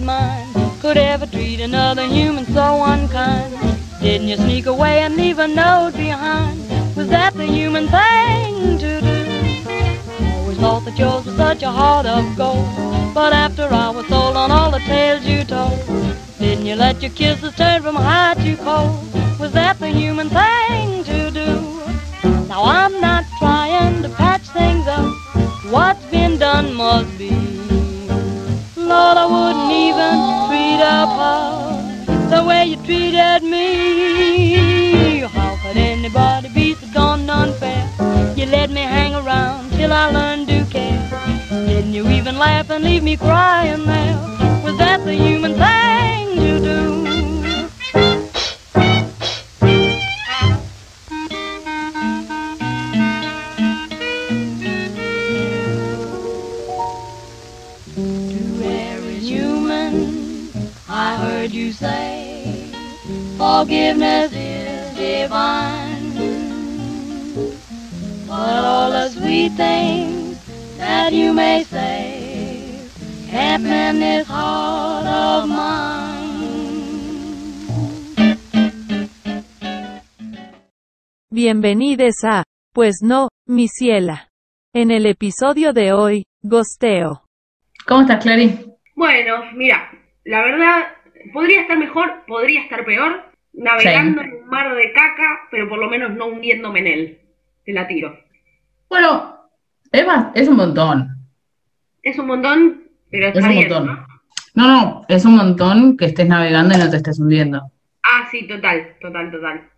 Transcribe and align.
mind 0.00 0.54
could 0.80 0.96
ever 0.96 1.26
treat 1.26 1.60
another 1.60 2.06
human 2.06 2.44
so 2.46 2.82
unkind? 2.84 3.54
Didn't 4.00 4.28
you 4.28 4.36
sneak 4.36 4.66
away 4.66 5.00
and 5.00 5.16
leave 5.16 5.38
a 5.38 5.48
note 5.48 5.92
behind? 5.94 6.60
Was 6.96 7.08
that 7.08 7.34
the 7.34 7.46
human 7.46 7.88
thing 7.88 8.78
to 8.78 9.00
do? 9.00 9.18
Always 10.34 10.58
thought 10.58 10.84
that 10.84 10.98
yours 10.98 11.24
was 11.26 11.36
such 11.36 11.62
a 11.62 11.70
heart 11.70 12.06
of 12.06 12.24
gold. 12.36 12.68
But 13.14 13.32
after 13.32 13.64
I 13.64 13.90
was 13.90 14.06
sold 14.08 14.36
on 14.36 14.50
all 14.50 14.70
the 14.70 14.80
tales 14.80 15.24
you 15.24 15.44
told, 15.44 15.78
didn't 16.38 16.66
you 16.66 16.76
let 16.76 17.00
your 17.02 17.12
kisses 17.12 17.54
turn 17.54 17.82
from 17.82 17.94
hot 17.94 18.36
to 18.38 18.56
cold? 18.56 19.40
Was 19.40 19.52
that 19.52 19.78
the 19.78 19.88
human 19.88 20.28
thing 20.28 21.04
to 21.04 21.30
do? 21.30 21.74
Now 22.48 22.64
I'm 22.64 23.00
not 23.00 23.24
trying 23.38 24.02
to 24.02 24.08
patch 24.10 24.46
things 24.48 24.86
up. 24.86 25.12
What's 25.70 26.04
been 26.10 26.38
done 26.38 26.74
must 26.74 27.16
be. 27.18 27.63
Lord, 28.88 29.16
I 29.16 29.26
wouldn't 29.34 29.72
even 29.72 30.14
treat 30.46 30.80
a 30.80 31.06
pal 31.16 31.54
the 32.30 32.44
way 32.46 32.66
you 32.66 32.76
treated 32.84 33.42
me. 33.42 35.20
How 35.20 35.56
could 35.62 35.76
anybody 35.76 36.48
be 36.48 36.74
so 36.74 36.86
darn 36.92 37.28
unfair? 37.30 37.88
You 38.36 38.46
let 38.46 38.70
me 38.70 38.82
hang 38.82 39.14
around 39.14 39.70
till 39.72 39.92
I 39.92 40.10
learned 40.10 40.48
to 40.48 40.64
care. 40.70 41.08
Didn't 41.50 41.92
you 41.94 42.08
even 42.08 42.38
laugh 42.38 42.70
and 42.70 42.84
leave 42.84 43.02
me 43.02 43.16
crying 43.16 43.86
there? 43.86 44.16
Was 44.64 44.76
that 44.78 45.04
the 45.04 45.14
human 45.14 45.54
thing 45.54 46.23
heard 61.44 61.52
you 61.52 61.72
say, 61.72 62.72
forgiveness 63.36 64.32
is 64.32 64.96
divine. 64.96 66.14
But 68.26 68.64
all 68.64 68.90
the 68.90 69.10
sweet 69.10 69.52
things 69.52 70.38
that 70.78 71.12
you 71.12 71.34
may 71.34 71.64
say 71.64 72.80
happen 73.28 73.66
in 73.66 74.00
this 74.00 74.26
heart 74.26 75.06
of 75.06 75.48
mine. 75.48 76.24
Bienvenidos 81.30 82.24
a, 82.24 82.44
pues 82.72 83.00
no, 83.02 83.28
mi 83.46 83.68
ciela. 83.68 84.28
En 84.72 84.90
el 84.90 85.04
episodio 85.04 85.74
de 85.74 85.92
hoy, 85.92 86.24
gosteo. 86.42 87.24
¿Cómo 87.86 88.00
estás, 88.02 88.22
Clary? 88.22 88.72
Bueno, 88.96 89.44
mira, 89.54 89.90
la 90.24 90.42
verdad, 90.42 91.03
podría 91.32 91.62
estar 91.62 91.78
mejor, 91.78 92.24
podría 92.26 92.62
estar 92.62 92.84
peor, 92.84 93.24
navegando 93.52 94.22
Sí. 94.22 94.28
en 94.28 94.42
un 94.42 94.48
mar 94.48 94.74
de 94.74 94.92
caca, 94.92 95.40
pero 95.50 95.68
por 95.68 95.78
lo 95.78 95.88
menos 95.88 96.12
no 96.14 96.26
hundiéndome 96.26 96.80
en 96.80 96.86
él. 96.86 97.18
Te 97.64 97.72
la 97.72 97.86
tiro. 97.86 98.18
Bueno, 98.88 99.36
es, 99.90 100.06
más- 100.06 100.26
es 100.34 100.48
un 100.48 100.56
montón. 100.56 101.08
Es 102.02 102.18
un 102.18 102.26
montón, 102.26 102.82
pero 103.10 103.28
está 103.28 103.38
Es 103.40 103.44
un 103.46 103.50
bien, 103.50 103.68
montón. 103.70 103.86
¿no? 103.86 104.06
No, 104.56 104.68
no, 104.68 105.04
es 105.08 105.24
un 105.24 105.36
montón 105.36 105.96
que 105.96 106.04
estés 106.06 106.28
navegando 106.28 106.74
y 106.74 106.78
no 106.78 106.90
te 106.90 106.96
estés 106.98 107.18
hundiendo. 107.18 107.62
Ah, 108.02 108.28
sí, 108.30 108.46
total, 108.46 108.94
total, 109.00 109.30
total. 109.30 109.68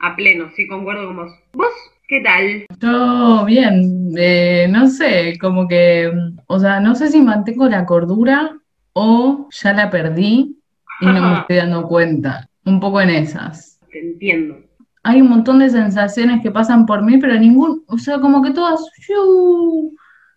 A 0.00 0.16
pleno, 0.16 0.50
sí, 0.56 0.66
concuerdo 0.66 1.06
con 1.06 1.16
vos. 1.16 1.32
¿Vos 1.52 1.72
qué 2.08 2.20
tal? 2.20 2.66
Yo, 2.80 3.44
bien, 3.44 4.12
eh, 4.16 4.66
no 4.70 4.88
sé, 4.88 5.38
como 5.38 5.68
que, 5.68 6.10
o 6.46 6.58
sea, 6.58 6.80
no 6.80 6.94
sé 6.94 7.08
si 7.08 7.20
mantengo 7.20 7.68
la 7.68 7.84
cordura 7.86 8.56
o 8.94 9.48
ya 9.52 9.72
la 9.74 9.90
perdí 9.90 10.55
y 11.00 11.06
no 11.06 11.12
me 11.30 11.38
estoy 11.40 11.56
dando 11.56 11.86
cuenta. 11.86 12.48
Un 12.64 12.80
poco 12.80 13.00
en 13.00 13.10
esas. 13.10 13.80
Te 13.90 14.00
entiendo. 14.00 14.58
Hay 15.02 15.20
un 15.20 15.28
montón 15.28 15.60
de 15.60 15.70
sensaciones 15.70 16.42
que 16.42 16.50
pasan 16.50 16.84
por 16.84 17.02
mí, 17.02 17.18
pero 17.18 17.34
ningún, 17.38 17.84
o 17.86 17.96
sea, 17.98 18.18
como 18.18 18.42
que 18.42 18.50
todas, 18.50 18.80
¡fiu! 19.02 19.92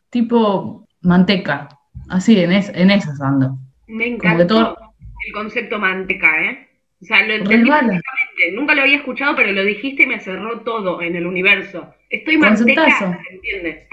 tipo 0.09 0.87
manteca. 1.01 1.69
Así, 2.09 2.39
en, 2.39 2.51
es, 2.51 2.69
en 2.75 2.91
esas 2.91 3.19
ando. 3.21 3.57
Me 3.87 4.17
todo- 4.45 4.77
el 5.25 5.33
concepto 5.33 5.79
manteca, 5.79 6.43
¿eh? 6.43 6.67
O 7.01 7.05
sea, 7.05 7.25
lo 7.25 7.33
entendí 7.33 7.69
perfectamente. 7.69 8.51
Nunca 8.53 8.75
lo 8.75 8.81
había 8.81 8.97
escuchado, 8.97 9.35
pero 9.35 9.51
lo 9.51 9.63
dijiste 9.63 10.03
y 10.03 10.07
me 10.07 10.19
cerró 10.19 10.61
todo 10.61 11.01
en 11.01 11.15
el 11.15 11.25
universo. 11.25 11.93
Estoy 12.09 12.37
manteca, 12.37 12.83
Conceptazo. 12.83 13.17
¿se 13.27 13.35
entiende? 13.35 13.87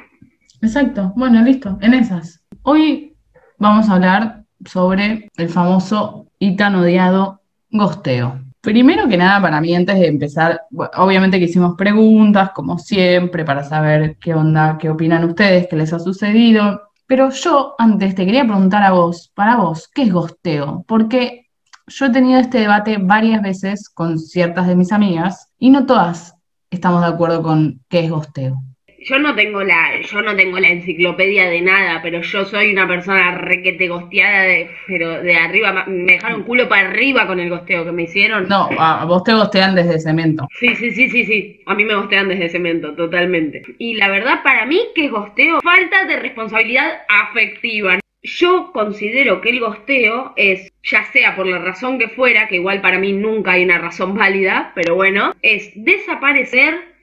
Exacto, 0.62 1.12
bueno, 1.16 1.42
listo, 1.42 1.78
en 1.82 1.94
esas. 1.94 2.44
Hoy 2.62 3.14
vamos 3.58 3.88
a 3.88 3.94
hablar 3.94 4.44
sobre 4.64 5.28
el 5.36 5.48
famoso 5.48 6.25
y 6.38 6.56
tan 6.56 6.74
odiado 6.74 7.40
gosteo. 7.70 8.40
Primero 8.60 9.08
que 9.08 9.16
nada, 9.16 9.40
para 9.40 9.60
mí, 9.60 9.74
antes 9.76 9.98
de 9.98 10.08
empezar, 10.08 10.62
obviamente 10.96 11.38
que 11.38 11.44
hicimos 11.44 11.76
preguntas, 11.76 12.50
como 12.50 12.78
siempre, 12.78 13.44
para 13.44 13.62
saber 13.62 14.16
qué 14.18 14.34
onda, 14.34 14.76
qué 14.78 14.90
opinan 14.90 15.24
ustedes, 15.24 15.68
qué 15.68 15.76
les 15.76 15.92
ha 15.92 16.00
sucedido. 16.00 16.82
Pero 17.06 17.30
yo 17.30 17.76
antes 17.78 18.16
te 18.16 18.26
quería 18.26 18.44
preguntar 18.44 18.82
a 18.82 18.90
vos, 18.90 19.30
para 19.34 19.56
vos, 19.56 19.88
¿qué 19.94 20.02
es 20.02 20.12
gosteo? 20.12 20.84
Porque 20.88 21.46
yo 21.86 22.06
he 22.06 22.10
tenido 22.10 22.40
este 22.40 22.58
debate 22.58 22.98
varias 22.98 23.40
veces 23.42 23.88
con 23.88 24.18
ciertas 24.18 24.66
de 24.66 24.74
mis 24.74 24.90
amigas 24.90 25.52
y 25.58 25.70
no 25.70 25.86
todas 25.86 26.34
estamos 26.68 27.02
de 27.02 27.08
acuerdo 27.08 27.42
con 27.42 27.80
qué 27.88 28.00
es 28.00 28.10
gosteo. 28.10 28.60
Yo 29.06 29.20
no 29.20 29.36
tengo 29.36 29.62
la, 29.62 30.00
yo 30.00 30.20
no 30.20 30.34
tengo 30.34 30.58
la 30.58 30.68
enciclopedia 30.68 31.48
de 31.48 31.60
nada, 31.60 32.00
pero 32.02 32.22
yo 32.22 32.44
soy 32.44 32.72
una 32.72 32.88
persona 32.88 33.38
requete 33.38 33.86
gosteada 33.86 34.42
de, 34.42 34.68
pero 34.88 35.22
de 35.22 35.36
arriba, 35.36 35.84
me 35.86 36.14
dejaron 36.14 36.42
culo 36.42 36.68
para 36.68 36.88
arriba 36.88 37.24
con 37.28 37.38
el 37.38 37.48
gosteo 37.48 37.84
que 37.84 37.92
me 37.92 38.02
hicieron. 38.02 38.48
No, 38.48 38.68
a 38.76 39.04
vos 39.04 39.22
te 39.22 39.32
gostean 39.32 39.76
desde 39.76 40.00
cemento. 40.00 40.48
Sí, 40.58 40.74
sí, 40.74 40.90
sí, 40.90 41.08
sí, 41.08 41.24
sí. 41.24 41.62
A 41.66 41.76
mí 41.76 41.84
me 41.84 41.94
gostean 41.94 42.26
desde 42.26 42.48
cemento, 42.48 42.94
totalmente. 42.94 43.62
Y 43.78 43.94
la 43.94 44.08
verdad, 44.08 44.42
para 44.42 44.66
mí, 44.66 44.80
¿qué 44.96 45.04
es 45.04 45.12
gosteo? 45.12 45.60
Falta 45.60 46.04
de 46.06 46.16
responsabilidad 46.16 47.02
afectiva. 47.08 48.00
Yo 48.24 48.72
considero 48.72 49.40
que 49.40 49.50
el 49.50 49.60
gosteo 49.60 50.32
es, 50.34 50.72
ya 50.82 51.04
sea 51.12 51.36
por 51.36 51.46
la 51.46 51.58
razón 51.58 52.00
que 52.00 52.08
fuera, 52.08 52.48
que 52.48 52.56
igual 52.56 52.80
para 52.80 52.98
mí 52.98 53.12
nunca 53.12 53.52
hay 53.52 53.62
una 53.62 53.78
razón 53.78 54.16
válida, 54.16 54.72
pero 54.74 54.96
bueno, 54.96 55.32
es 55.42 55.70
desaparecer 55.76 56.95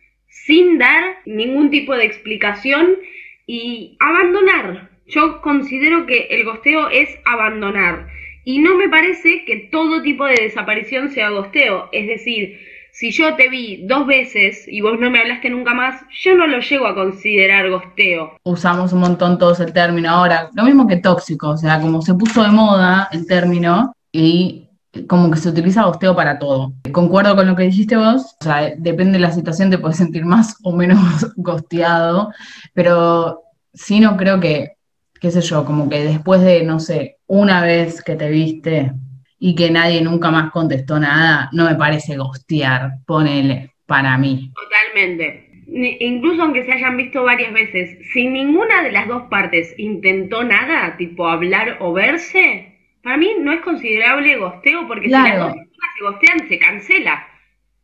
sin 0.45 0.77
dar 0.77 1.19
ningún 1.25 1.69
tipo 1.69 1.93
de 1.95 2.05
explicación 2.05 2.97
y 3.45 3.97
abandonar. 3.99 4.89
Yo 5.07 5.41
considero 5.41 6.05
que 6.05 6.27
el 6.31 6.43
gosteo 6.43 6.89
es 6.89 7.09
abandonar. 7.25 8.07
Y 8.43 8.59
no 8.59 8.75
me 8.75 8.89
parece 8.89 9.45
que 9.45 9.69
todo 9.71 10.01
tipo 10.01 10.25
de 10.25 10.35
desaparición 10.41 11.11
sea 11.11 11.29
gosteo. 11.29 11.87
Es 11.91 12.07
decir, 12.07 12.59
si 12.91 13.11
yo 13.11 13.35
te 13.35 13.47
vi 13.47 13.85
dos 13.87 14.05
veces 14.05 14.67
y 14.67 14.81
vos 14.81 14.99
no 14.99 15.09
me 15.09 15.19
hablaste 15.19 15.49
nunca 15.49 15.73
más, 15.73 16.01
yo 16.11 16.35
no 16.35 16.47
lo 16.47 16.59
llego 16.59 16.87
a 16.87 16.95
considerar 16.95 17.69
gosteo. 17.69 18.37
Usamos 18.43 18.91
un 18.91 18.99
montón 18.99 19.37
todos 19.37 19.59
el 19.59 19.71
término 19.71 20.09
ahora. 20.09 20.49
Lo 20.55 20.63
mismo 20.63 20.87
que 20.87 20.97
tóxico, 20.97 21.49
o 21.49 21.57
sea, 21.57 21.79
como 21.79 22.01
se 22.01 22.15
puso 22.15 22.43
de 22.43 22.49
moda 22.49 23.07
el 23.11 23.25
término 23.27 23.93
y 24.11 24.67
como 25.07 25.31
que 25.31 25.37
se 25.37 25.49
utiliza 25.49 25.83
gosteo 25.83 26.15
para 26.15 26.39
todo. 26.39 26.73
Concuerdo 26.91 27.35
con 27.35 27.47
lo 27.47 27.55
que 27.55 27.63
dijiste 27.63 27.97
vos, 27.97 28.35
o 28.39 28.43
sea, 28.43 28.73
depende 28.77 29.13
de 29.13 29.19
la 29.19 29.31
situación, 29.31 29.69
te 29.69 29.77
puedes 29.77 29.97
sentir 29.97 30.25
más 30.25 30.57
o 30.63 30.75
menos 30.75 30.99
gosteado, 31.35 32.31
pero 32.73 33.41
sí 33.73 33.99
no 33.99 34.17
creo 34.17 34.39
que, 34.39 34.73
qué 35.19 35.31
sé 35.31 35.41
yo, 35.41 35.65
como 35.65 35.89
que 35.89 36.03
después 36.03 36.41
de, 36.41 36.63
no 36.63 36.79
sé, 36.79 37.17
una 37.27 37.63
vez 37.63 38.03
que 38.03 38.15
te 38.15 38.29
viste 38.29 38.91
y 39.39 39.55
que 39.55 39.71
nadie 39.71 40.01
nunca 40.01 40.31
más 40.31 40.51
contestó 40.51 40.99
nada, 40.99 41.49
no 41.51 41.65
me 41.65 41.75
parece 41.75 42.15
gostear, 42.15 42.99
ponele, 43.05 43.73
para 43.85 44.17
mí. 44.17 44.51
Totalmente. 44.55 45.49
Incluso 45.65 46.43
aunque 46.43 46.65
se 46.65 46.71
hayan 46.71 46.97
visto 46.97 47.23
varias 47.23 47.51
veces, 47.51 47.97
si 48.13 48.27
ninguna 48.27 48.83
de 48.83 48.91
las 48.91 49.07
dos 49.07 49.23
partes 49.23 49.73
intentó 49.77 50.43
nada, 50.43 50.97
tipo 50.97 51.27
hablar 51.27 51.77
o 51.79 51.93
verse, 51.93 52.72
para 53.03 53.17
mí 53.17 53.29
no 53.39 53.51
es 53.51 53.61
considerable 53.61 54.37
gosteo 54.37 54.87
porque 54.87 55.05
si 55.05 55.11
las 55.11 55.53
se 55.53 56.03
gostean, 56.03 56.47
se 56.47 56.57
cancela. 56.57 57.23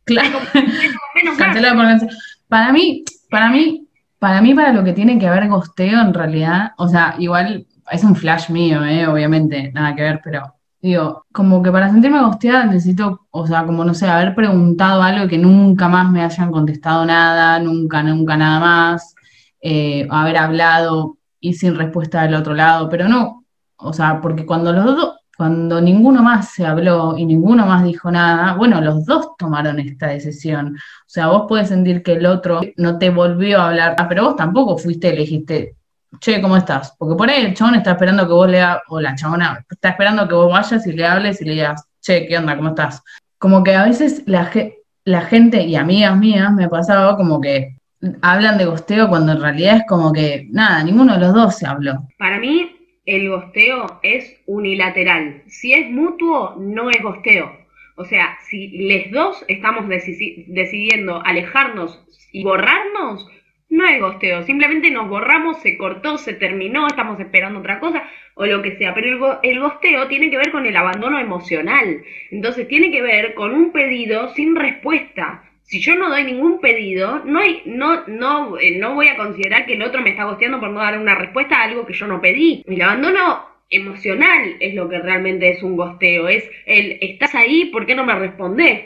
Claro. 0.04 0.40
Menos. 1.14 1.36
Cancelado 1.38 1.76
por 1.76 2.10
Para 2.48 2.72
mí, 2.72 3.04
para 3.30 3.50
mí, 3.50 3.86
para 4.18 4.40
mí, 4.40 4.54
para 4.54 4.72
lo 4.72 4.82
que 4.82 4.94
tiene 4.94 5.18
que 5.18 5.28
haber 5.28 5.48
gosteo, 5.48 6.00
en 6.00 6.14
realidad, 6.14 6.72
o 6.78 6.88
sea, 6.88 7.14
igual 7.18 7.66
es 7.90 8.02
un 8.02 8.16
flash 8.16 8.50
mío, 8.50 8.84
eh, 8.84 9.06
obviamente, 9.06 9.70
nada 9.72 9.94
que 9.94 10.02
ver, 10.02 10.20
pero 10.24 10.54
digo, 10.80 11.26
como 11.32 11.62
que 11.62 11.70
para 11.70 11.90
sentirme 11.90 12.20
gosteada 12.20 12.64
necesito, 12.64 13.26
o 13.30 13.46
sea, 13.46 13.64
como 13.64 13.84
no 13.84 13.94
sé, 13.94 14.08
haber 14.08 14.34
preguntado 14.34 15.02
algo 15.02 15.26
y 15.26 15.28
que 15.28 15.38
nunca 15.38 15.88
más 15.88 16.10
me 16.10 16.22
hayan 16.22 16.50
contestado 16.50 17.04
nada, 17.04 17.58
nunca, 17.58 18.02
nunca 18.02 18.36
nada 18.36 18.58
más, 18.58 19.14
eh, 19.60 20.06
haber 20.10 20.38
hablado 20.38 21.18
y 21.40 21.54
sin 21.54 21.74
respuesta 21.74 22.22
del 22.22 22.34
otro 22.34 22.54
lado, 22.54 22.88
pero 22.88 23.08
no, 23.08 23.39
o 23.80 23.92
sea, 23.92 24.20
porque 24.20 24.46
cuando 24.46 24.72
los 24.72 24.84
dos, 24.84 25.16
cuando 25.36 25.80
ninguno 25.80 26.22
más 26.22 26.50
se 26.50 26.66
habló 26.66 27.16
y 27.16 27.24
ninguno 27.24 27.64
más 27.64 27.82
dijo 27.82 28.10
nada, 28.10 28.54
bueno, 28.54 28.80
los 28.80 29.06
dos 29.06 29.36
tomaron 29.38 29.78
esta 29.78 30.08
decisión. 30.08 30.76
O 30.76 31.08
sea, 31.08 31.28
vos 31.28 31.46
puedes 31.48 31.68
sentir 31.68 32.02
que 32.02 32.12
el 32.12 32.26
otro 32.26 32.60
no 32.76 32.98
te 32.98 33.08
volvió 33.08 33.60
a 33.60 33.68
hablar, 33.68 33.96
ah, 33.98 34.06
pero 34.06 34.24
vos 34.24 34.36
tampoco 34.36 34.76
fuiste, 34.76 35.12
le 35.12 35.20
dijiste, 35.20 35.76
che, 36.18 36.42
¿cómo 36.42 36.56
estás? 36.56 36.94
Porque 36.98 37.16
por 37.16 37.30
ahí 37.30 37.42
el 37.42 37.54
chabón 37.54 37.76
está 37.76 37.92
esperando 37.92 38.26
que 38.26 38.32
vos 38.34 38.50
le 38.50 38.60
hagas, 38.60 38.82
o 38.88 39.00
la 39.00 39.14
chabona, 39.14 39.64
está 39.70 39.90
esperando 39.90 40.28
que 40.28 40.34
vos 40.34 40.52
vayas 40.52 40.86
y 40.86 40.92
le 40.92 41.06
hables 41.06 41.40
y 41.40 41.44
le 41.46 41.52
digas, 41.52 41.84
che, 42.02 42.26
¿qué 42.26 42.36
onda? 42.36 42.56
¿Cómo 42.56 42.68
estás? 42.70 43.02
Como 43.38 43.64
que 43.64 43.74
a 43.74 43.84
veces 43.84 44.22
la, 44.26 44.50
la 45.04 45.22
gente 45.22 45.62
y 45.62 45.76
amigas 45.76 46.16
mías 46.18 46.52
me 46.52 46.64
ha 46.64 46.68
pasado 46.68 47.16
como 47.16 47.40
que 47.40 47.78
hablan 48.22 48.58
de 48.58 48.66
gosteo 48.66 49.08
cuando 49.08 49.32
en 49.32 49.40
realidad 49.40 49.76
es 49.76 49.82
como 49.88 50.12
que, 50.12 50.48
nada, 50.50 50.82
ninguno 50.82 51.14
de 51.14 51.20
los 51.20 51.34
dos 51.34 51.54
se 51.54 51.66
habló. 51.66 52.06
Para 52.18 52.38
mí, 52.38 52.70
el 53.10 53.28
gosteo 53.28 53.98
es 54.04 54.40
unilateral. 54.46 55.42
Si 55.48 55.72
es 55.72 55.90
mutuo, 55.90 56.54
no 56.58 56.90
es 56.90 57.02
gosteo. 57.02 57.58
O 57.96 58.04
sea, 58.04 58.38
si 58.48 58.68
les 58.68 59.10
dos 59.10 59.44
estamos 59.48 59.88
decidiendo 59.88 61.20
alejarnos 61.24 62.06
y 62.32 62.44
borrarnos, 62.44 63.28
no 63.68 63.84
es 63.86 64.00
gosteo. 64.00 64.44
Simplemente 64.44 64.92
nos 64.92 65.08
borramos, 65.08 65.60
se 65.60 65.76
cortó, 65.76 66.18
se 66.18 66.34
terminó, 66.34 66.86
estamos 66.86 67.18
esperando 67.18 67.58
otra 67.58 67.80
cosa 67.80 68.04
o 68.34 68.46
lo 68.46 68.62
que 68.62 68.76
sea. 68.76 68.94
Pero 68.94 69.40
el, 69.42 69.50
el 69.50 69.60
gosteo 69.60 70.06
tiene 70.06 70.30
que 70.30 70.38
ver 70.38 70.52
con 70.52 70.64
el 70.64 70.76
abandono 70.76 71.18
emocional. 71.18 72.02
Entonces 72.30 72.68
tiene 72.68 72.92
que 72.92 73.02
ver 73.02 73.34
con 73.34 73.52
un 73.52 73.72
pedido 73.72 74.32
sin 74.34 74.54
respuesta 74.54 75.49
si 75.70 75.80
yo 75.80 75.94
no 75.94 76.08
doy 76.08 76.24
ningún 76.24 76.60
pedido, 76.60 77.22
no, 77.24 77.38
hay, 77.38 77.62
no, 77.64 78.04
no, 78.08 78.58
eh, 78.58 78.76
no 78.76 78.94
voy 78.96 79.06
a 79.06 79.16
considerar 79.16 79.66
que 79.66 79.74
el 79.74 79.82
otro 79.82 80.02
me 80.02 80.10
está 80.10 80.24
gosteando 80.24 80.58
por 80.58 80.70
no 80.70 80.80
dar 80.80 80.98
una 80.98 81.14
respuesta 81.14 81.60
a 81.60 81.62
algo 81.62 81.86
que 81.86 81.92
yo 81.92 82.08
no 82.08 82.20
pedí. 82.20 82.64
El 82.66 82.82
abandono 82.82 83.46
emocional 83.70 84.56
es 84.58 84.74
lo 84.74 84.88
que 84.88 84.98
realmente 84.98 85.48
es 85.48 85.62
un 85.62 85.76
gosteo. 85.76 86.26
Es 86.26 86.42
el, 86.66 86.98
estás 87.00 87.36
ahí, 87.36 87.66
¿por 87.66 87.86
qué 87.86 87.94
no 87.94 88.04
me 88.04 88.16
respondés? 88.16 88.82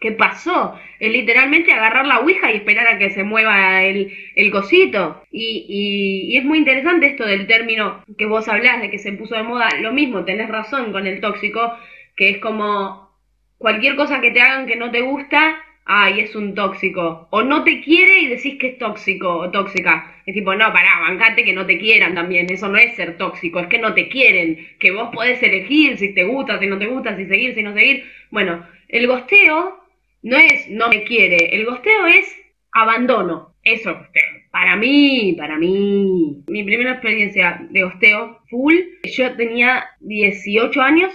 ¿Qué 0.00 0.12
pasó? 0.12 0.80
Es 0.98 1.12
literalmente 1.12 1.72
agarrar 1.72 2.06
la 2.06 2.20
ouija 2.20 2.50
y 2.50 2.56
esperar 2.56 2.88
a 2.88 2.98
que 2.98 3.10
se 3.10 3.22
mueva 3.22 3.82
el, 3.82 4.16
el 4.34 4.50
cosito. 4.50 5.22
Y, 5.30 5.66
y, 5.68 6.32
y, 6.32 6.38
es 6.38 6.44
muy 6.46 6.56
interesante 6.56 7.04
esto 7.04 7.26
del 7.26 7.46
término 7.46 8.02
que 8.16 8.24
vos 8.24 8.48
hablás 8.48 8.80
de 8.80 8.90
que 8.90 8.98
se 8.98 9.12
puso 9.12 9.34
de 9.34 9.42
moda. 9.42 9.68
Lo 9.78 9.92
mismo, 9.92 10.24
tenés 10.24 10.48
razón 10.48 10.90
con 10.90 11.06
el 11.06 11.20
tóxico, 11.20 11.74
que 12.16 12.30
es 12.30 12.38
como 12.38 13.10
cualquier 13.58 13.94
cosa 13.96 14.22
que 14.22 14.30
te 14.30 14.40
hagan 14.40 14.66
que 14.66 14.76
no 14.76 14.90
te 14.90 15.02
gusta, 15.02 15.58
ay, 15.84 16.20
es 16.20 16.34
un 16.34 16.54
tóxico. 16.54 17.28
O 17.30 17.42
no 17.42 17.64
te 17.64 17.80
quiere 17.80 18.20
y 18.20 18.26
decís 18.28 18.56
que 18.58 18.68
es 18.68 18.78
tóxico 18.78 19.36
o 19.36 19.50
tóxica. 19.50 20.22
Es 20.26 20.34
tipo, 20.34 20.54
no, 20.54 20.72
pará, 20.72 21.00
bancate 21.00 21.44
que 21.44 21.52
no 21.52 21.66
te 21.66 21.78
quieran 21.78 22.14
también. 22.14 22.50
Eso 22.50 22.68
no 22.68 22.78
es 22.78 22.96
ser 22.96 23.16
tóxico, 23.18 23.60
es 23.60 23.66
que 23.68 23.78
no 23.78 23.94
te 23.94 24.08
quieren. 24.08 24.68
Que 24.78 24.90
vos 24.90 25.10
podés 25.14 25.42
elegir 25.42 25.98
si 25.98 26.14
te 26.14 26.24
gusta, 26.24 26.58
si 26.58 26.66
no 26.66 26.78
te 26.78 26.86
gusta, 26.86 27.16
si 27.16 27.26
seguir, 27.26 27.54
si 27.54 27.62
no 27.62 27.74
seguir. 27.74 28.04
Bueno, 28.30 28.66
el 28.88 29.06
gosteo 29.06 29.80
no 30.22 30.36
es 30.36 30.68
no 30.70 30.88
me 30.88 31.04
quiere. 31.04 31.54
El 31.54 31.66
gosteo 31.66 32.06
es 32.06 32.34
abandono. 32.72 33.54
Eso 33.62 33.90
es 33.90 33.98
gosteo. 33.98 34.22
Para 34.50 34.76
mí, 34.76 35.34
para 35.38 35.56
mí. 35.58 36.42
Mi 36.48 36.64
primera 36.64 36.92
experiencia 36.92 37.66
de 37.70 37.82
gosteo 37.82 38.40
full, 38.48 38.74
yo 39.04 39.34
tenía 39.36 39.86
18 40.00 40.80
años 40.80 41.12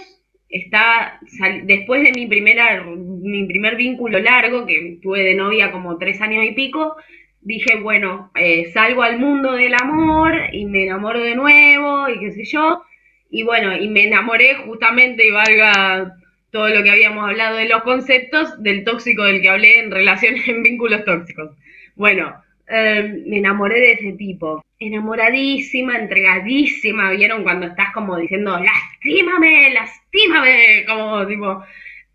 después 1.64 2.02
de 2.02 2.12
mi 2.12 2.26
primera 2.26 2.84
mi 3.20 3.46
primer 3.46 3.76
vínculo 3.76 4.18
largo 4.18 4.66
que 4.66 4.98
tuve 5.02 5.22
de 5.22 5.34
novia 5.34 5.72
como 5.72 5.98
tres 5.98 6.20
años 6.20 6.44
y 6.44 6.52
pico 6.52 6.96
dije 7.40 7.76
bueno 7.76 8.30
eh, 8.34 8.70
salgo 8.72 9.02
al 9.02 9.18
mundo 9.18 9.52
del 9.52 9.74
amor 9.74 10.34
y 10.52 10.66
me 10.66 10.84
enamoro 10.84 11.20
de 11.20 11.34
nuevo 11.34 12.08
y 12.08 12.18
qué 12.18 12.32
sé 12.32 12.44
yo 12.44 12.82
y 13.30 13.42
bueno 13.42 13.76
y 13.76 13.88
me 13.88 14.04
enamoré 14.04 14.54
justamente 14.56 15.26
y 15.26 15.30
valga 15.30 16.14
todo 16.50 16.68
lo 16.68 16.82
que 16.82 16.90
habíamos 16.90 17.28
hablado 17.28 17.56
de 17.56 17.68
los 17.68 17.82
conceptos 17.82 18.62
del 18.62 18.84
tóxico 18.84 19.22
del 19.24 19.40
que 19.40 19.50
hablé 19.50 19.80
en 19.80 19.90
relaciones 19.90 20.46
en 20.48 20.62
vínculos 20.62 21.04
tóxicos 21.04 21.56
bueno 21.96 22.34
Em, 22.70 23.24
me 23.26 23.38
enamoré 23.38 23.80
de 23.80 23.92
ese 23.92 24.12
tipo. 24.12 24.64
Enamoradísima, 24.78 25.98
entregadísima, 25.98 27.10
¿vieron? 27.10 27.42
Cuando 27.42 27.66
estás 27.66 27.92
como 27.92 28.16
diciendo, 28.16 28.58
lastímame, 28.58 29.70
lastímame, 29.72 30.84
como 30.86 31.26
tipo, 31.26 31.64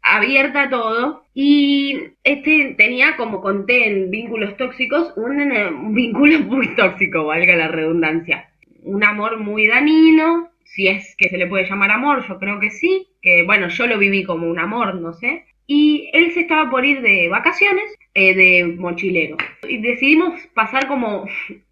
abierta 0.06 0.64
a 0.64 0.70
todo. 0.70 1.26
Y 1.34 2.00
este 2.24 2.76
tenía, 2.78 3.18
como 3.18 3.42
conté 3.42 3.88
en 3.88 4.12
vínculos 4.12 4.56
tóxicos, 4.56 5.12
un, 5.18 5.94
vínculo 5.94 6.40
muy 6.40 6.76
tóxico, 6.76 7.26
valga 7.26 7.56
la 7.56 7.68
redundancia. 7.68 8.50
Un 8.84 9.04
amor 9.04 9.40
muy 9.40 9.68
danino, 9.68 10.50
si 10.64 10.88
es 10.88 11.16
que 11.18 11.30
se 11.30 11.38
le 11.38 11.48
puede 11.48 11.68
llamar 11.68 11.92
amor, 11.92 12.26
yo 12.28 12.38
creo 12.40 12.60
que 12.60 12.70
sí, 12.70 13.08
que 13.22 13.44
bueno, 13.44 13.68
yo 13.68 13.88
lo 13.88 13.98
viví 13.98 14.24
como 14.24 14.48
un 14.48 14.60
amor, 14.60 14.96
no 14.96 15.14
sé. 15.14 15.46
Y 15.68 16.12
él 16.14 16.32
se 16.34 16.42
estaba 16.42 16.70
por 16.70 16.86
ir 16.86 17.02
de 17.02 17.28
vacaciones 17.28 17.86
eh, 18.14 18.36
de 18.36 18.76
mochilero. 18.78 19.38
Y 19.68 19.80
decidimos 19.80 20.40
pasar 20.54 20.88
como 20.88 21.28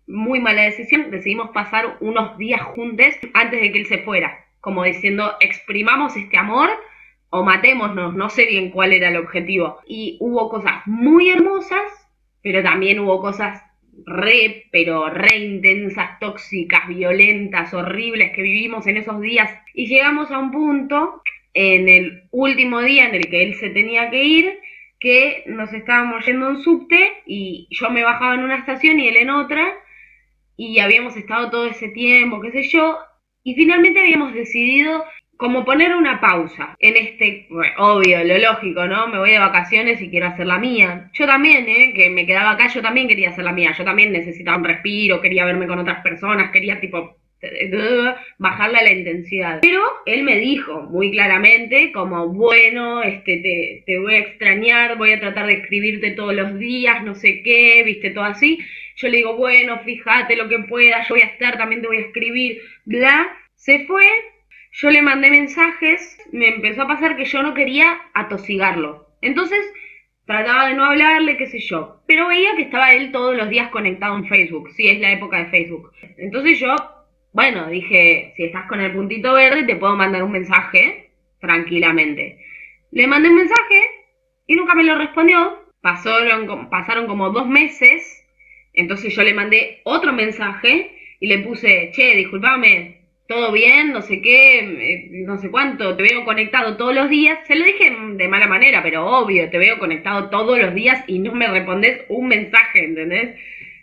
muy 0.07 0.39
mala 0.39 0.63
decisión, 0.63 1.11
decidimos 1.11 1.51
pasar 1.51 1.97
unos 2.01 2.37
días 2.37 2.61
juntos 2.61 3.13
antes 3.33 3.61
de 3.61 3.71
que 3.71 3.79
él 3.79 3.85
se 3.85 3.99
fuera, 3.99 4.45
como 4.59 4.83
diciendo, 4.83 5.33
exprimamos 5.39 6.17
este 6.17 6.37
amor 6.37 6.69
o 7.35 7.43
matémonos, 7.43 8.13
no 8.13 8.29
sé 8.29 8.45
bien 8.45 8.69
cuál 8.69 8.93
era 8.93 9.09
el 9.09 9.17
objetivo. 9.17 9.79
Y 9.87 10.17
hubo 10.19 10.49
cosas 10.49 10.83
muy 10.85 11.31
hermosas, 11.31 11.81
pero 12.43 12.61
también 12.61 12.99
hubo 12.99 13.19
cosas 13.21 13.59
re, 14.05 14.65
pero 14.71 15.09
re 15.09 15.37
intensas, 15.37 16.19
tóxicas, 16.19 16.87
violentas, 16.87 17.73
horribles 17.73 18.33
que 18.33 18.43
vivimos 18.43 18.85
en 18.85 18.97
esos 18.97 19.19
días. 19.19 19.49
Y 19.73 19.87
llegamos 19.87 20.29
a 20.29 20.37
un 20.37 20.51
punto, 20.51 21.23
en 21.55 21.89
el 21.89 22.23
último 22.29 22.81
día 22.81 23.09
en 23.09 23.15
el 23.15 23.27
que 23.27 23.41
él 23.41 23.55
se 23.55 23.71
tenía 23.71 24.11
que 24.11 24.23
ir, 24.23 24.59
que 24.99 25.43
nos 25.47 25.73
estábamos 25.73 26.23
yendo 26.27 26.51
en 26.51 26.57
subte 26.57 27.23
y 27.25 27.67
yo 27.71 27.89
me 27.89 28.03
bajaba 28.03 28.35
en 28.35 28.41
una 28.41 28.57
estación 28.57 28.99
y 28.99 29.07
él 29.07 29.17
en 29.17 29.31
otra 29.31 29.73
y 30.55 30.77
habíamos 30.77 31.17
estado 31.17 31.49
todo 31.49 31.65
ese 31.65 31.89
tiempo, 31.89 32.39
qué 32.41 32.51
sé 32.51 32.63
yo, 32.69 32.99
y 33.43 33.55
finalmente 33.55 34.01
habíamos 34.01 34.35
decidido 34.35 35.03
como 35.37 35.65
poner 35.65 35.95
una 35.95 36.21
pausa 36.21 36.75
en 36.79 36.95
este, 36.95 37.47
obvio, 37.77 38.23
lo 38.23 38.37
lógico, 38.37 38.85
¿no? 38.85 39.07
Me 39.07 39.17
voy 39.17 39.31
de 39.31 39.39
vacaciones 39.39 40.01
y 40.01 40.09
quiero 40.09 40.27
hacer 40.27 40.47
la 40.47 40.59
mía. 40.59 41.09
Yo 41.13 41.25
también, 41.25 41.67
¿eh? 41.67 41.93
Que 41.95 42.09
me 42.09 42.25
quedaba 42.25 42.51
acá, 42.51 42.67
yo 42.67 42.81
también 42.81 43.07
quería 43.07 43.29
hacer 43.29 43.43
la 43.43 43.51
mía. 43.51 43.73
Yo 43.77 43.83
también 43.83 44.11
necesitaba 44.11 44.57
un 44.57 44.63
respiro, 44.63 45.21
quería 45.21 45.45
verme 45.45 45.67
con 45.67 45.79
otras 45.79 46.01
personas, 46.01 46.51
quería 46.51 46.79
tipo 46.79 47.17
bajarle 48.37 48.83
la 48.83 48.91
intensidad. 48.91 49.59
Pero 49.61 49.81
él 50.05 50.23
me 50.23 50.37
dijo 50.37 50.83
muy 50.83 51.11
claramente 51.11 51.91
como, 51.91 52.27
bueno, 52.29 53.03
este, 53.03 53.83
te, 53.85 53.99
voy 53.99 54.15
a 54.15 54.19
extrañar, 54.19 54.97
voy 54.97 55.13
a 55.13 55.19
tratar 55.19 55.47
de 55.47 55.53
escribirte 55.53 56.11
todos 56.11 56.33
los 56.33 56.57
días, 56.57 57.03
no 57.03 57.15
sé 57.15 57.41
qué, 57.43 57.83
viste, 57.83 58.11
todo 58.11 58.25
así. 58.25 58.59
Yo 58.95 59.07
le 59.07 59.17
digo, 59.17 59.35
bueno, 59.35 59.79
fíjate 59.79 60.35
lo 60.35 60.47
que 60.47 60.59
pueda, 60.59 61.01
yo 61.07 61.15
voy 61.15 61.21
a 61.21 61.27
estar, 61.27 61.57
también 61.57 61.81
te 61.81 61.87
voy 61.87 61.97
a 61.97 62.01
escribir, 62.01 62.61
bla. 62.85 63.35
Se 63.55 63.85
fue, 63.85 64.05
yo 64.73 64.89
le 64.89 65.01
mandé 65.01 65.31
mensajes, 65.31 66.17
me 66.31 66.49
empezó 66.49 66.83
a 66.83 66.87
pasar 66.87 67.15
que 67.15 67.25
yo 67.25 67.41
no 67.41 67.53
quería 67.53 67.99
atosigarlo. 68.13 69.07
Entonces, 69.21 69.59
trataba 70.25 70.67
de 70.67 70.73
no 70.73 70.85
hablarle, 70.85 71.37
qué 71.37 71.47
sé 71.47 71.59
yo. 71.59 72.03
Pero 72.07 72.27
veía 72.27 72.55
que 72.55 72.63
estaba 72.63 72.93
él 72.93 73.11
todos 73.11 73.35
los 73.35 73.49
días 73.49 73.69
conectado 73.69 74.17
en 74.17 74.27
Facebook, 74.27 74.71
si 74.71 74.89
es 74.89 74.99
la 74.99 75.11
época 75.11 75.37
de 75.37 75.49
Facebook. 75.51 75.91
Entonces 76.17 76.59
yo 76.59 76.75
bueno, 77.33 77.67
dije, 77.67 78.31
si 78.37 78.43
estás 78.43 78.67
con 78.67 78.79
el 78.79 78.93
puntito 78.93 79.33
verde, 79.33 79.63
te 79.63 79.75
puedo 79.75 79.95
mandar 79.95 80.21
un 80.21 80.31
mensaje 80.31 81.09
tranquilamente. 81.41 82.37
Le 82.91 83.07
mandé 83.07 83.29
un 83.29 83.37
mensaje 83.37 83.89
y 84.45 84.55
nunca 84.55 84.75
me 84.75 84.83
lo 84.83 84.95
respondió. 84.95 85.63
Pasaron, 85.81 86.69
pasaron 86.69 87.07
como 87.07 87.31
dos 87.31 87.47
meses, 87.47 88.23
entonces 88.73 89.15
yo 89.15 89.23
le 89.23 89.33
mandé 89.33 89.81
otro 89.83 90.13
mensaje 90.13 90.95
y 91.19 91.27
le 91.27 91.39
puse, 91.39 91.91
che, 91.93 92.15
discúlpame, 92.15 93.02
todo 93.27 93.51
bien, 93.51 93.91
no 93.91 94.01
sé 94.01 94.21
qué, 94.21 94.59
eh, 94.59 95.09
no 95.25 95.37
sé 95.37 95.49
cuánto, 95.49 95.95
te 95.95 96.03
veo 96.03 96.25
conectado 96.25 96.77
todos 96.77 96.93
los 96.93 97.09
días. 97.09 97.39
Se 97.47 97.55
lo 97.55 97.65
dije 97.65 97.95
de 98.15 98.27
mala 98.27 98.47
manera, 98.47 98.83
pero 98.83 99.05
obvio, 99.05 99.49
te 99.49 99.57
veo 99.57 99.79
conectado 99.79 100.29
todos 100.29 100.59
los 100.59 100.73
días 100.73 101.03
y 101.07 101.19
no 101.19 101.33
me 101.33 101.47
respondes 101.47 102.01
un 102.09 102.27
mensaje, 102.27 102.85
¿entendés? 102.85 103.35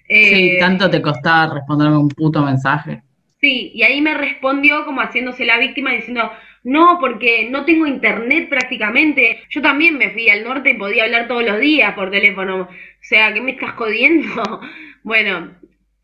sí, 0.09 0.50
eh, 0.50 0.56
tanto 0.59 0.90
te 0.90 1.00
costaba 1.00 1.54
responderme 1.54 1.97
un 1.97 2.09
puto 2.09 2.42
mensaje. 2.42 3.02
Sí, 3.40 3.73
y 3.75 3.82
ahí 3.85 4.00
me 4.02 4.14
respondió 4.14 4.85
como 4.85 5.00
haciéndose 5.00 5.44
la 5.47 5.59
víctima 5.59 5.92
diciendo, 5.92 6.30
no, 6.62 6.99
porque 7.00 7.49
no 7.50 7.64
tengo 7.64 7.87
internet 7.87 8.49
prácticamente. 8.49 9.42
Yo 9.49 9.62
también 9.62 9.97
me 9.97 10.11
fui 10.11 10.28
al 10.28 10.44
norte 10.44 10.70
y 10.70 10.75
podía 10.75 11.04
hablar 11.04 11.26
todos 11.26 11.44
los 11.44 11.59
días 11.59 11.94
por 11.94 12.11
teléfono. 12.11 12.62
O 12.62 12.68
sea, 13.00 13.32
¿qué 13.32 13.40
me 13.40 13.52
estás 13.52 13.73
jodiendo? 13.73 14.61
bueno, 15.02 15.54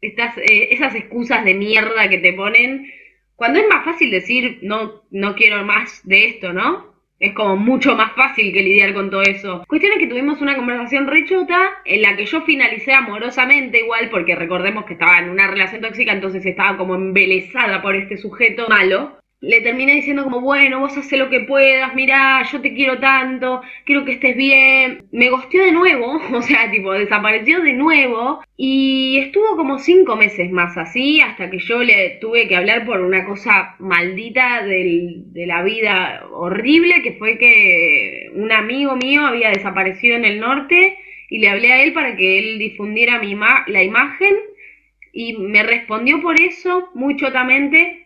estas, 0.00 0.36
eh, 0.38 0.68
esas 0.70 0.94
excusas 0.94 1.44
de 1.44 1.54
mierda 1.54 2.08
que 2.08 2.18
te 2.18 2.32
ponen, 2.32 2.90
cuando 3.36 3.60
es 3.60 3.68
más 3.68 3.84
fácil 3.84 4.10
decir, 4.10 4.58
no, 4.62 5.02
no 5.10 5.34
quiero 5.34 5.64
más 5.64 6.00
de 6.04 6.26
esto, 6.26 6.52
¿no? 6.52 6.96
Es 7.18 7.32
como 7.32 7.56
mucho 7.56 7.96
más 7.96 8.12
fácil 8.12 8.52
que 8.52 8.62
lidiar 8.62 8.92
con 8.92 9.10
todo 9.10 9.22
eso. 9.22 9.64
Cuestión 9.68 9.92
es 9.92 9.98
que 9.98 10.06
tuvimos 10.06 10.40
una 10.42 10.56
conversación 10.56 11.06
rechota 11.06 11.70
en 11.84 12.02
la 12.02 12.16
que 12.16 12.26
yo 12.26 12.42
finalicé 12.42 12.92
amorosamente 12.92 13.80
igual, 13.80 14.10
porque 14.10 14.34
recordemos 14.34 14.84
que 14.84 14.94
estaba 14.94 15.18
en 15.18 15.30
una 15.30 15.46
relación 15.46 15.80
tóxica, 15.80 16.12
entonces 16.12 16.44
estaba 16.44 16.76
como 16.76 16.94
embelesada 16.94 17.80
por 17.80 17.94
este 17.94 18.18
sujeto 18.18 18.68
malo. 18.68 19.18
Le 19.40 19.60
terminé 19.60 19.94
diciendo 19.94 20.24
como, 20.24 20.40
bueno, 20.40 20.80
vos 20.80 20.96
haces 20.96 21.18
lo 21.18 21.28
que 21.28 21.40
puedas, 21.40 21.94
mirá, 21.94 22.42
yo 22.50 22.60
te 22.60 22.72
quiero 22.74 22.98
tanto, 22.98 23.60
quiero 23.84 24.04
que 24.04 24.12
estés 24.12 24.36
bien. 24.36 25.04
Me 25.12 25.28
gosteó 25.28 25.62
de 25.64 25.72
nuevo, 25.72 26.20
o 26.32 26.42
sea, 26.42 26.70
tipo, 26.70 26.92
desapareció 26.92 27.60
de 27.60 27.74
nuevo 27.74 28.42
y 28.56 29.18
estuvo 29.18 29.56
como 29.56 29.78
cinco 29.78 30.16
meses 30.16 30.50
más 30.50 30.76
así 30.78 31.20
hasta 31.20 31.50
que 31.50 31.58
yo 31.58 31.82
le 31.82 32.18
tuve 32.20 32.48
que 32.48 32.56
hablar 32.56 32.86
por 32.86 33.00
una 33.00 33.26
cosa 33.26 33.76
maldita 33.78 34.62
del, 34.62 35.32
de 35.32 35.46
la 35.46 35.62
vida 35.62 36.26
horrible, 36.32 37.02
que 37.02 37.12
fue 37.12 37.38
que 37.38 38.30
un 38.34 38.52
amigo 38.52 38.96
mío 38.96 39.26
había 39.26 39.50
desaparecido 39.50 40.16
en 40.16 40.24
el 40.24 40.40
norte 40.40 40.98
y 41.28 41.38
le 41.38 41.48
hablé 41.50 41.72
a 41.72 41.82
él 41.82 41.92
para 41.92 42.16
que 42.16 42.38
él 42.38 42.58
difundiera 42.58 43.20
la 43.66 43.82
imagen 43.82 44.34
y 45.12 45.34
me 45.34 45.62
respondió 45.62 46.20
por 46.22 46.40
eso 46.40 46.90
muy 46.94 47.16
chotamente 47.16 48.05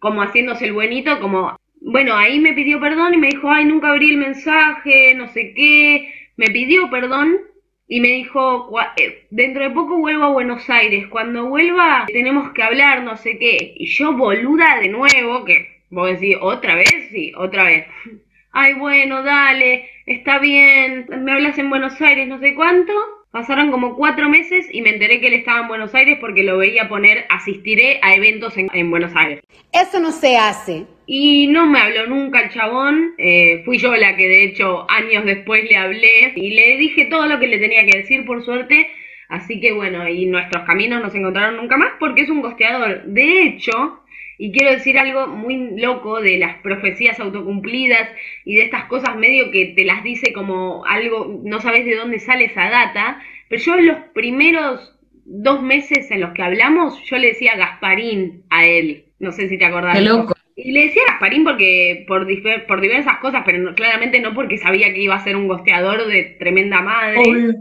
como 0.00 0.22
haciéndose 0.22 0.66
el 0.66 0.72
buenito, 0.72 1.20
como, 1.20 1.56
bueno, 1.80 2.16
ahí 2.16 2.40
me 2.40 2.52
pidió 2.52 2.80
perdón 2.80 3.14
y 3.14 3.18
me 3.18 3.28
dijo, 3.28 3.50
ay, 3.50 3.64
nunca 3.66 3.90
abrí 3.90 4.10
el 4.10 4.16
mensaje, 4.16 5.14
no 5.14 5.28
sé 5.28 5.54
qué, 5.54 6.12
me 6.36 6.50
pidió 6.50 6.90
perdón 6.90 7.38
y 7.86 8.00
me 8.00 8.08
dijo, 8.08 8.70
eh, 8.96 9.26
dentro 9.30 9.62
de 9.62 9.70
poco 9.70 9.98
vuelvo 9.98 10.24
a 10.24 10.32
Buenos 10.32 10.68
Aires, 10.70 11.06
cuando 11.08 11.46
vuelva 11.46 12.06
tenemos 12.06 12.52
que 12.52 12.62
hablar, 12.62 13.02
no 13.02 13.16
sé 13.16 13.38
qué, 13.38 13.74
y 13.76 13.86
yo 13.86 14.12
boluda 14.12 14.78
de 14.80 14.88
nuevo, 14.88 15.44
que 15.44 15.82
vos 15.90 16.08
decís, 16.08 16.36
otra 16.40 16.74
vez, 16.76 17.08
sí, 17.10 17.32
otra 17.36 17.64
vez. 17.64 17.86
Ay, 18.52 18.74
bueno, 18.74 19.22
dale, 19.22 19.88
está 20.06 20.38
bien, 20.38 21.06
me 21.20 21.32
hablas 21.32 21.58
en 21.58 21.70
Buenos 21.70 22.00
Aires, 22.00 22.26
no 22.26 22.40
sé 22.40 22.54
cuánto. 22.54 22.92
Pasaron 23.30 23.70
como 23.70 23.94
cuatro 23.94 24.28
meses 24.28 24.66
y 24.72 24.82
me 24.82 24.90
enteré 24.90 25.20
que 25.20 25.28
él 25.28 25.34
estaba 25.34 25.60
en 25.60 25.68
Buenos 25.68 25.94
Aires 25.94 26.18
porque 26.20 26.42
lo 26.42 26.58
veía 26.58 26.88
poner 26.88 27.26
asistiré 27.28 28.00
a 28.02 28.16
eventos 28.16 28.54
en, 28.56 28.90
Buenos 28.90 29.12
Aires. 29.14 29.40
Eso 29.72 30.00
no 30.00 30.10
se 30.10 30.36
hace. 30.36 30.84
Y 31.06 31.46
no 31.46 31.64
me 31.66 31.78
habló 31.78 32.08
nunca 32.08 32.40
el 32.40 32.50
chabón. 32.50 33.14
Eh, 33.18 33.62
fui 33.64 33.78
yo 33.78 33.94
la 33.94 34.16
que 34.16 34.26
de 34.26 34.44
hecho 34.44 34.84
años 34.90 35.24
después 35.24 35.62
le 35.70 35.76
hablé 35.76 36.32
y 36.34 36.54
le 36.54 36.76
dije 36.76 37.04
todo 37.04 37.26
lo 37.26 37.38
que 37.38 37.46
le 37.46 37.58
tenía 37.58 37.86
que 37.86 37.98
decir 37.98 38.26
por 38.26 38.44
suerte. 38.44 38.90
Así 39.28 39.60
que 39.60 39.70
bueno, 39.70 40.08
y 40.08 40.26
nuestros 40.26 40.64
caminos 40.64 41.00
no 41.00 41.08
se 41.08 41.18
encontraron 41.18 41.56
nunca 41.56 41.76
más 41.76 41.92
porque 42.00 42.22
es 42.22 42.30
un 42.30 42.42
costeador. 42.42 43.04
De 43.04 43.44
hecho, 43.44 44.00
y 44.42 44.52
quiero 44.52 44.72
decir 44.72 44.98
algo 44.98 45.26
muy 45.26 45.78
loco 45.78 46.18
de 46.22 46.38
las 46.38 46.56
profecías 46.62 47.20
autocumplidas 47.20 48.08
y 48.46 48.54
de 48.54 48.62
estas 48.62 48.86
cosas 48.86 49.14
medio 49.14 49.50
que 49.50 49.74
te 49.76 49.84
las 49.84 50.02
dice 50.02 50.32
como 50.32 50.82
algo, 50.86 51.42
no 51.44 51.60
sabes 51.60 51.84
de 51.84 51.94
dónde 51.94 52.20
sale 52.20 52.46
esa 52.46 52.70
data, 52.70 53.20
pero 53.50 53.62
yo 53.62 53.76
en 53.76 53.86
los 53.88 53.98
primeros 54.14 54.98
dos 55.26 55.62
meses 55.62 56.10
en 56.10 56.22
los 56.22 56.32
que 56.32 56.42
hablamos, 56.42 56.98
yo 57.04 57.18
le 57.18 57.28
decía 57.28 57.54
Gasparín 57.54 58.44
a 58.48 58.64
él, 58.64 59.04
no 59.18 59.30
sé 59.30 59.46
si 59.50 59.58
te 59.58 59.66
acordás. 59.66 59.98
Qué 59.98 60.04
loco. 60.04 60.32
Y 60.56 60.72
le 60.72 60.86
decía 60.86 61.02
Gasparín 61.06 61.44
porque 61.44 62.06
por, 62.08 62.26
por 62.66 62.80
diversas 62.80 63.18
cosas, 63.18 63.42
pero 63.44 63.74
claramente 63.74 64.20
no 64.20 64.32
porque 64.32 64.56
sabía 64.56 64.90
que 64.94 65.02
iba 65.02 65.16
a 65.16 65.24
ser 65.24 65.36
un 65.36 65.48
gosteador 65.48 66.06
de 66.06 66.22
tremenda 66.38 66.80
madre. 66.80 67.56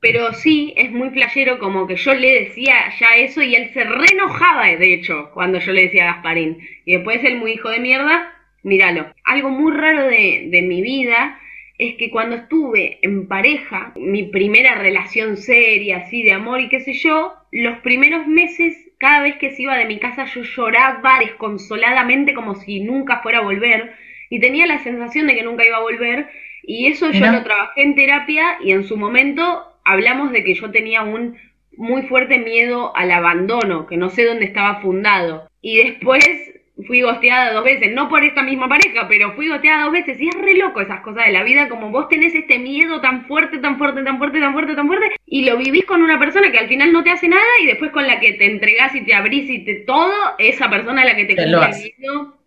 Pero 0.00 0.32
sí, 0.34 0.74
es 0.76 0.90
muy 0.90 1.10
playero 1.10 1.58
como 1.58 1.86
que 1.86 1.96
yo 1.96 2.14
le 2.14 2.44
decía 2.44 2.74
ya 3.00 3.16
eso 3.16 3.42
y 3.42 3.54
él 3.54 3.70
se 3.72 3.84
reenojaba, 3.84 4.66
de 4.66 4.94
hecho, 4.94 5.30
cuando 5.32 5.58
yo 5.58 5.72
le 5.72 5.82
decía 5.82 6.06
Gasparín. 6.06 6.58
Y 6.84 6.94
después 6.94 7.24
él 7.24 7.36
muy 7.36 7.52
hijo 7.52 7.70
de 7.70 7.80
mierda, 7.80 8.32
míralo. 8.62 9.12
Algo 9.24 9.50
muy 9.50 9.72
raro 9.72 10.06
de, 10.06 10.48
de 10.50 10.62
mi 10.62 10.82
vida 10.82 11.40
es 11.78 11.96
que 11.96 12.10
cuando 12.10 12.36
estuve 12.36 12.98
en 13.02 13.28
pareja, 13.28 13.92
mi 13.96 14.24
primera 14.24 14.74
relación 14.76 15.36
seria, 15.36 15.98
así 15.98 16.22
de 16.22 16.32
amor 16.32 16.60
y 16.60 16.68
qué 16.68 16.80
sé 16.80 16.94
yo, 16.94 17.34
los 17.50 17.78
primeros 17.78 18.26
meses, 18.26 18.76
cada 18.98 19.22
vez 19.22 19.36
que 19.36 19.52
se 19.52 19.62
iba 19.62 19.76
de 19.76 19.84
mi 19.84 19.98
casa, 19.98 20.24
yo 20.26 20.42
lloraba 20.42 21.18
desconsoladamente 21.20 22.32
como 22.34 22.54
si 22.54 22.80
nunca 22.80 23.20
fuera 23.22 23.38
a 23.38 23.42
volver 23.42 23.94
y 24.30 24.40
tenía 24.40 24.66
la 24.66 24.78
sensación 24.78 25.26
de 25.26 25.34
que 25.34 25.42
nunca 25.42 25.66
iba 25.66 25.76
a 25.76 25.82
volver 25.82 26.28
y 26.62 26.86
eso 26.86 27.10
yo 27.12 27.30
lo 27.30 27.44
trabajé 27.44 27.82
en 27.82 27.94
terapia 27.94 28.58
y 28.62 28.72
en 28.72 28.84
su 28.84 28.96
momento 28.96 29.75
hablamos 29.86 30.32
de 30.32 30.44
que 30.44 30.54
yo 30.54 30.70
tenía 30.70 31.02
un 31.02 31.38
muy 31.76 32.02
fuerte 32.02 32.38
miedo 32.38 32.94
al 32.96 33.10
abandono, 33.10 33.86
que 33.86 33.96
no 33.96 34.10
sé 34.10 34.24
dónde 34.24 34.44
estaba 34.44 34.80
fundado. 34.80 35.48
Y 35.62 35.76
después 35.76 36.26
fui 36.86 37.00
gosteada 37.02 37.52
dos 37.52 37.64
veces, 37.64 37.92
no 37.92 38.08
por 38.08 38.22
esta 38.24 38.42
misma 38.42 38.68
pareja, 38.68 39.06
pero 39.08 39.34
fui 39.34 39.48
gosteada 39.48 39.84
dos 39.84 39.92
veces. 39.92 40.20
Y 40.20 40.28
es 40.28 40.34
re 40.34 40.56
loco 40.56 40.80
esas 40.80 41.00
cosas 41.00 41.26
de 41.26 41.32
la 41.32 41.44
vida, 41.44 41.68
como 41.68 41.90
vos 41.90 42.08
tenés 42.08 42.34
este 42.34 42.58
miedo 42.58 43.00
tan 43.00 43.26
fuerte, 43.26 43.58
tan 43.58 43.78
fuerte, 43.78 44.02
tan 44.02 44.18
fuerte, 44.18 44.40
tan 44.40 44.52
fuerte, 44.52 44.74
tan 44.74 44.86
fuerte, 44.86 45.16
y 45.24 45.44
lo 45.44 45.56
vivís 45.56 45.84
con 45.84 46.02
una 46.02 46.18
persona 46.18 46.50
que 46.50 46.58
al 46.58 46.68
final 46.68 46.92
no 46.92 47.04
te 47.04 47.10
hace 47.10 47.28
nada 47.28 47.42
y 47.62 47.66
después 47.66 47.90
con 47.92 48.06
la 48.06 48.20
que 48.20 48.32
te 48.34 48.46
entregás 48.46 48.94
y 48.94 49.04
te 49.04 49.14
abrís 49.14 49.48
y 49.48 49.64
te 49.64 49.74
todo, 49.76 50.12
esa 50.38 50.68
persona 50.68 51.02
es 51.02 51.10
la 51.10 51.16
que 51.16 51.24
te, 51.26 51.34
te 51.34 51.46
miedo. 51.46 52.38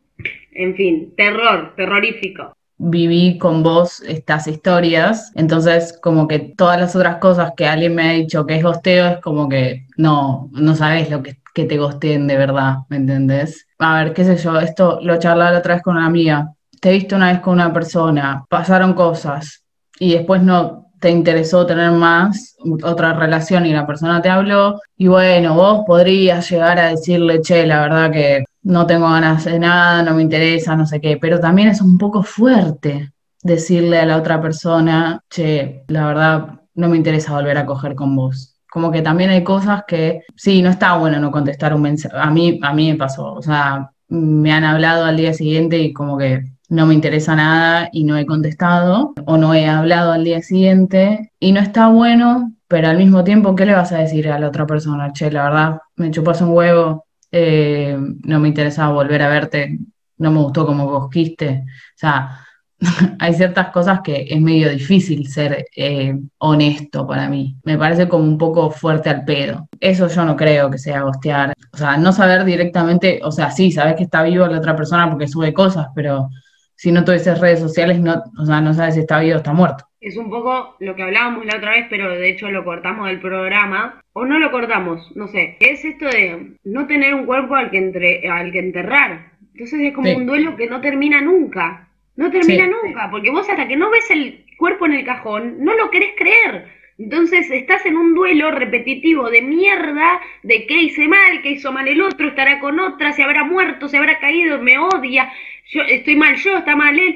En 0.52 0.76
fin, 0.76 1.14
terror, 1.16 1.74
terrorífico 1.76 2.59
viví 2.80 3.38
con 3.38 3.62
vos 3.62 4.02
estas 4.08 4.48
historias, 4.48 5.32
entonces 5.36 6.00
como 6.02 6.28
que 6.28 6.40
todas 6.40 6.80
las 6.80 6.96
otras 6.96 7.18
cosas 7.18 7.52
que 7.56 7.68
alguien 7.68 7.94
me 7.94 8.10
ha 8.10 8.14
dicho 8.14 8.46
que 8.46 8.56
es 8.56 8.64
gosteo 8.64 9.08
es 9.08 9.18
como 9.20 9.50
que 9.50 9.86
no, 9.98 10.50
no 10.54 10.76
sabes 10.76 11.12
lo 11.12 11.22
que, 11.22 11.38
que 11.54 11.66
te 11.66 11.78
gosteen 11.78 12.26
de 12.26 12.38
verdad, 12.38 12.78
¿me 12.88 12.98
entendés? 12.98 13.68
A 13.80 14.02
ver, 14.02 14.14
qué 14.14 14.24
sé 14.24 14.38
yo, 14.38 14.58
esto 14.60 15.00
lo 15.02 15.20
charlaba 15.20 15.52
la 15.52 15.60
otra 15.60 15.76
vez 15.76 15.84
con 15.84 15.98
una 15.98 16.06
amiga, 16.06 16.54
te 16.80 16.92
viste 16.94 17.16
una 17.16 17.32
vez 17.32 17.42
con 17.42 17.54
una 17.54 17.74
persona, 17.74 18.46
pasaron 18.50 18.94
cosas 18.94 19.66
y 20.00 20.14
después 20.14 20.42
no 20.42 20.86
te 21.00 21.10
interesó 21.10 21.66
tener 21.66 21.92
más 21.92 22.56
otra 22.84 23.14
relación 23.14 23.66
y 23.66 23.74
la 23.74 23.88
persona 23.88 24.22
te 24.22 24.30
habló 24.30 24.80
y 24.98 25.08
bueno, 25.08 25.54
vos 25.54 25.84
podrías 25.86 26.50
llegar 26.50 26.80
a 26.80 26.90
decirle, 26.90 27.42
che, 27.42 27.66
la 27.66 27.82
verdad 27.82 28.12
que 28.12 28.44
no 28.64 28.86
tengo 28.86 29.10
ganas 29.10 29.46
de 29.46 29.60
nada, 29.60 30.04
no 30.04 30.14
me 30.16 30.22
interesa, 30.22 30.76
no 30.76 30.86
sé 30.86 31.00
qué, 31.02 31.18
pero 31.18 31.40
también 31.40 31.70
es 31.70 31.82
un 31.82 31.98
poco 31.98 32.24
fuerte 32.24 33.14
decirle 33.42 34.00
a 34.00 34.06
la 34.06 34.18
otra 34.18 34.42
persona, 34.42 35.22
che, 35.30 35.84
la 35.88 36.08
verdad 36.08 36.60
no 36.76 36.90
me 36.90 36.98
interesa 36.98 37.34
volver 37.34 37.58
a 37.58 37.66
coger 37.66 37.96
con 37.96 38.16
vos. 38.16 38.56
Como 38.70 38.92
que 38.92 39.02
también 39.02 39.30
hay 39.32 39.44
cosas 39.44 39.84
que, 39.88 40.22
sí, 40.36 40.62
no 40.62 40.70
está 40.70 40.96
bueno 40.98 41.20
no 41.20 41.32
contestar 41.32 41.74
un 41.74 41.82
mensaje. 41.82 42.16
A 42.18 42.30
mí, 42.30 42.60
a 42.62 42.74
mí 42.74 42.92
me 42.92 42.98
pasó, 42.98 43.34
o 43.34 43.42
sea, 43.42 43.92
me 44.10 44.52
han 44.52 44.64
hablado 44.64 45.06
al 45.06 45.18
día 45.18 45.34
siguiente 45.34 45.80
y 45.80 45.94
como 45.94 46.18
que 46.18 46.44
no 46.70 46.86
me 46.86 46.94
interesa 46.94 47.36
nada 47.36 47.90
y 47.92 48.04
no 48.04 48.18
he 48.18 48.26
contestado, 48.26 49.14
o 49.26 49.38
no 49.38 49.54
he 49.56 49.68
hablado 49.68 50.12
al 50.12 50.24
día 50.24 50.42
siguiente, 50.42 51.32
y 51.40 51.52
no 51.52 51.60
está 51.62 51.88
bueno, 51.88 52.54
pero 52.68 52.90
al 52.90 52.98
mismo 52.98 53.24
tiempo, 53.24 53.56
¿qué 53.56 53.66
le 53.66 53.74
vas 53.74 53.92
a 53.92 53.98
decir 53.98 54.30
a 54.30 54.38
la 54.38 54.48
otra 54.48 54.68
persona? 54.68 55.12
Che, 55.12 55.32
la 55.32 55.44
verdad, 55.46 55.80
me 55.96 56.12
chupas 56.12 56.42
un 56.42 56.50
huevo, 56.50 57.06
eh, 57.32 57.98
no 58.24 58.40
me 58.40 58.48
interesaba 58.48 58.94
volver 58.94 59.22
a 59.22 59.30
verte, 59.30 59.80
no 60.18 60.32
me 60.32 60.40
gustó 60.40 60.66
como 60.66 60.90
cosquiste. 60.90 61.64
O 61.66 61.98
sea, 61.98 62.46
hay 63.20 63.34
ciertas 63.34 63.70
cosas 63.70 64.02
que 64.04 64.28
es 64.30 64.42
medio 64.42 64.70
difícil 64.70 65.28
ser 65.28 65.66
eh, 65.76 66.16
honesto 66.38 67.06
para 67.08 67.30
mí. 67.30 67.58
Me 67.64 67.78
parece 67.78 68.08
como 68.08 68.24
un 68.24 68.38
poco 68.38 68.72
fuerte 68.72 69.10
al 69.10 69.26
pedo. 69.26 69.68
Eso 69.80 70.08
yo 70.08 70.26
no 70.26 70.36
creo 70.36 70.70
que 70.70 70.78
sea 70.78 71.02
gostear. 71.02 71.54
O 71.74 71.78
sea, 71.78 71.98
no 71.98 72.12
saber 72.12 72.46
directamente, 72.46 73.20
o 73.24 73.32
sea, 73.32 73.52
sí, 73.52 73.72
sabes 73.72 73.96
que 73.96 74.04
está 74.04 74.24
vivo 74.24 74.48
la 74.48 74.60
otra 74.60 74.76
persona 74.76 75.10
porque 75.10 75.28
sube 75.28 75.54
cosas, 75.54 75.88
pero 75.96 76.30
si 76.76 76.92
no 76.92 77.04
tuvieses 77.04 77.40
redes 77.40 77.60
sociales, 77.60 78.00
no, 78.00 78.24
o 78.40 78.46
sea, 78.46 78.62
no 78.62 78.74
sabes 78.74 78.96
si 78.96 79.02
está 79.02 79.20
vivo 79.20 79.36
o 79.36 79.38
está 79.38 79.54
muerto. 79.54 79.86
Es 80.00 80.16
un 80.16 80.30
poco 80.30 80.78
lo 80.80 80.96
que 80.96 81.04
hablábamos 81.04 81.46
la 81.46 81.58
otra 81.58 81.72
vez, 81.72 81.88
pero 81.90 82.10
de 82.10 82.30
hecho 82.30 82.50
lo 82.50 82.64
cortamos 82.64 83.08
del 83.08 83.20
programa. 83.20 84.02
O 84.20 84.26
no 84.26 84.38
lo 84.38 84.52
cortamos, 84.52 85.16
no 85.16 85.30
sé. 85.30 85.56
Es 85.62 85.86
esto 85.86 86.06
de 86.06 86.56
no 86.66 86.88
tener 86.88 87.14
un 87.14 87.26
cuerpo 87.26 87.56
al 87.56 87.72
que, 87.72 87.78
entre, 87.78 88.28
al 88.28 88.52
que 88.52 88.60
enterrar. 88.60 89.32
Entonces 89.54 89.80
es 89.80 89.94
como 89.94 90.14
un 90.14 90.26
duelo 90.26 90.58
que 90.58 90.68
no 90.68 90.82
termina 90.82 91.22
nunca. 91.22 91.88
No 92.18 92.30
termina 92.30 92.68
nunca, 92.68 93.10
porque 93.10 93.30
vos 93.30 93.50
hasta 93.50 93.66
que 93.70 93.78
no 93.78 93.90
ves 93.90 94.12
el 94.12 94.44
cuerpo 94.58 94.88
en 94.88 94.96
el 94.96 95.06
cajón, 95.06 95.64
no 95.64 95.74
lo 95.74 95.90
querés 95.90 96.16
creer. 96.18 96.66
Entonces 96.98 97.50
estás 97.50 97.86
en 97.86 97.96
un 97.96 98.14
duelo 98.14 98.52
repetitivo 98.52 99.30
de 99.30 99.42
mierda, 99.42 100.20
de 100.44 100.68
qué 100.68 100.82
hice 100.82 101.08
mal, 101.08 101.42
qué 101.42 101.52
hizo 101.52 101.72
mal 101.72 101.88
el 101.88 102.02
otro, 102.02 102.28
estará 102.28 102.60
con 102.60 102.78
otra, 102.78 103.14
se 103.14 103.24
habrá 103.24 103.46
muerto, 103.46 103.88
se 103.88 104.00
habrá 104.00 104.20
caído, 104.20 104.62
me 104.62 104.80
odia, 104.80 105.32
yo 105.70 105.82
estoy 105.84 106.18
mal 106.18 106.36
yo, 106.36 106.58
está 106.58 106.76
mal 106.76 107.00
él. 107.00 107.16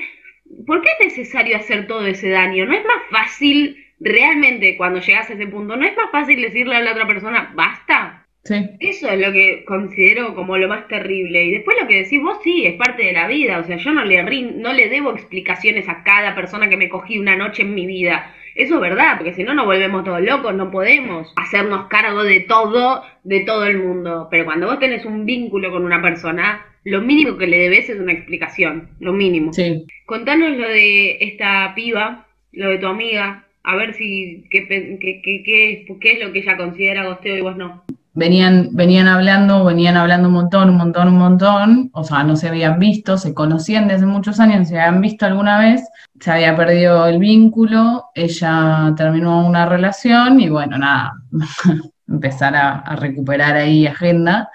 ¿Por 0.65 0.81
qué 0.81 0.88
es 0.98 1.07
necesario 1.07 1.57
hacer 1.57 1.86
todo 1.86 2.05
ese 2.05 2.29
daño? 2.29 2.65
¿No 2.65 2.74
es 2.74 2.86
más 2.86 3.03
fácil 3.12 3.83
realmente 4.03 4.77
cuando 4.77 5.00
llegas 5.00 5.29
a 5.29 5.33
ese 5.33 5.48
punto, 5.48 5.75
no 5.75 5.86
es 5.86 5.95
más 5.95 6.12
fácil 6.12 6.41
decirle 6.41 6.75
a 6.75 6.81
la 6.81 6.91
otra 6.91 7.07
persona, 7.07 7.51
basta? 7.55 8.25
Sí. 8.43 8.55
Eso 8.81 9.10
es 9.10 9.19
lo 9.25 9.31
que 9.31 9.63
considero 9.65 10.36
como 10.36 10.57
lo 10.57 10.67
más 10.67 10.88
terrible. 10.89 11.45
Y 11.45 11.51
después 11.51 11.77
lo 11.79 11.88
que 11.88 12.03
decís 12.03 12.22
vos, 12.22 12.39
sí, 12.43 12.65
es 12.65 12.74
parte 12.74 13.05
de 13.05 13.13
la 13.13 13.27
vida. 13.27 13.60
O 13.60 13.63
sea, 13.63 13.77
yo 13.77 13.91
no 13.93 14.03
le, 14.03 14.22
no 14.41 14.74
le 14.74 14.89
debo 14.89 15.12
explicaciones 15.12 15.88
a 15.88 16.03
cada 16.03 16.36
persona 16.36 16.67
que 16.67 16.75
me 16.75 16.89
cogí 16.89 17.17
una 17.17 17.38
noche 17.38 17.62
en 17.62 17.74
mi 17.74 17.86
vida. 17.86 18.33
Eso 18.55 18.75
es 18.75 18.81
verdad, 18.81 19.17
porque 19.17 19.33
si 19.33 19.43
no 19.43 19.53
nos 19.53 19.65
volvemos 19.65 20.03
todos 20.03 20.22
locos, 20.22 20.53
no 20.53 20.69
podemos 20.69 21.33
hacernos 21.38 21.88
cargo 21.88 22.24
de 22.24 22.41
todo, 22.41 23.03
de 23.24 23.39
todo 23.41 23.65
el 23.65 23.79
mundo. 23.79 24.27
Pero 24.29 24.45
cuando 24.45 24.67
vos 24.67 24.79
tenés 24.79 25.05
un 25.05 25.25
vínculo 25.25 25.72
con 25.72 25.86
una 25.86 26.01
persona, 26.01 26.65
lo 26.83 27.01
mínimo 27.01 27.38
que 27.38 27.48
le 27.48 27.57
debes 27.57 27.89
es 27.89 28.00
una 28.00 28.12
explicación, 28.12 28.89
lo 29.00 29.13
mínimo. 29.13 29.53
Sí. 29.53 29.86
Contanos 30.05 30.57
lo 30.57 30.67
de 30.67 31.17
esta 31.22 31.74
piba, 31.75 32.27
lo 32.51 32.69
de 32.69 32.77
tu 32.77 32.88
amiga, 32.88 33.48
a 33.63 33.75
ver 33.75 33.93
si 33.93 34.46
qué, 34.50 34.67
qué, 34.67 35.00
qué, 35.00 35.86
qué, 36.00 36.12
es 36.12 36.25
lo 36.25 36.34
que 36.34 36.39
ella 36.39 36.58
considera 36.58 37.08
gosteo 37.08 37.38
y 37.38 37.41
vos 37.41 37.55
no. 37.55 37.84
venían, 38.13 38.70
venían 38.74 39.08
hablando, 39.08 39.63
venían 39.63 39.96
hablando 39.96 40.27
un 40.27 40.34
montón, 40.34 40.70
un 40.70 40.77
montón, 40.77 41.08
un 41.08 41.17
montón, 41.17 41.89
o 41.93 42.03
sea, 42.03 42.24
no 42.24 42.36
se 42.36 42.50
habían 42.50 42.77
visto, 42.77 43.17
se 43.17 43.34
conocían 43.34 43.88
desde 43.88 44.05
muchos 44.05 44.39
años, 44.39 44.67
se 44.67 44.79
habían 44.79 45.01
visto 45.01 45.25
alguna 45.25 45.60
vez, 45.60 45.82
se 46.20 46.32
había 46.32 46.55
perdido 46.55 47.08
el 47.08 47.20
vínculo, 47.20 48.05
ella 48.13 48.93
terminó 48.98 49.48
una 49.48 49.65
relación 49.65 50.41
y 50.41 50.50
bueno, 50.50 50.77
nada, 50.77 51.13
empezar 52.08 52.55
a, 52.55 52.96
recuperar 52.98 53.55
ahí 53.55 53.88
agenda. 53.88 54.50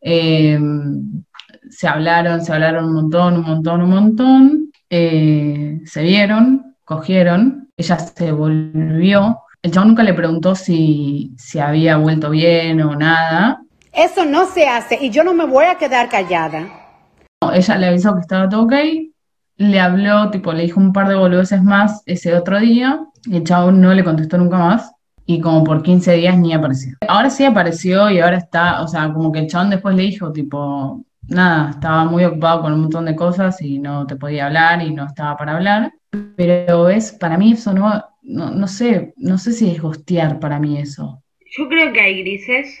Eh, 0.00 0.58
se 1.70 1.88
hablaron, 1.88 2.44
se 2.44 2.52
hablaron 2.52 2.84
un 2.84 2.94
montón, 2.94 3.36
un 3.38 3.44
montón, 3.44 3.82
un 3.82 3.90
montón, 3.90 4.72
eh, 4.90 5.80
se 5.86 6.02
vieron, 6.02 6.76
cogieron, 6.84 7.61
ella 7.76 7.98
se 7.98 8.32
volvió 8.32 9.38
el 9.62 9.70
chavo 9.70 9.86
nunca 9.86 10.02
le 10.02 10.12
preguntó 10.12 10.56
si, 10.56 11.34
si 11.38 11.60
había 11.60 11.96
vuelto 11.96 12.30
bien 12.30 12.82
o 12.82 12.96
nada. 12.96 13.62
Eso 13.92 14.24
no 14.24 14.46
se 14.46 14.66
hace 14.66 14.98
y 15.00 15.10
yo 15.10 15.22
no 15.22 15.34
me 15.34 15.46
voy 15.46 15.66
a 15.66 15.76
quedar 15.76 16.08
callada. 16.08 16.66
ella 17.54 17.76
le 17.76 17.86
avisó 17.86 18.12
que 18.14 18.22
estaba 18.22 18.48
todo 18.48 18.64
ok, 18.64 18.72
le 19.58 19.80
habló, 19.80 20.30
tipo, 20.30 20.52
le 20.52 20.64
dijo 20.64 20.80
un 20.80 20.92
par 20.92 21.08
de 21.08 21.14
boludeces 21.14 21.62
más 21.62 22.02
ese 22.06 22.34
otro 22.34 22.58
día, 22.58 23.06
y 23.24 23.36
el 23.36 23.44
chavo 23.44 23.70
no 23.70 23.94
le 23.94 24.02
contestó 24.02 24.36
nunca 24.36 24.58
más, 24.58 24.90
y 25.26 25.40
como 25.40 25.62
por 25.62 25.84
15 25.84 26.14
días 26.14 26.36
ni 26.38 26.52
apareció. 26.52 26.96
Ahora 27.06 27.30
sí 27.30 27.44
apareció 27.44 28.10
y 28.10 28.18
ahora 28.18 28.38
está, 28.38 28.82
o 28.82 28.88
sea, 28.88 29.12
como 29.12 29.30
que 29.30 29.40
el 29.40 29.46
chabón 29.46 29.70
después 29.70 29.94
le 29.94 30.02
dijo, 30.02 30.32
tipo, 30.32 31.04
nada, 31.28 31.70
estaba 31.70 32.04
muy 32.06 32.24
ocupado 32.24 32.62
con 32.62 32.72
un 32.72 32.80
montón 32.80 33.04
de 33.04 33.14
cosas 33.14 33.62
y 33.62 33.78
no 33.78 34.08
te 34.08 34.16
podía 34.16 34.46
hablar 34.46 34.82
y 34.82 34.92
no 34.92 35.06
estaba 35.06 35.36
para 35.36 35.54
hablar, 35.54 35.92
pero 36.36 36.88
es, 36.88 37.12
para 37.12 37.38
mí 37.38 37.52
eso 37.52 37.72
no, 37.72 38.04
no, 38.22 38.50
no 38.50 38.68
sé, 38.68 39.14
no 39.16 39.38
sé 39.38 39.52
si 39.52 39.70
es 39.70 39.80
gostear 39.80 40.40
para 40.40 40.58
mí 40.58 40.78
eso. 40.78 41.22
Yo 41.56 41.68
creo 41.68 41.92
que 41.92 42.00
hay 42.00 42.22
grises. 42.22 42.80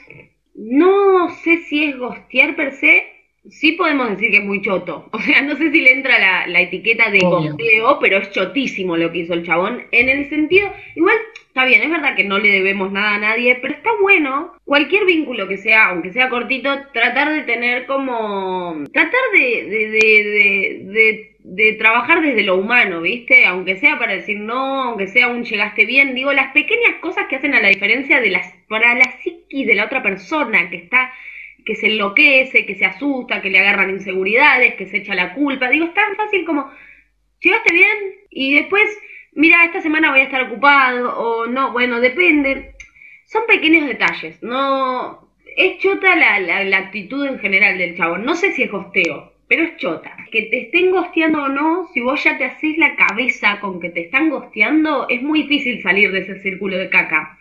No 0.54 1.30
sé 1.42 1.58
si 1.68 1.84
es 1.84 1.98
gostear 1.98 2.54
per 2.56 2.74
se, 2.74 3.06
sí 3.48 3.72
podemos 3.72 4.10
decir 4.10 4.30
que 4.30 4.38
es 4.38 4.44
muy 4.44 4.60
choto. 4.62 5.08
O 5.12 5.18
sea, 5.20 5.42
no 5.42 5.56
sé 5.56 5.70
si 5.70 5.80
le 5.80 5.92
entra 5.92 6.46
la, 6.46 6.60
etiqueta 6.60 7.10
de 7.10 7.20
gosteo, 7.20 7.98
pero 8.00 8.18
es 8.18 8.30
chotísimo 8.32 8.96
lo 8.96 9.10
que 9.10 9.18
hizo 9.20 9.34
el 9.34 9.44
chabón. 9.44 9.82
En 9.92 10.08
el 10.08 10.28
sentido, 10.28 10.70
igual 10.94 11.16
está 11.46 11.64
bien, 11.64 11.82
es 11.82 11.90
verdad 11.90 12.16
que 12.16 12.24
no 12.24 12.38
le 12.38 12.50
debemos 12.50 12.92
nada 12.92 13.14
a 13.14 13.18
nadie, 13.18 13.58
pero 13.60 13.74
está 13.74 13.90
bueno 14.00 14.52
cualquier 14.64 15.04
vínculo 15.04 15.48
que 15.48 15.58
sea, 15.58 15.90
aunque 15.90 16.12
sea 16.12 16.30
cortito, 16.30 16.70
tratar 16.92 17.30
de 17.30 17.42
tener 17.42 17.86
como. 17.86 18.84
tratar 18.92 19.20
de, 19.32 19.64
de, 19.68 19.90
de, 19.90 20.92
de 20.92 21.31
de 21.44 21.72
trabajar 21.72 22.22
desde 22.22 22.44
lo 22.44 22.56
humano, 22.56 23.00
¿viste? 23.00 23.46
Aunque 23.46 23.76
sea 23.76 23.98
para 23.98 24.14
decir 24.14 24.38
no, 24.38 24.84
aunque 24.84 25.08
sea 25.08 25.28
un 25.28 25.44
llegaste 25.44 25.86
bien, 25.86 26.14
digo, 26.14 26.32
las 26.32 26.52
pequeñas 26.52 26.94
cosas 27.00 27.26
que 27.28 27.36
hacen 27.36 27.54
a 27.54 27.60
la 27.60 27.68
diferencia 27.68 28.20
de 28.20 28.30
las, 28.30 28.54
para 28.68 28.94
la 28.94 29.10
psiquis 29.20 29.66
de 29.66 29.74
la 29.74 29.86
otra 29.86 30.02
persona 30.02 30.70
que 30.70 30.76
está, 30.76 31.12
que 31.64 31.74
se 31.74 31.86
enloquece, 31.86 32.64
que 32.64 32.76
se 32.76 32.84
asusta, 32.84 33.42
que 33.42 33.50
le 33.50 33.58
agarran 33.58 33.90
inseguridades, 33.90 34.74
que 34.74 34.86
se 34.86 34.98
echa 34.98 35.14
la 35.14 35.34
culpa, 35.34 35.68
digo, 35.68 35.86
es 35.86 35.94
tan 35.94 36.14
fácil 36.16 36.44
como, 36.44 36.70
llegaste 37.40 37.72
bien 37.72 37.96
y 38.30 38.54
después, 38.54 38.84
mira, 39.32 39.64
esta 39.64 39.80
semana 39.80 40.10
voy 40.10 40.20
a 40.20 40.24
estar 40.24 40.42
ocupado 40.42 41.18
o 41.18 41.46
no, 41.46 41.72
bueno, 41.72 42.00
depende, 42.00 42.74
son 43.26 43.42
pequeños 43.46 43.86
detalles, 43.86 44.40
no, 44.42 45.28
es 45.56 45.78
chota 45.78 46.14
la, 46.14 46.38
la, 46.38 46.64
la 46.64 46.78
actitud 46.78 47.26
en 47.26 47.40
general 47.40 47.78
del 47.78 47.96
chavo, 47.96 48.18
no 48.18 48.36
sé 48.36 48.52
si 48.52 48.62
es 48.62 48.70
costeo, 48.70 49.31
pero 49.52 49.64
es 49.64 49.76
chota. 49.76 50.16
Que 50.30 50.44
te 50.44 50.62
estén 50.62 50.92
gosteando 50.92 51.42
o 51.42 51.48
no, 51.48 51.90
si 51.92 52.00
vos 52.00 52.24
ya 52.24 52.38
te 52.38 52.46
haces 52.46 52.78
la 52.78 52.96
cabeza 52.96 53.60
con 53.60 53.80
que 53.80 53.90
te 53.90 54.00
están 54.00 54.30
gosteando, 54.30 55.06
es 55.10 55.20
muy 55.20 55.42
difícil 55.42 55.82
salir 55.82 56.10
de 56.10 56.20
ese 56.20 56.40
círculo 56.40 56.78
de 56.78 56.88
caca. 56.88 57.36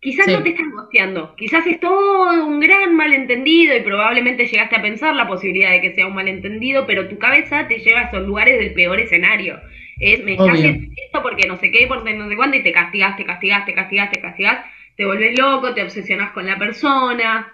Quizás 0.00 0.28
no 0.28 0.44
te 0.44 0.50
están 0.50 0.70
gosteando, 0.70 1.34
quizás 1.34 1.66
es 1.66 1.80
todo 1.80 2.46
un 2.46 2.60
gran 2.60 2.94
malentendido 2.94 3.76
y 3.76 3.80
probablemente 3.80 4.46
llegaste 4.46 4.76
a 4.76 4.82
pensar 4.82 5.16
la 5.16 5.26
posibilidad 5.26 5.72
de 5.72 5.80
que 5.80 5.92
sea 5.96 6.06
un 6.06 6.14
malentendido, 6.14 6.86
pero 6.86 7.08
tu 7.08 7.18
cabeza 7.18 7.66
te 7.66 7.80
lleva 7.80 8.02
a 8.02 8.04
esos 8.04 8.24
lugares 8.24 8.56
del 8.60 8.72
peor 8.74 9.00
escenario. 9.00 9.58
Es, 9.98 10.22
me 10.22 10.34
esto 10.34 11.20
porque 11.20 11.48
no 11.48 11.56
sé 11.56 11.72
qué, 11.72 11.88
porque 11.88 12.14
no 12.14 12.28
sé 12.28 12.36
cuándo, 12.36 12.56
y 12.56 12.62
te 12.62 12.70
castigas, 12.70 13.16
te 13.16 13.24
castigas, 13.24 13.66
te 13.66 13.74
castigas, 13.74 14.12
te 14.12 14.20
castigas, 14.20 14.64
te 14.96 15.04
vuelves 15.04 15.36
loco, 15.36 15.74
te 15.74 15.82
obsesionas 15.82 16.30
con 16.30 16.46
la 16.46 16.56
persona. 16.56 17.52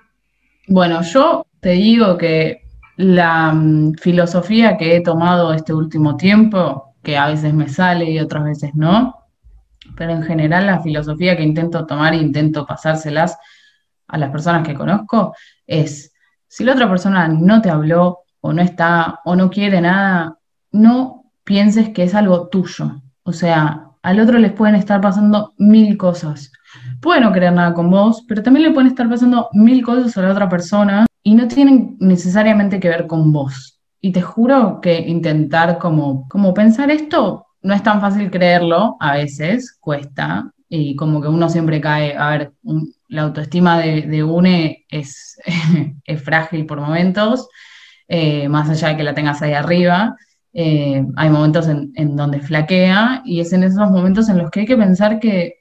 Bueno, 0.67 1.01
yo 1.01 1.47
te 1.63 1.71
digo 1.71 2.19
que 2.19 2.64
la 2.97 3.53
mm, 3.53 3.95
filosofía 3.95 4.77
que 4.77 4.97
he 4.97 5.01
tomado 5.03 5.53
este 5.53 5.75
último 5.75 6.17
tiempo, 6.17 6.95
que 7.03 7.17
a 7.17 7.29
veces 7.29 7.53
me 7.53 7.69
sale 7.69 8.11
y 8.11 8.21
otras 8.21 8.45
veces 8.45 8.75
no, 8.75 9.15
pero 9.97 10.13
en 10.13 10.23
general 10.23 10.67
la 10.67 10.81
filosofía 10.81 11.37
que 11.37 11.43
intento 11.43 11.87
tomar 11.87 12.15
e 12.15 12.19
intento 12.19 12.67
pasárselas 12.67 13.37
a 14.09 14.19
las 14.19 14.31
personas 14.31 14.67
que 14.67 14.75
conozco 14.75 15.35
es, 15.67 16.13
si 16.49 16.65
la 16.65 16.73
otra 16.73 16.89
persona 16.89 17.29
no 17.29 17.61
te 17.61 17.71
habló 17.71 18.21
o 18.41 18.53
no 18.53 18.63
está 18.63 19.21
o 19.25 19.37
no 19.37 19.51
quiere 19.51 19.81
nada, 19.81 20.39
no 20.73 21.25
pienses 21.45 21.91
que 21.91 22.05
es 22.05 22.15
algo 22.15 22.49
tuyo. 22.49 23.03
O 23.23 23.33
sea, 23.33 23.89
al 24.03 24.21
otro 24.21 24.39
les 24.39 24.53
pueden 24.53 24.75
estar 24.77 25.01
pasando 25.01 25.55
mil 25.59 25.97
cosas. 25.97 26.53
Puede 27.01 27.21
no 27.21 27.33
querer 27.33 27.53
nada 27.53 27.75
con 27.75 27.91
vos, 27.91 28.25
pero 28.29 28.43
también 28.43 28.67
le 28.69 28.73
pueden 28.73 28.89
estar 28.89 29.09
pasando 29.09 29.49
mil 29.53 29.83
cosas 29.83 30.17
a 30.17 30.23
la 30.23 30.33
otra 30.33 30.49
persona 30.49 31.07
y 31.25 31.35
no 31.35 31.49
tienen 31.49 31.97
necesariamente 31.99 32.79
que 32.79 32.89
ver 32.89 33.09
con 33.09 33.33
vos. 33.33 33.81
Y 34.01 34.13
te 34.13 34.23
juro 34.23 34.81
que 34.81 35.01
intentar 35.01 35.79
como, 35.79 36.29
como 36.29 36.55
pensar 36.55 36.91
esto 36.91 37.47
no 37.63 37.75
es 37.75 37.83
tan 37.83 38.01
fácil 38.01 38.31
creerlo, 38.31 38.97
a 39.01 39.15
veces 39.15 39.77
cuesta, 39.81 40.53
y 40.69 40.95
como 40.97 41.23
que 41.23 41.29
uno 41.29 41.49
siempre 41.49 41.81
cae, 41.81 42.15
a 42.15 42.29
ver, 42.31 42.53
la 43.09 43.23
autoestima 43.23 43.79
de, 43.79 44.03
de 44.03 44.23
UNE 44.23 44.85
es, 44.91 45.39
es 46.05 46.23
frágil 46.23 46.67
por 46.67 46.81
momentos, 46.81 47.49
eh, 48.07 48.49
más 48.51 48.69
allá 48.69 48.89
de 48.89 48.99
que 48.99 49.03
la 49.03 49.15
tengas 49.15 49.41
ahí 49.41 49.55
arriba, 49.55 50.15
eh, 50.53 51.05
hay 51.17 51.31
momentos 51.31 51.67
en, 51.69 51.91
en 51.95 52.15
donde 52.17 52.41
flaquea 52.41 53.23
y 53.25 53.41
es 53.41 53.53
en 53.55 53.65
esos 53.65 53.91
momentos 53.91 54.29
en 54.29 54.39
los 54.39 54.51
que 54.51 54.61
hay 54.61 54.67
que 54.67 54.77
pensar 54.77 55.19
que 55.19 55.55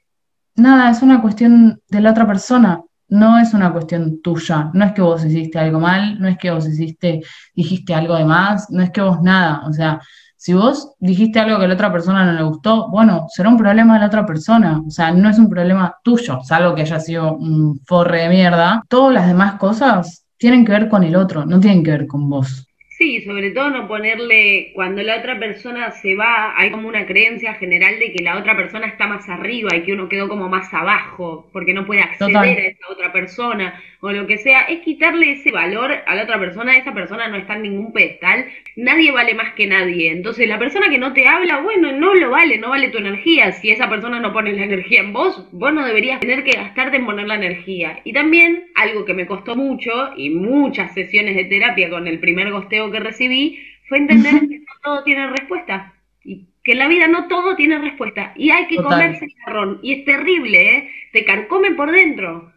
nada, 0.56 0.90
es 0.90 1.00
una 1.00 1.22
cuestión 1.22 1.80
de 1.88 2.00
la 2.02 2.10
otra 2.10 2.26
persona, 2.26 2.82
no 3.08 3.38
es 3.38 3.54
una 3.54 3.72
cuestión 3.72 4.20
tuya, 4.22 4.70
no 4.72 4.84
es 4.84 4.92
que 4.92 5.02
vos 5.02 5.24
hiciste 5.24 5.58
algo 5.58 5.80
mal, 5.80 6.18
no 6.20 6.28
es 6.28 6.38
que 6.38 6.50
vos 6.50 6.66
hiciste, 6.66 7.22
dijiste 7.54 7.94
algo 7.94 8.16
de 8.16 8.24
más, 8.24 8.70
no 8.70 8.82
es 8.82 8.90
que 8.90 9.00
vos 9.00 9.22
nada, 9.22 9.62
o 9.66 9.72
sea, 9.72 10.00
si 10.44 10.52
vos 10.52 10.92
dijiste 10.98 11.40
algo 11.40 11.58
que 11.58 11.64
a 11.64 11.68
la 11.68 11.74
otra 11.74 11.90
persona 11.90 12.24
no 12.24 12.32
le 12.32 12.42
gustó, 12.42 12.90
bueno, 12.90 13.24
será 13.28 13.48
un 13.48 13.56
problema 13.56 13.94
de 13.94 14.00
la 14.00 14.06
otra 14.06 14.26
persona, 14.26 14.82
o 14.86 14.90
sea, 14.90 15.10
no 15.10 15.30
es 15.30 15.38
un 15.38 15.48
problema 15.48 15.96
tuyo, 16.02 16.40
salvo 16.44 16.74
que 16.74 16.82
haya 16.82 17.00
sido 17.00 17.34
un 17.34 17.80
forre 17.86 18.24
de 18.24 18.28
mierda. 18.28 18.82
Todas 18.86 19.14
las 19.14 19.26
demás 19.26 19.54
cosas 19.54 20.26
tienen 20.36 20.66
que 20.66 20.72
ver 20.72 20.90
con 20.90 21.02
el 21.02 21.16
otro, 21.16 21.46
no 21.46 21.58
tienen 21.60 21.82
que 21.82 21.92
ver 21.92 22.06
con 22.06 22.28
vos. 22.28 22.66
Sí, 22.96 23.22
sobre 23.22 23.50
todo 23.50 23.70
no 23.70 23.88
ponerle, 23.88 24.70
cuando 24.72 25.02
la 25.02 25.16
otra 25.16 25.36
persona 25.40 25.90
se 25.90 26.14
va, 26.14 26.56
hay 26.56 26.70
como 26.70 26.86
una 26.86 27.06
creencia 27.06 27.54
general 27.54 27.98
de 27.98 28.12
que 28.12 28.22
la 28.22 28.38
otra 28.38 28.56
persona 28.56 28.86
está 28.86 29.08
más 29.08 29.28
arriba 29.28 29.74
y 29.74 29.82
que 29.82 29.94
uno 29.94 30.08
quedó 30.08 30.28
como 30.28 30.48
más 30.48 30.72
abajo, 30.72 31.50
porque 31.52 31.74
no 31.74 31.86
puede 31.86 32.02
acceder 32.02 32.60
a 32.60 32.66
esa 32.66 32.88
otra 32.88 33.12
persona 33.12 33.82
o 34.04 34.12
lo 34.12 34.26
que 34.26 34.36
sea, 34.36 34.64
es 34.64 34.80
quitarle 34.80 35.32
ese 35.32 35.50
valor 35.50 35.90
a 35.90 36.14
la 36.14 36.24
otra 36.24 36.38
persona, 36.38 36.76
esa 36.76 36.92
persona 36.92 37.26
no 37.28 37.38
está 37.38 37.54
en 37.54 37.62
ningún 37.62 37.90
pedestal, 37.90 38.44
nadie 38.76 39.10
vale 39.12 39.32
más 39.32 39.54
que 39.54 39.66
nadie. 39.66 40.10
Entonces 40.10 40.46
la 40.46 40.58
persona 40.58 40.90
que 40.90 40.98
no 40.98 41.14
te 41.14 41.26
habla, 41.26 41.62
bueno, 41.62 41.90
no 41.90 42.14
lo 42.14 42.30
vale, 42.30 42.58
no 42.58 42.68
vale 42.68 42.88
tu 42.88 42.98
energía. 42.98 43.52
Si 43.52 43.70
esa 43.70 43.88
persona 43.88 44.20
no 44.20 44.34
pone 44.34 44.52
la 44.52 44.64
energía 44.64 45.00
en 45.00 45.14
vos, 45.14 45.48
vos 45.52 45.72
no 45.72 45.86
deberías 45.86 46.20
tener 46.20 46.44
que 46.44 46.52
gastarte 46.52 46.98
en 46.98 47.06
poner 47.06 47.26
la 47.26 47.36
energía. 47.36 48.00
Y 48.04 48.12
también, 48.12 48.66
algo 48.74 49.06
que 49.06 49.14
me 49.14 49.26
costó 49.26 49.56
mucho 49.56 50.12
y 50.18 50.28
muchas 50.28 50.92
sesiones 50.92 51.34
de 51.34 51.44
terapia 51.44 51.88
con 51.88 52.06
el 52.06 52.18
primer 52.18 52.50
gosteo 52.50 52.90
que 52.94 53.00
recibí, 53.00 53.58
fue 53.88 53.98
entender 53.98 54.40
que 54.48 54.58
no 54.60 54.72
todo 54.82 55.04
tiene 55.04 55.26
respuesta. 55.26 55.92
Y 56.24 56.46
que 56.62 56.72
en 56.72 56.78
la 56.78 56.88
vida 56.88 57.08
no 57.08 57.28
todo 57.28 57.56
tiene 57.56 57.78
respuesta. 57.78 58.32
Y 58.36 58.50
hay 58.50 58.66
que 58.68 58.76
comerse 58.76 59.26
el 59.26 59.34
jarrón. 59.44 59.80
Y 59.82 59.92
es 59.92 60.04
terrible, 60.04 60.76
¿eh? 60.76 60.90
Te 61.12 61.24
carcome 61.24 61.72
por 61.72 61.90
dentro. 61.90 62.52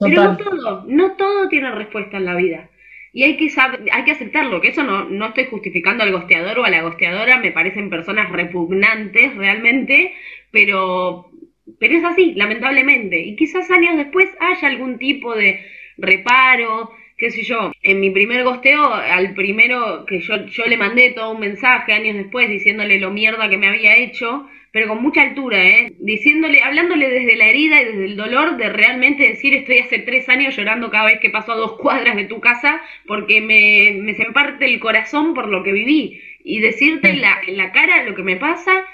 Pero 0.00 0.24
no 0.24 0.36
todo, 0.36 0.84
no 0.88 1.12
todo 1.12 1.48
tiene 1.48 1.70
respuesta 1.70 2.16
en 2.16 2.24
la 2.24 2.34
vida. 2.34 2.70
Y 3.12 3.22
hay 3.22 3.36
que 3.36 3.48
saber, 3.48 3.84
hay 3.92 4.02
que 4.02 4.10
aceptarlo, 4.10 4.60
que 4.60 4.68
eso 4.68 4.82
no, 4.82 5.04
no 5.04 5.26
estoy 5.26 5.44
justificando 5.44 6.02
al 6.02 6.10
gosteador 6.10 6.58
o 6.58 6.64
a 6.64 6.70
la 6.70 6.82
gosteadora, 6.82 7.38
me 7.38 7.52
parecen 7.52 7.88
personas 7.88 8.32
repugnantes 8.32 9.36
realmente, 9.36 10.14
pero, 10.50 11.30
pero 11.78 11.96
es 11.96 12.04
así, 12.04 12.34
lamentablemente. 12.34 13.20
Y 13.20 13.36
quizás 13.36 13.70
años 13.70 13.96
después 13.96 14.28
haya 14.40 14.66
algún 14.66 14.98
tipo 14.98 15.32
de 15.36 15.64
reparo, 15.96 16.90
qué 17.24 17.30
sé 17.30 17.42
yo. 17.42 17.72
En 17.82 18.00
mi 18.00 18.10
primer 18.10 18.44
gosteo, 18.44 18.92
al 18.92 19.32
primero 19.32 20.04
que 20.04 20.20
yo, 20.20 20.44
yo 20.44 20.64
le 20.66 20.76
mandé 20.76 21.12
todo 21.12 21.30
un 21.30 21.40
mensaje 21.40 21.94
años 21.94 22.16
después 22.16 22.50
diciéndole 22.50 23.00
lo 23.00 23.10
mierda 23.10 23.48
que 23.48 23.56
me 23.56 23.66
había 23.66 23.96
hecho, 23.96 24.46
pero 24.72 24.88
con 24.88 25.00
mucha 25.00 25.22
altura, 25.22 25.64
¿eh? 25.64 25.94
Diciéndole, 26.00 26.60
hablándole 26.62 27.08
desde 27.08 27.36
la 27.36 27.46
herida 27.46 27.80
y 27.80 27.84
desde 27.86 28.04
el 28.04 28.16
dolor 28.16 28.58
de 28.58 28.68
realmente 28.68 29.26
decir 29.26 29.54
estoy 29.54 29.78
hace 29.78 30.00
tres 30.00 30.28
años 30.28 30.54
llorando 30.54 30.90
cada 30.90 31.06
vez 31.06 31.18
que 31.18 31.30
paso 31.30 31.52
a 31.52 31.56
dos 31.56 31.78
cuadras 31.78 32.14
de 32.14 32.26
tu 32.26 32.40
casa 32.40 32.82
porque 33.06 33.40
me, 33.40 34.14
se 34.14 34.26
parte 34.32 34.66
el 34.66 34.78
corazón 34.78 35.32
por 35.32 35.48
lo 35.48 35.62
que 35.62 35.72
viví 35.72 36.20
y 36.44 36.60
decirte 36.60 37.08
en 37.08 37.22
la, 37.22 37.40
en 37.46 37.56
la 37.56 37.72
cara 37.72 38.04
lo 38.04 38.14
que 38.14 38.22
me 38.22 38.36
pasa 38.36 38.84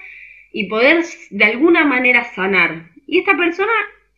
y 0.53 0.69
poder 0.69 1.03
de 1.31 1.45
alguna 1.45 1.85
manera 1.85 2.23
sanar. 2.23 2.91
Y 3.09 3.19
esta 3.19 3.37
persona, 3.37 3.73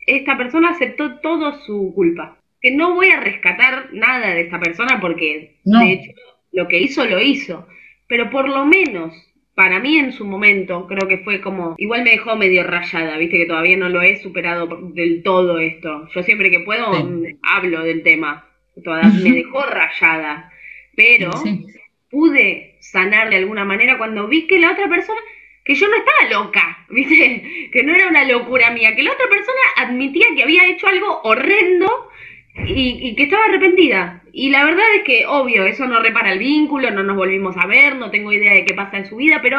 esta 0.06 0.36
persona 0.36 0.68
aceptó 0.68 1.18
todo 1.20 1.54
su 1.64 1.92
culpa. 1.94 2.41
Que 2.62 2.70
no 2.70 2.94
voy 2.94 3.08
a 3.08 3.20
rescatar 3.20 3.88
nada 3.92 4.30
de 4.34 4.42
esta 4.42 4.60
persona 4.60 5.00
porque 5.00 5.56
No. 5.64 5.80
de 5.80 5.92
hecho 5.92 6.10
lo 6.52 6.68
que 6.68 6.78
hizo 6.80 7.04
lo 7.04 7.20
hizo, 7.20 7.66
pero 8.08 8.30
por 8.30 8.48
lo 8.48 8.64
menos 8.66 9.12
para 9.54 9.80
mí 9.80 9.98
en 9.98 10.12
su 10.12 10.24
momento 10.24 10.86
creo 10.86 11.06
que 11.08 11.18
fue 11.18 11.40
como 11.40 11.74
igual 11.78 12.04
me 12.04 12.10
dejó 12.12 12.36
medio 12.36 12.62
rayada, 12.64 13.16
viste 13.18 13.36
que 13.38 13.46
todavía 13.46 13.76
no 13.76 13.88
lo 13.88 14.00
he 14.00 14.16
superado 14.22 14.66
del 14.94 15.22
todo 15.22 15.58
esto. 15.58 16.08
Yo 16.14 16.22
siempre 16.22 16.50
que 16.50 16.60
puedo 16.60 16.94
Sí. 16.94 17.02
mm, 17.02 17.24
hablo 17.42 17.82
del 17.82 18.02
tema, 18.02 18.46
todavía 18.82 19.10
me 19.10 19.30
dejó 19.42 19.62
rayada, 19.66 20.50
pero 20.96 21.32
Sí. 21.32 21.66
pude 22.10 22.76
sanar 22.80 23.30
de 23.30 23.36
alguna 23.36 23.64
manera 23.64 23.98
cuando 23.98 24.28
vi 24.28 24.46
que 24.46 24.58
la 24.58 24.72
otra 24.72 24.88
persona, 24.88 25.20
que 25.64 25.74
yo 25.74 25.86
no 25.88 25.96
estaba 25.96 26.30
loca, 26.44 26.86
¿viste? 26.90 27.70
Que 27.72 27.82
no 27.82 27.94
era 27.94 28.08
una 28.08 28.24
locura 28.24 28.70
mía, 28.70 28.94
que 28.96 29.02
la 29.02 29.12
otra 29.12 29.28
persona 29.28 29.60
admitía 29.76 30.26
que 30.36 30.42
había 30.42 30.66
hecho 30.66 30.86
algo 30.86 31.20
horrendo 31.24 32.08
y, 32.54 33.08
y 33.08 33.14
que 33.14 33.24
estaba 33.24 33.44
arrepentida. 33.44 34.22
Y 34.32 34.50
la 34.50 34.64
verdad 34.64 34.84
es 34.96 35.04
que, 35.04 35.26
obvio, 35.26 35.64
eso 35.64 35.86
no 35.86 36.00
repara 36.00 36.32
el 36.32 36.38
vínculo, 36.38 36.90
no 36.90 37.02
nos 37.02 37.16
volvimos 37.16 37.56
a 37.56 37.66
ver, 37.66 37.96
no 37.96 38.10
tengo 38.10 38.32
idea 38.32 38.54
de 38.54 38.64
qué 38.64 38.74
pasa 38.74 38.98
en 38.98 39.06
su 39.06 39.16
vida, 39.16 39.40
pero 39.42 39.58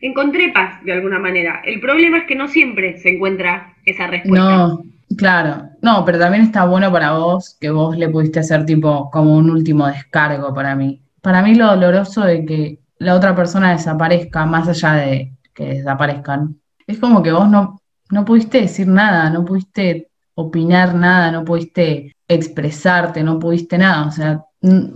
encontré 0.00 0.50
paz 0.52 0.82
de 0.84 0.92
alguna 0.92 1.18
manera. 1.18 1.62
El 1.64 1.80
problema 1.80 2.18
es 2.18 2.24
que 2.24 2.34
no 2.34 2.48
siempre 2.48 2.98
se 2.98 3.10
encuentra 3.10 3.74
esa 3.84 4.06
respuesta. 4.06 4.44
No, 4.44 4.82
claro. 5.16 5.62
No, 5.82 6.04
pero 6.04 6.18
también 6.18 6.44
está 6.44 6.64
bueno 6.64 6.90
para 6.92 7.12
vos 7.12 7.56
que 7.60 7.70
vos 7.70 7.96
le 7.96 8.08
pudiste 8.08 8.40
hacer 8.40 8.64
tipo 8.64 9.10
como 9.10 9.36
un 9.36 9.50
último 9.50 9.86
descargo 9.86 10.54
para 10.54 10.74
mí. 10.74 11.02
Para 11.20 11.42
mí 11.42 11.54
lo 11.54 11.66
doloroso 11.66 12.22
de 12.22 12.44
que 12.44 12.78
la 12.98 13.14
otra 13.14 13.34
persona 13.34 13.72
desaparezca, 13.72 14.46
más 14.46 14.68
allá 14.68 14.94
de 14.94 15.32
que 15.54 15.64
desaparezcan, 15.64 16.56
es 16.86 16.98
como 16.98 17.22
que 17.22 17.32
vos 17.32 17.48
no, 17.48 17.80
no 18.10 18.24
pudiste 18.24 18.60
decir 18.60 18.86
nada, 18.86 19.30
no 19.30 19.44
pudiste 19.44 20.08
opinar 20.34 20.94
nada, 20.94 21.30
no 21.30 21.44
pudiste 21.44 22.14
expresarte, 22.28 23.22
no 23.22 23.38
pudiste 23.38 23.78
nada, 23.78 24.06
o 24.06 24.10
sea, 24.10 24.40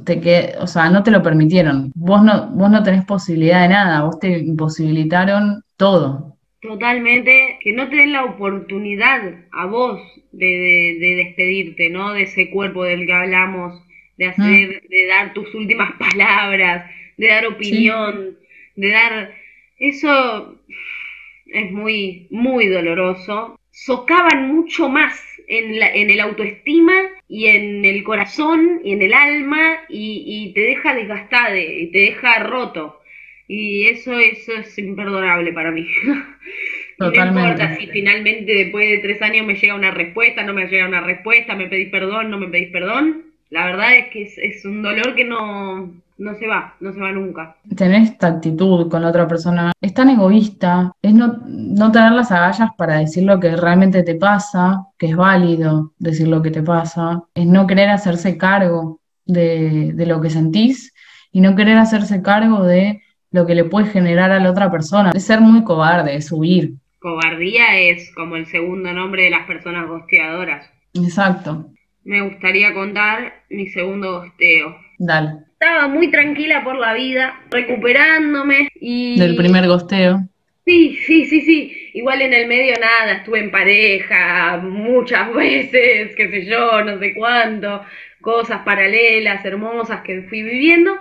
te 0.05 0.21
que, 0.21 0.55
o 0.61 0.67
sea, 0.67 0.89
no 0.91 1.03
te 1.03 1.11
lo 1.11 1.23
permitieron. 1.23 1.93
Vos 1.95 2.23
no, 2.23 2.49
vos 2.51 2.71
no 2.71 2.83
tenés 2.83 3.05
posibilidad 3.05 3.63
de 3.63 3.69
nada, 3.69 4.03
vos 4.05 4.19
te 4.19 4.39
imposibilitaron 4.39 5.63
todo. 5.77 6.37
Totalmente, 6.61 7.59
que 7.61 7.73
no 7.73 7.89
te 7.89 7.97
den 7.97 8.13
la 8.13 8.25
oportunidad 8.25 9.21
a 9.53 9.67
vos 9.67 10.01
de, 10.33 10.47
de- 10.47 10.97
de 11.01 11.15
despedirte, 11.25 11.89
¿no? 11.91 12.13
De 12.15 12.23
ese 12.23 12.51
cuerpo 12.51 12.83
del 12.85 13.07
que 13.07 13.13
hablamos, 13.13 13.81
de 14.17 14.27
hacer, 14.27 14.83
de 14.89 15.07
dar 15.07 15.35
tus 15.35 15.55
últimas 15.55 15.93
palabras, 15.99 16.91
de 17.17 17.29
dar 17.29 17.47
opinión, 17.47 18.37
de 18.77 18.91
dar... 18.91 19.35
Eso 19.79 20.57
es 21.47 21.71
muy, 21.73 22.27
muy 22.31 22.67
doloroso. 22.67 23.59
Socavan 23.71 24.49
mucho 24.55 24.89
más 24.89 25.21
en, 25.47 25.79
la, 25.79 25.89
en 25.95 26.11
el 26.11 26.21
autoestima 26.21 26.93
y 27.29 27.47
en 27.49 27.85
el 27.85 28.03
corazón 28.05 28.81
y 28.85 28.93
en 28.93 29.03
el 29.03 29.13
alma 29.15 29.81
y, 29.89 30.25
y 30.27 30.55
te 30.55 30.63
deja 30.63 30.95
desgastado 30.95 31.57
y 31.57 31.91
te 31.93 31.99
deja 31.99 32.39
roto. 32.45 33.01
Y 33.49 33.87
eso, 33.89 34.19
eso 34.19 34.53
es 34.55 34.79
imperdonable 34.79 35.53
para 35.53 35.71
mí. 35.71 35.87
Y 37.01 37.11
No 37.11 37.15
Totalmente. 37.15 37.15
importa 37.15 37.77
si 37.77 37.87
finalmente 37.89 38.53
después 38.53 38.89
de 38.91 38.99
tres 38.99 39.23
años 39.23 39.47
me 39.47 39.55
llega 39.55 39.75
una 39.75 39.91
respuesta, 39.93 40.43
no 40.43 40.53
me 40.55 40.67
llega 40.67 40.87
una 40.87 41.01
respuesta, 41.01 41.55
me 41.55 41.69
pedís 41.69 41.91
perdón, 41.91 42.31
no 42.31 42.39
me 42.39 42.49
pedís 42.49 42.71
perdón. 42.73 43.27
La 43.51 43.67
verdad 43.67 43.97
es 43.97 44.09
que 44.13 44.23
es, 44.23 44.39
es 44.39 44.65
un 44.65 44.83
dolor 44.83 45.15
que 45.15 45.25
no, 45.25 45.95
no 46.19 46.35
se 46.35 46.47
va, 46.47 46.77
no 46.81 46.93
se 46.93 47.01
va 47.01 47.13
nunca. 47.13 47.57
tener 47.77 48.03
esta 48.03 48.27
actitud 48.29 48.89
con 48.91 49.03
la 49.03 49.09
otra 49.09 49.27
persona 49.29 49.73
es 49.81 49.95
tan 49.95 50.11
egoísta, 50.11 50.93
es 51.03 51.15
no, 51.15 51.39
no 51.47 51.93
tener 51.93 52.13
las 52.13 52.33
agallas 52.33 52.71
para 52.77 52.99
decir 52.99 53.25
lo 53.25 53.39
que 53.41 53.57
realmente 53.57 54.03
te 54.03 54.15
pasa, 54.17 54.87
que 54.99 55.07
es 55.07 55.17
válido 55.17 55.93
decir 55.99 56.29
lo 56.29 56.43
que 56.43 56.51
te 56.51 56.63
pasa, 56.63 57.23
es 57.35 57.47
no 57.47 57.67
querer 57.67 57.89
hacerse 57.91 58.37
cargo 58.37 59.01
de, 59.27 59.93
de 59.95 60.07
lo 60.07 60.21
que 60.21 60.31
sentís 60.31 60.93
y 61.33 61.41
no 61.41 61.55
querer 61.55 61.77
hacerse 61.79 62.23
cargo 62.23 62.65
de 62.65 63.03
lo 63.31 63.47
que 63.47 63.55
le 63.55 63.65
puede 63.65 63.87
generar 63.89 64.31
a 64.33 64.41
la 64.41 64.51
otra 64.51 64.71
persona. 64.71 65.13
Es 65.15 65.25
ser 65.25 65.41
muy 65.41 65.63
cobarde, 65.63 66.17
es 66.17 66.33
huir. 66.33 66.75
Cobardía 67.01 67.79
es 67.79 68.13
como 68.15 68.37
el 68.37 68.47
segundo 68.47 68.93
nombre 68.93 69.25
de 69.25 69.31
las 69.31 69.47
personas 69.47 69.87
gosteadoras. 69.87 70.69
Exacto. 70.95 71.71
Me 72.05 72.23
gustaría 72.23 72.73
contar 72.75 73.45
mi 73.51 73.67
segundo 73.69 74.21
gosteo. 74.21 74.77
Dale. 74.99 75.48
Estaba 75.61 75.89
muy 75.89 76.09
tranquila 76.09 76.63
por 76.63 76.79
la 76.79 76.95
vida, 76.95 77.41
recuperándome 77.51 78.69
y... 78.81 79.19
Del 79.19 79.35
primer 79.35 79.67
gosteo. 79.67 80.21
Sí, 80.65 80.97
sí, 81.05 81.25
sí, 81.25 81.41
sí. 81.41 81.91
Igual 81.95 82.23
en 82.23 82.33
el 82.33 82.47
medio 82.47 82.75
nada, 82.79 83.15
estuve 83.15 83.41
en 83.41 83.51
pareja 83.51 84.59
muchas 84.59 85.35
veces, 85.35 86.15
qué 86.15 86.29
sé 86.31 86.45
yo, 86.45 86.85
no 86.85 87.01
sé 87.01 87.13
cuánto, 87.13 87.83
cosas 88.21 88.61
paralelas, 88.65 89.45
hermosas 89.45 90.03
que 90.03 90.23
fui 90.29 90.45
viviendo. 90.45 90.97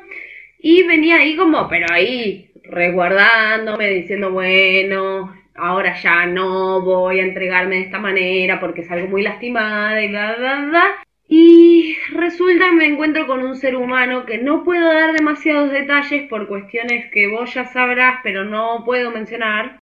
Y 0.57 0.81
venía 0.83 1.17
ahí 1.17 1.35
como, 1.35 1.67
pero 1.67 1.85
ahí, 1.91 2.49
resguardándome, 2.63 3.91
diciendo, 3.91 4.31
bueno, 4.31 5.35
ahora 5.53 6.01
ya 6.01 6.25
no 6.25 6.81
voy 6.81 7.19
a 7.19 7.23
entregarme 7.23 7.75
de 7.75 7.81
esta 7.81 7.99
manera 7.99 8.59
porque 8.59 8.81
es 8.81 8.89
algo 8.89 9.07
muy 9.07 9.21
lastimada 9.21 10.01
y 10.01 10.07
bla, 10.07 10.35
bla, 10.35 10.65
bla. 10.65 11.06
Y 11.29 11.97
resulta 12.13 12.65
que 12.65 12.75
me 12.75 12.85
encuentro 12.85 13.27
con 13.27 13.43
un 13.43 13.55
ser 13.57 13.75
humano 13.75 14.25
que 14.25 14.37
no 14.37 14.63
puedo 14.63 14.93
dar 14.93 15.11
demasiados 15.13 15.71
detalles 15.71 16.29
por 16.29 16.47
cuestiones 16.47 17.11
que 17.11 17.27
vos 17.27 17.53
ya 17.53 17.65
sabrás, 17.65 18.21
pero 18.23 18.45
no 18.45 18.83
puedo 18.85 19.11
mencionar. 19.11 19.79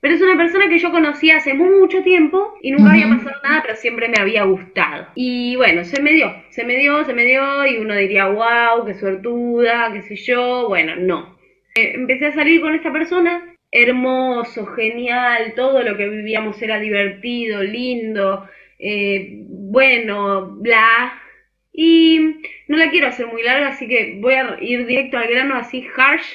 Pero 0.00 0.14
es 0.14 0.22
una 0.22 0.36
persona 0.36 0.68
que 0.68 0.78
yo 0.78 0.90
conocí 0.90 1.30
hace 1.30 1.52
mucho 1.52 2.02
tiempo 2.02 2.54
y 2.62 2.70
nunca 2.70 2.92
había 2.92 3.08
pasado 3.08 3.36
nada, 3.42 3.62
pero 3.62 3.76
siempre 3.76 4.08
me 4.08 4.18
había 4.18 4.44
gustado. 4.44 5.08
Y 5.14 5.56
bueno, 5.56 5.84
se 5.84 6.00
me 6.00 6.12
dio, 6.12 6.32
se 6.50 6.64
me 6.64 6.76
dio, 6.78 7.04
se 7.04 7.12
me 7.12 7.24
dio 7.24 7.66
y 7.66 7.78
uno 7.78 7.94
diría, 7.94 8.26
wow, 8.26 8.86
qué 8.86 8.94
suertuda, 8.94 9.92
qué 9.92 10.02
sé 10.02 10.16
yo. 10.16 10.68
Bueno, 10.68 10.94
no. 10.96 11.36
Eh, 11.74 11.92
empecé 11.94 12.26
a 12.26 12.32
salir 12.32 12.60
con 12.60 12.74
esta 12.74 12.92
persona, 12.92 13.54
hermoso, 13.70 14.66
genial, 14.66 15.52
todo 15.54 15.82
lo 15.82 15.96
que 15.96 16.08
vivíamos 16.08 16.60
era 16.62 16.78
divertido, 16.78 17.62
lindo, 17.62 18.48
eh, 18.78 19.44
bueno, 19.48 20.56
bla. 20.56 21.20
Y 21.72 22.40
no 22.66 22.76
la 22.76 22.90
quiero 22.90 23.08
hacer 23.08 23.26
muy 23.26 23.42
larga, 23.42 23.68
así 23.68 23.86
que 23.86 24.18
voy 24.20 24.34
a 24.34 24.56
ir 24.60 24.86
directo 24.86 25.18
al 25.18 25.28
grano, 25.28 25.54
así 25.54 25.86
harsh, 25.96 26.26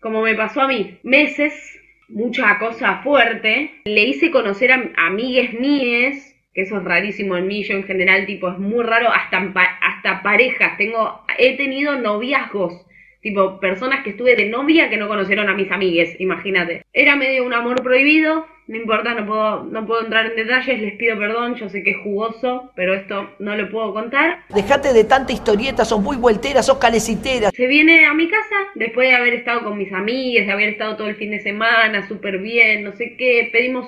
como 0.00 0.22
me 0.22 0.34
pasó 0.34 0.62
a 0.62 0.68
mí. 0.68 0.98
Meses, 1.02 1.80
mucha 2.08 2.58
cosa 2.58 3.00
fuerte. 3.02 3.70
Le 3.84 4.02
hice 4.04 4.30
conocer 4.30 4.72
a 4.72 4.92
amigues 4.96 5.54
míes, 5.54 6.36
que 6.52 6.62
eso 6.62 6.76
es 6.76 6.84
rarísimo 6.84 7.36
en 7.36 7.46
mí, 7.46 7.62
yo 7.62 7.74
en 7.74 7.84
general, 7.84 8.26
tipo, 8.26 8.50
es 8.50 8.58
muy 8.58 8.84
raro, 8.84 9.08
hasta, 9.10 9.52
hasta 9.80 10.22
parejas. 10.22 10.76
Tengo, 10.76 11.24
he 11.38 11.56
tenido 11.56 11.96
noviazgos, 11.96 12.84
tipo, 13.22 13.60
personas 13.60 14.02
que 14.02 14.10
estuve 14.10 14.36
de 14.36 14.48
novia 14.48 14.90
que 14.90 14.96
no 14.96 15.08
conocieron 15.08 15.48
a 15.48 15.54
mis 15.54 15.70
amigues, 15.70 16.20
imagínate. 16.20 16.84
Era 16.92 17.16
medio 17.16 17.44
un 17.44 17.54
amor 17.54 17.82
prohibido, 17.82 18.46
no 18.66 18.76
importa, 18.76 19.14
no 19.14 19.26
puedo, 19.26 19.64
no 19.64 19.86
puedo 19.86 20.02
entrar 20.02 20.26
en 20.26 20.36
detalles, 20.36 20.80
les 20.80 20.94
pido 20.94 21.18
perdón, 21.18 21.54
yo 21.54 21.68
sé 21.68 21.82
que 21.82 21.92
es 21.92 21.96
jugoso, 21.98 22.72
pero 22.74 22.94
esto 22.94 23.30
no 23.38 23.56
lo 23.56 23.70
puedo 23.70 23.92
contar. 23.92 24.40
Dejate 24.54 24.92
de 24.92 25.04
tanta 25.04 25.32
historieta, 25.32 25.84
sos 25.84 26.00
muy 26.00 26.16
vueltera, 26.16 26.62
sos 26.62 26.78
calecitera. 26.78 27.50
Se 27.50 27.66
viene 27.66 28.06
a 28.06 28.14
mi 28.14 28.28
casa 28.28 28.56
después 28.74 29.08
de 29.08 29.14
haber 29.14 29.34
estado 29.34 29.64
con 29.64 29.78
mis 29.78 29.92
amigas, 29.92 30.46
de 30.46 30.52
haber 30.52 30.70
estado 30.70 30.96
todo 30.96 31.08
el 31.08 31.16
fin 31.16 31.30
de 31.30 31.40
semana 31.40 32.06
súper 32.08 32.38
bien, 32.38 32.82
no 32.82 32.92
sé 32.92 33.16
qué. 33.16 33.50
Pedimos 33.52 33.86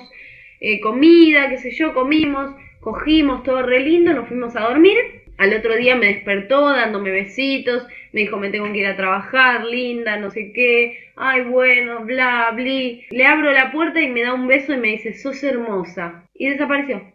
eh, 0.61 0.79
comida, 0.79 1.49
qué 1.49 1.57
sé 1.57 1.71
yo, 1.71 1.93
comimos, 1.93 2.55
cogimos 2.79 3.43
todo 3.43 3.63
re 3.63 3.81
lindo, 3.81 4.13
nos 4.13 4.27
fuimos 4.27 4.55
a 4.55 4.61
dormir. 4.61 4.97
Al 5.37 5.53
otro 5.53 5.75
día 5.75 5.95
me 5.95 6.07
despertó 6.07 6.69
dándome 6.69 7.11
besitos, 7.11 7.85
me 8.15 8.21
dijo 8.21 8.37
me 8.37 8.49
tengo 8.49 8.71
que 8.73 8.79
ir 8.79 8.87
a 8.87 8.97
trabajar, 8.97 9.65
linda, 9.65 10.17
no 10.17 10.31
sé 10.31 10.53
qué. 10.53 11.11
Ay, 11.15 11.41
bueno, 11.43 12.03
bla, 12.05 12.51
bli. 12.55 13.05
Le 13.11 13.25
abro 13.27 13.51
la 13.51 13.71
puerta 13.71 14.01
y 14.01 14.09
me 14.09 14.23
da 14.23 14.33
un 14.33 14.47
beso 14.47 14.73
y 14.73 14.77
me 14.77 14.89
dice, 14.89 15.13
sos 15.13 15.43
hermosa. 15.43 16.27
Y 16.33 16.49
desapareció. 16.49 17.13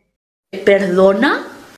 ¿Perdona? 0.64 1.32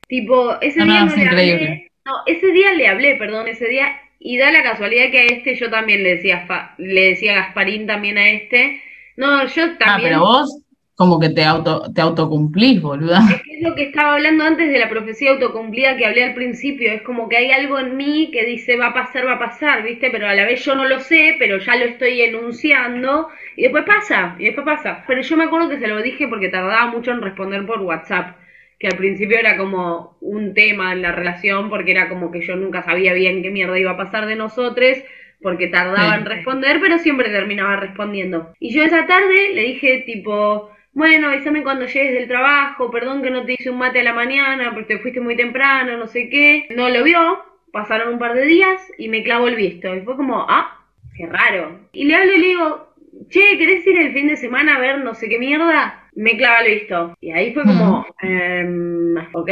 Tipo, 0.08 0.60
ese 0.60 0.80
No, 0.80 0.86
no, 0.86 0.92
día 0.92 1.04
no 1.04 1.06
es 1.06 1.16
le 1.16 1.22
increíble. 1.22 1.52
hablé. 1.54 1.88
No, 2.04 2.12
ese 2.26 2.48
día 2.52 2.72
le 2.74 2.88
hablé, 2.88 3.16
perdón, 3.16 3.48
ese 3.48 3.66
día. 3.68 3.96
Y 4.18 4.38
da 4.38 4.52
la 4.52 4.62
casualidad 4.62 5.10
que 5.10 5.20
a 5.20 5.24
este 5.26 5.56
yo 5.56 5.70
también 5.70 6.02
le 6.02 6.16
decía, 6.16 6.46
Fa- 6.46 6.74
le 6.78 7.10
decía 7.10 7.34
Gasparín 7.34 7.86
también 7.86 8.18
a 8.18 8.28
este. 8.30 8.82
No, 9.16 9.46
yo 9.46 9.76
Ah, 9.84 10.00
también. 10.00 10.02
pero 10.02 10.20
vos 10.20 10.61
como 10.94 11.18
que 11.18 11.30
te 11.30 11.42
auto, 11.42 11.90
te 11.92 12.02
autocumplís, 12.02 12.82
boluda. 12.82 13.20
Es 13.30 13.42
que 13.42 13.56
es 13.56 13.62
lo 13.62 13.74
que 13.74 13.84
estaba 13.84 14.14
hablando 14.14 14.44
antes 14.44 14.70
de 14.70 14.78
la 14.78 14.90
profecía 14.90 15.30
autocumplida 15.30 15.96
que 15.96 16.04
hablé 16.04 16.24
al 16.24 16.34
principio. 16.34 16.92
Es 16.92 17.02
como 17.02 17.28
que 17.28 17.38
hay 17.38 17.50
algo 17.50 17.78
en 17.78 17.96
mí 17.96 18.30
que 18.30 18.44
dice 18.44 18.76
va 18.76 18.88
a 18.88 18.94
pasar, 18.94 19.26
va 19.26 19.34
a 19.34 19.38
pasar, 19.38 19.82
¿viste? 19.82 20.10
Pero 20.10 20.28
a 20.28 20.34
la 20.34 20.44
vez 20.44 20.64
yo 20.64 20.74
no 20.74 20.84
lo 20.84 21.00
sé, 21.00 21.36
pero 21.38 21.58
ya 21.58 21.76
lo 21.76 21.86
estoy 21.86 22.20
enunciando. 22.20 23.28
Y 23.56 23.62
después 23.62 23.84
pasa, 23.84 24.36
y 24.38 24.44
después 24.44 24.66
pasa. 24.66 25.04
Pero 25.06 25.22
yo 25.22 25.36
me 25.36 25.44
acuerdo 25.44 25.70
que 25.70 25.78
se 25.78 25.88
lo 25.88 26.02
dije 26.02 26.28
porque 26.28 26.48
tardaba 26.48 26.86
mucho 26.86 27.10
en 27.10 27.22
responder 27.22 27.64
por 27.66 27.80
WhatsApp. 27.80 28.36
Que 28.78 28.88
al 28.88 28.96
principio 28.96 29.38
era 29.38 29.56
como 29.56 30.18
un 30.20 30.54
tema 30.54 30.92
en 30.92 31.02
la 31.02 31.12
relación 31.12 31.70
porque 31.70 31.92
era 31.92 32.08
como 32.08 32.30
que 32.30 32.42
yo 32.42 32.56
nunca 32.56 32.82
sabía 32.82 33.14
bien 33.14 33.42
qué 33.42 33.50
mierda 33.50 33.78
iba 33.78 33.92
a 33.92 33.96
pasar 33.96 34.26
de 34.26 34.36
nosotros. 34.36 34.98
Porque 35.40 35.68
tardaba 35.68 36.14
en 36.14 36.26
responder, 36.26 36.78
pero 36.80 36.98
siempre 36.98 37.30
terminaba 37.30 37.76
respondiendo. 37.76 38.52
Y 38.60 38.72
yo 38.72 38.84
esa 38.84 39.06
tarde 39.06 39.50
le 39.54 39.62
dije 39.62 40.04
tipo, 40.06 40.70
bueno, 40.94 41.28
avísame 41.28 41.62
cuando 41.62 41.86
llegues 41.86 42.12
del 42.12 42.28
trabajo, 42.28 42.90
perdón 42.90 43.22
que 43.22 43.30
no 43.30 43.44
te 43.44 43.54
hice 43.54 43.70
un 43.70 43.78
mate 43.78 44.00
a 44.00 44.04
la 44.04 44.12
mañana 44.12 44.72
porque 44.72 44.94
te 44.94 45.00
fuiste 45.00 45.20
muy 45.20 45.36
temprano, 45.36 45.96
no 45.96 46.06
sé 46.06 46.28
qué. 46.28 46.66
No 46.70 46.88
lo 46.90 47.02
vio, 47.02 47.42
pasaron 47.72 48.14
un 48.14 48.18
par 48.18 48.34
de 48.34 48.44
días 48.44 48.80
y 48.98 49.08
me 49.08 49.22
clavó 49.22 49.48
el 49.48 49.56
visto. 49.56 49.94
Y 49.94 50.02
fue 50.02 50.16
como, 50.16 50.44
ah, 50.48 50.80
qué 51.16 51.26
raro. 51.26 51.80
Y 51.92 52.04
le 52.04 52.14
hablo 52.14 52.34
y 52.34 52.38
le 52.38 52.46
digo, 52.46 52.94
che, 53.30 53.56
¿querés 53.56 53.86
ir 53.86 53.98
el 53.98 54.12
fin 54.12 54.28
de 54.28 54.36
semana 54.36 54.76
a 54.76 54.80
ver 54.80 54.98
no 55.02 55.14
sé 55.14 55.30
qué 55.30 55.38
mierda? 55.38 56.08
Me 56.14 56.36
clava 56.36 56.60
el 56.60 56.74
visto. 56.74 57.16
Y 57.22 57.32
ahí 57.32 57.54
fue 57.54 57.62
como, 57.62 58.06
em, 58.20 59.16
ok, 59.32 59.48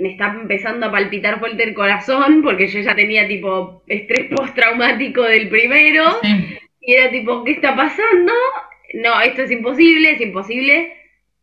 me 0.00 0.12
está 0.12 0.28
empezando 0.28 0.86
a 0.86 0.92
palpitar 0.92 1.40
fuerte 1.40 1.64
el 1.64 1.74
corazón 1.74 2.42
porque 2.42 2.68
yo 2.68 2.80
ya 2.80 2.94
tenía 2.94 3.26
tipo 3.26 3.82
estrés 3.88 4.30
postraumático 4.30 5.22
del 5.22 5.48
primero. 5.48 6.04
Sí. 6.22 6.56
Y 6.82 6.94
era 6.94 7.10
tipo, 7.10 7.42
¿qué 7.42 7.50
está 7.50 7.74
pasando? 7.74 8.32
No, 8.94 9.20
esto 9.20 9.42
es 9.42 9.50
imposible, 9.50 10.12
es 10.12 10.20
imposible. 10.20 10.94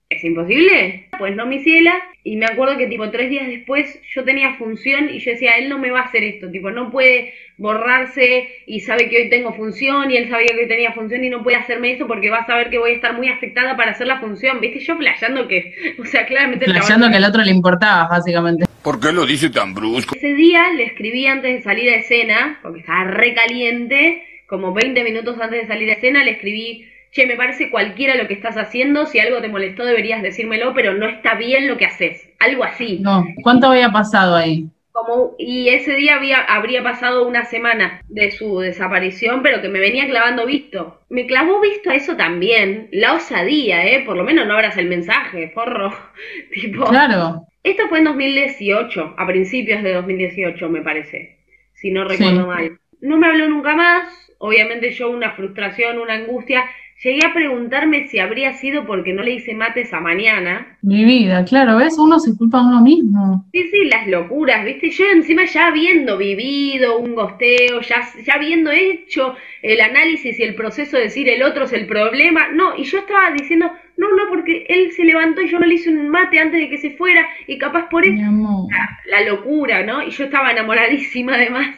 ¿Es 0.08 0.24
imposible? 0.24 1.08
Pues 1.18 1.36
no, 1.36 1.46
mi 1.48 1.64
ciela. 1.64 1.94
Y 2.24 2.38
me 2.38 2.46
acuerdo 2.46 2.78
que 2.78 2.88
tipo 2.88 3.10
tres 3.10 3.30
días 3.30 3.48
después 3.48 4.00
yo 4.14 4.24
tenía 4.24 4.56
función 4.56 5.10
y 5.10 5.20
yo 5.20 5.32
decía, 5.32 5.58
él 5.58 5.70
no 5.70 5.78
me 5.78 5.92
va 5.92 6.02
a 6.02 6.04
hacer 6.06 6.24
esto, 6.24 6.50
tipo, 6.50 6.72
no 6.72 6.92
puede 6.92 7.34
borrarse 7.58 8.50
y 8.66 8.80
sabe 8.82 9.10
que 9.10 9.18
hoy 9.18 9.30
tengo 9.30 9.54
función 9.54 10.10
y 10.10 10.18
él 10.18 10.30
sabía 10.30 10.48
que 10.48 10.62
hoy 10.62 10.68
tenía 10.68 10.92
función 10.94 11.24
y 11.24 11.30
no 11.30 11.44
puede 11.44 11.58
hacerme 11.58 11.92
eso 11.92 12.08
porque 12.08 12.32
va 12.32 12.40
a 12.40 12.48
saber 12.48 12.70
que 12.70 12.80
voy 12.80 12.92
a 12.92 12.96
estar 12.96 13.16
muy 13.16 13.28
afectada 13.30 13.78
para 13.78 13.92
hacer 13.92 14.08
la 14.08 14.20
función, 14.20 14.60
¿viste? 14.60 14.80
Yo 14.80 14.98
flasheando 14.98 15.48
que, 15.48 15.96
o 16.00 16.06
sea, 16.06 16.26
claramente... 16.26 16.66
Flasheando 16.66 17.10
que 17.10 17.18
al 17.18 17.26
otro 17.26 17.44
le 17.44 17.52
importaba, 17.52 18.08
básicamente. 18.08 18.66
¿Por 18.84 19.00
qué 19.00 19.12
lo 19.12 19.26
dice 19.26 19.50
tan 19.50 19.74
brusco? 19.74 20.16
Ese 20.16 20.34
día 20.34 20.72
le 20.74 20.84
escribí 20.84 21.28
antes 21.28 21.56
de 21.56 21.62
salir 21.62 21.92
a 21.92 21.98
escena, 21.98 22.60
porque 22.62 22.80
estaba 22.80 23.06
re 23.06 23.34
caliente, 23.34 24.24
como 24.48 24.74
20 24.74 25.04
minutos 25.04 25.40
antes 25.40 25.62
de 25.62 25.68
salir 25.68 25.90
a 25.90 25.94
escena, 25.94 26.24
le 26.24 26.32
escribí, 26.32 26.88
che, 27.16 27.26
me 27.26 27.36
parece 27.38 27.70
cualquiera 27.70 28.16
lo 28.16 28.28
que 28.28 28.34
estás 28.36 28.58
haciendo, 28.58 29.06
si 29.06 29.20
algo 29.20 29.42
te 29.42 29.48
molestó 29.48 29.86
deberías 29.86 30.22
decírmelo, 30.22 30.74
pero 30.74 30.94
no 30.94 31.08
está 31.08 31.36
bien 31.36 31.68
lo 31.68 31.78
que 31.78 31.86
haces. 31.86 32.30
Algo 32.40 32.64
así. 32.66 33.00
No. 33.02 33.26
¿Cuánto 33.42 33.68
había 33.68 33.90
pasado 33.90 34.36
ahí? 34.36 34.68
Como, 34.92 35.36
y 35.38 35.70
ese 35.70 35.94
día 35.96 36.16
había, 36.16 36.40
habría 36.42 36.82
pasado 36.84 37.28
una 37.28 37.46
semana 37.46 38.02
de 38.08 38.32
su 38.32 38.60
desaparición, 38.60 39.44
pero 39.44 39.62
que 39.62 39.68
me 39.70 39.80
venía 39.80 40.08
clavando 40.08 40.46
visto. 40.46 41.02
Me 41.10 41.26
clavó 41.26 41.60
visto 41.62 41.90
a 41.90 41.96
eso 41.96 42.16
también. 42.16 42.88
La 42.92 43.14
osadía, 43.14 43.86
¿eh? 43.86 44.04
Por 44.06 44.16
lo 44.18 44.24
menos 44.24 44.46
no 44.48 44.54
abras 44.54 44.78
el 44.78 44.88
mensaje, 44.88 45.50
forro. 45.54 45.94
tipo, 46.54 46.86
Claro. 46.86 47.46
esto 47.64 47.88
fue 47.90 48.00
en 48.00 48.06
2018, 48.06 49.16
a 49.18 49.28
principios 49.28 49.84
de 49.84 49.94
2018 49.94 50.70
me 50.70 50.82
parece, 50.82 51.40
si 51.74 51.92
no 51.92 52.04
recuerdo 52.06 52.42
Sí. 52.42 52.48
mal. 52.48 52.80
No 53.02 53.18
me 53.18 53.28
habló 53.28 53.50
nunca 53.50 53.76
más, 53.76 54.08
obviamente 54.38 54.92
yo 54.92 55.10
una 55.10 55.32
frustración, 55.32 56.00
una 56.00 56.14
angustia. 56.14 56.64
Llegué 57.04 57.26
a 57.26 57.34
preguntarme 57.34 58.08
si 58.08 58.20
habría 58.20 58.54
sido 58.54 58.86
porque 58.86 59.12
no 59.12 59.22
le 59.22 59.34
hice 59.34 59.54
mate 59.54 59.82
esa 59.82 60.00
mañana. 60.00 60.78
Mi 60.82 61.04
vida, 61.04 61.44
claro, 61.44 61.76
¿ves? 61.78 61.98
Uno 62.00 62.20
se 62.20 62.36
culpa 62.38 62.60
a 62.60 62.68
uno 62.68 62.82
mismo. 62.82 63.46
Sí, 63.52 63.64
sí, 63.70 63.86
las 63.86 64.08
locuras, 64.08 64.64
¿viste? 64.64 64.90
Yo 64.92 65.04
encima 65.12 65.44
ya 65.44 65.68
habiendo 65.68 66.18
vivido 66.18 66.98
un 66.98 67.14
gosteo, 67.14 67.82
ya, 67.82 68.08
ya 68.26 68.34
habiendo 68.36 68.72
hecho 68.72 69.36
el 69.62 69.82
análisis 69.82 70.40
y 70.40 70.44
el 70.44 70.56
proceso 70.56 70.96
de 70.96 71.04
decir 71.04 71.28
el 71.28 71.44
otro 71.44 71.66
es 71.66 71.74
el 71.74 71.86
problema, 71.86 72.48
no, 72.54 72.78
y 72.78 72.84
yo 72.86 73.00
estaba 73.00 73.30
diciendo, 73.32 73.70
no, 73.98 74.10
no, 74.10 74.30
porque 74.30 74.66
él 74.70 74.92
se 74.94 75.04
levantó 75.04 75.42
y 75.42 75.50
yo 75.50 75.60
no 75.60 75.66
le 75.66 75.76
hice 75.76 75.90
un 75.90 76.08
mate 76.10 76.40
antes 76.40 76.62
de 76.62 76.70
que 76.70 76.78
se 76.78 76.92
fuera, 76.92 77.28
y 77.46 77.58
capaz 77.58 77.90
por 77.90 78.06
eso 78.06 78.14
Mi 78.14 78.24
amor. 78.24 78.70
la 79.08 79.22
locura, 79.22 79.84
¿no? 79.84 80.02
Y 80.02 80.12
yo 80.12 80.26
estaba 80.26 80.52
enamoradísima 80.52 81.36
además, 81.36 81.76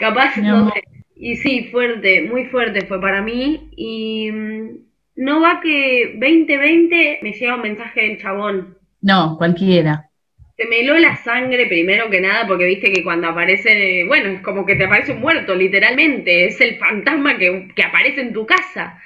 capaz, 0.00 0.38
no 0.38 0.70
sé. 0.70 0.82
Y 1.16 1.36
sí, 1.36 1.68
fuerte, 1.70 2.22
muy 2.22 2.46
fuerte 2.46 2.86
fue 2.86 3.00
para 3.00 3.22
mí. 3.22 3.68
Y 3.76 4.30
mm, 4.30 4.78
no 5.16 5.40
va 5.40 5.60
que 5.60 6.12
2020 6.18 7.20
me 7.22 7.32
llega 7.32 7.54
un 7.56 7.62
mensaje 7.62 8.02
del 8.02 8.18
chabón. 8.20 8.78
No, 9.02 9.36
cualquiera. 9.38 10.10
Se 10.56 10.66
me 10.66 10.80
heló 10.80 10.96
la 10.98 11.16
sangre 11.16 11.66
primero 11.66 12.08
que 12.10 12.20
nada 12.20 12.46
porque 12.46 12.66
viste 12.66 12.92
que 12.92 13.02
cuando 13.02 13.28
aparece, 13.28 14.04
bueno, 14.06 14.28
es 14.30 14.40
como 14.40 14.64
que 14.64 14.76
te 14.76 14.84
aparece 14.84 15.12
un 15.12 15.20
muerto, 15.20 15.54
literalmente. 15.54 16.46
Es 16.46 16.60
el 16.60 16.76
fantasma 16.78 17.36
que, 17.38 17.68
que 17.74 17.82
aparece 17.82 18.20
en 18.20 18.32
tu 18.32 18.46
casa. 18.46 19.02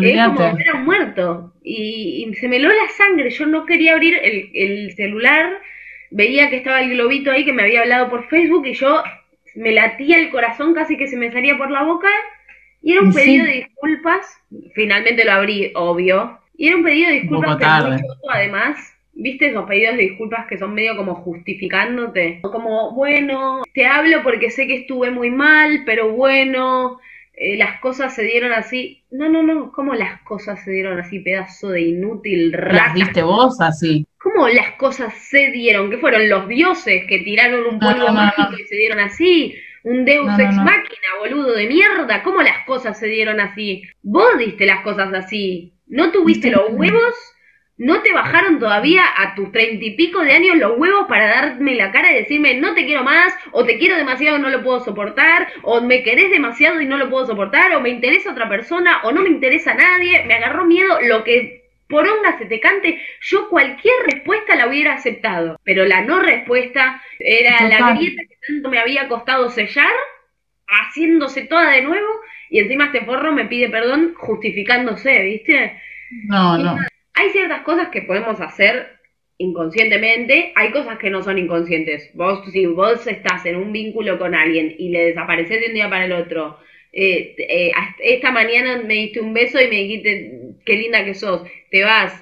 Es 0.00 0.22
como 0.22 0.40
Olvídate. 0.40 0.52
ver 0.56 0.70
a 0.70 0.74
un 0.76 0.84
muerto. 0.84 1.54
Y, 1.62 2.26
y 2.28 2.34
se 2.34 2.48
me 2.48 2.56
heló 2.56 2.68
la 2.70 2.88
sangre. 2.96 3.30
Yo 3.30 3.46
no 3.46 3.66
quería 3.66 3.92
abrir 3.94 4.18
el, 4.22 4.50
el 4.54 4.92
celular. 4.96 5.60
Veía 6.10 6.50
que 6.50 6.56
estaba 6.58 6.82
el 6.82 6.90
globito 6.90 7.30
ahí 7.30 7.44
que 7.44 7.52
me 7.54 7.62
había 7.62 7.82
hablado 7.82 8.10
por 8.10 8.28
Facebook 8.28 8.66
y 8.66 8.74
yo 8.74 9.02
me 9.54 9.72
latía 9.72 10.18
el 10.18 10.30
corazón 10.30 10.74
casi 10.74 10.96
que 10.96 11.08
se 11.08 11.16
me 11.16 11.32
salía 11.32 11.56
por 11.56 11.70
la 11.70 11.82
boca. 11.82 12.08
Y 12.82 12.92
era 12.92 13.02
un 13.02 13.12
sí. 13.12 13.18
pedido 13.20 13.44
de 13.46 13.52
disculpas. 13.52 14.26
Finalmente 14.74 15.24
lo 15.24 15.32
abrí, 15.32 15.72
obvio. 15.74 16.38
Y 16.56 16.68
era 16.68 16.76
un 16.76 16.84
pedido 16.84 17.10
de 17.10 17.20
Un 17.22 17.28
poco 17.28 17.40
disculpas 17.42 17.56
que 17.56 17.64
tarde. 17.64 18.02
además. 18.28 18.88
¿Viste 19.14 19.48
esos 19.48 19.66
pedidos 19.66 19.96
de 19.96 20.02
disculpas 20.04 20.46
que 20.46 20.56
son 20.56 20.74
medio 20.74 20.96
como 20.96 21.16
justificándote? 21.16 22.40
Como, 22.40 22.92
bueno, 22.92 23.62
te 23.74 23.86
hablo 23.86 24.22
porque 24.22 24.50
sé 24.50 24.66
que 24.66 24.76
estuve 24.76 25.10
muy 25.10 25.30
mal, 25.30 25.82
pero 25.84 26.12
bueno, 26.12 26.98
eh, 27.44 27.56
las 27.56 27.80
cosas 27.80 28.14
se 28.14 28.22
dieron 28.22 28.52
así. 28.52 29.02
No, 29.10 29.28
no, 29.28 29.42
no, 29.42 29.72
¿cómo 29.72 29.94
las 29.94 30.22
cosas 30.22 30.62
se 30.62 30.70
dieron 30.70 31.00
así, 31.00 31.18
pedazo 31.18 31.70
de 31.70 31.80
inútil 31.80 32.52
Las 32.52 32.60
rata? 32.60 32.92
viste 32.94 33.22
vos 33.24 33.60
así. 33.60 34.06
¿Cómo 34.18 34.46
las 34.46 34.76
cosas 34.76 35.12
se 35.28 35.50
dieron? 35.50 35.90
¿Qué 35.90 35.98
fueron 35.98 36.28
los 36.28 36.46
dioses 36.46 37.02
que 37.08 37.18
tiraron 37.18 37.66
un 37.66 37.80
polvo 37.80 37.98
no, 37.98 38.06
no, 38.06 38.12
mágico 38.12 38.52
no. 38.52 38.58
y 38.58 38.64
se 38.64 38.76
dieron 38.76 39.00
así? 39.00 39.56
Un 39.82 40.04
deus 40.04 40.38
ex 40.38 40.54
máquina, 40.54 41.08
boludo 41.18 41.54
de 41.54 41.66
mierda. 41.66 42.22
¿Cómo 42.22 42.42
las 42.42 42.64
cosas 42.64 42.96
se 42.96 43.08
dieron 43.08 43.40
así? 43.40 43.82
Vos 44.02 44.38
diste 44.38 44.64
las 44.64 44.82
cosas 44.82 45.12
así. 45.12 45.74
¿No 45.88 46.12
tuviste 46.12 46.48
Viste 46.48 46.62
los 46.62 46.78
huevos? 46.78 47.14
¿No 47.78 48.02
te 48.02 48.12
bajaron 48.12 48.58
todavía 48.58 49.02
a 49.16 49.34
tus 49.34 49.50
treinta 49.50 49.84
y 49.84 49.96
pico 49.96 50.20
de 50.20 50.32
años 50.32 50.56
los 50.56 50.78
huevos 50.78 51.06
para 51.08 51.26
darme 51.26 51.74
la 51.74 51.90
cara 51.90 52.12
y 52.12 52.16
decirme 52.16 52.54
no 52.54 52.74
te 52.74 52.84
quiero 52.84 53.02
más, 53.02 53.34
o 53.50 53.64
te 53.64 53.78
quiero 53.78 53.96
demasiado 53.96 54.36
y 54.38 54.40
no 54.40 54.50
lo 54.50 54.62
puedo 54.62 54.80
soportar, 54.80 55.48
o 55.62 55.80
me 55.80 56.02
querés 56.02 56.30
demasiado 56.30 56.80
y 56.80 56.86
no 56.86 56.98
lo 56.98 57.08
puedo 57.08 57.26
soportar, 57.26 57.74
o 57.74 57.80
me 57.80 57.88
interesa 57.88 58.32
otra 58.32 58.48
persona, 58.48 59.00
o 59.04 59.12
no 59.12 59.22
me 59.22 59.30
interesa 59.30 59.74
nadie? 59.74 60.22
Me 60.26 60.34
agarró 60.34 60.64
miedo 60.66 60.98
lo 61.02 61.24
que 61.24 61.62
poronga 61.88 62.38
se 62.38 62.46
te 62.46 62.60
cante, 62.60 63.02
yo 63.20 63.48
cualquier 63.48 63.94
respuesta 64.10 64.56
la 64.56 64.66
hubiera 64.66 64.94
aceptado, 64.94 65.60
pero 65.62 65.84
la 65.84 66.02
no 66.02 66.20
respuesta 66.20 67.02
era 67.18 67.68
la 67.68 67.92
grieta 67.92 68.22
que 68.22 68.36
tanto 68.46 68.70
me 68.70 68.78
había 68.78 69.08
costado 69.08 69.50
sellar, 69.50 69.92
haciéndose 70.66 71.42
toda 71.42 71.70
de 71.70 71.82
nuevo, 71.82 72.08
y 72.48 72.60
encima 72.60 72.86
este 72.86 73.04
forro 73.04 73.32
me 73.32 73.44
pide 73.44 73.68
perdón 73.68 74.14
justificándose, 74.14 75.22
¿viste? 75.22 75.80
No, 76.28 76.56
no. 76.56 76.76
Hay 77.14 77.30
ciertas 77.30 77.62
cosas 77.62 77.88
que 77.90 78.02
podemos 78.02 78.40
hacer 78.40 78.98
inconscientemente, 79.38 80.52
hay 80.54 80.70
cosas 80.70 80.98
que 80.98 81.10
no 81.10 81.22
son 81.22 81.38
inconscientes. 81.38 82.10
Vos, 82.14 82.44
si 82.52 82.66
vos 82.66 83.06
estás 83.06 83.44
en 83.46 83.56
un 83.56 83.72
vínculo 83.72 84.18
con 84.18 84.34
alguien 84.34 84.74
y 84.78 84.90
le 84.90 85.06
desapareces 85.06 85.60
de 85.60 85.66
un 85.68 85.74
día 85.74 85.90
para 85.90 86.04
el 86.06 86.12
otro, 86.12 86.58
eh, 86.92 87.34
eh, 87.38 87.72
esta 88.00 88.30
mañana 88.30 88.82
me 88.82 88.94
diste 88.94 89.20
un 89.20 89.34
beso 89.34 89.60
y 89.60 89.68
me 89.68 89.76
dijiste 89.76 90.32
qué 90.64 90.76
linda 90.76 91.04
que 91.04 91.14
sos, 91.14 91.42
te 91.70 91.82
vas 91.84 92.12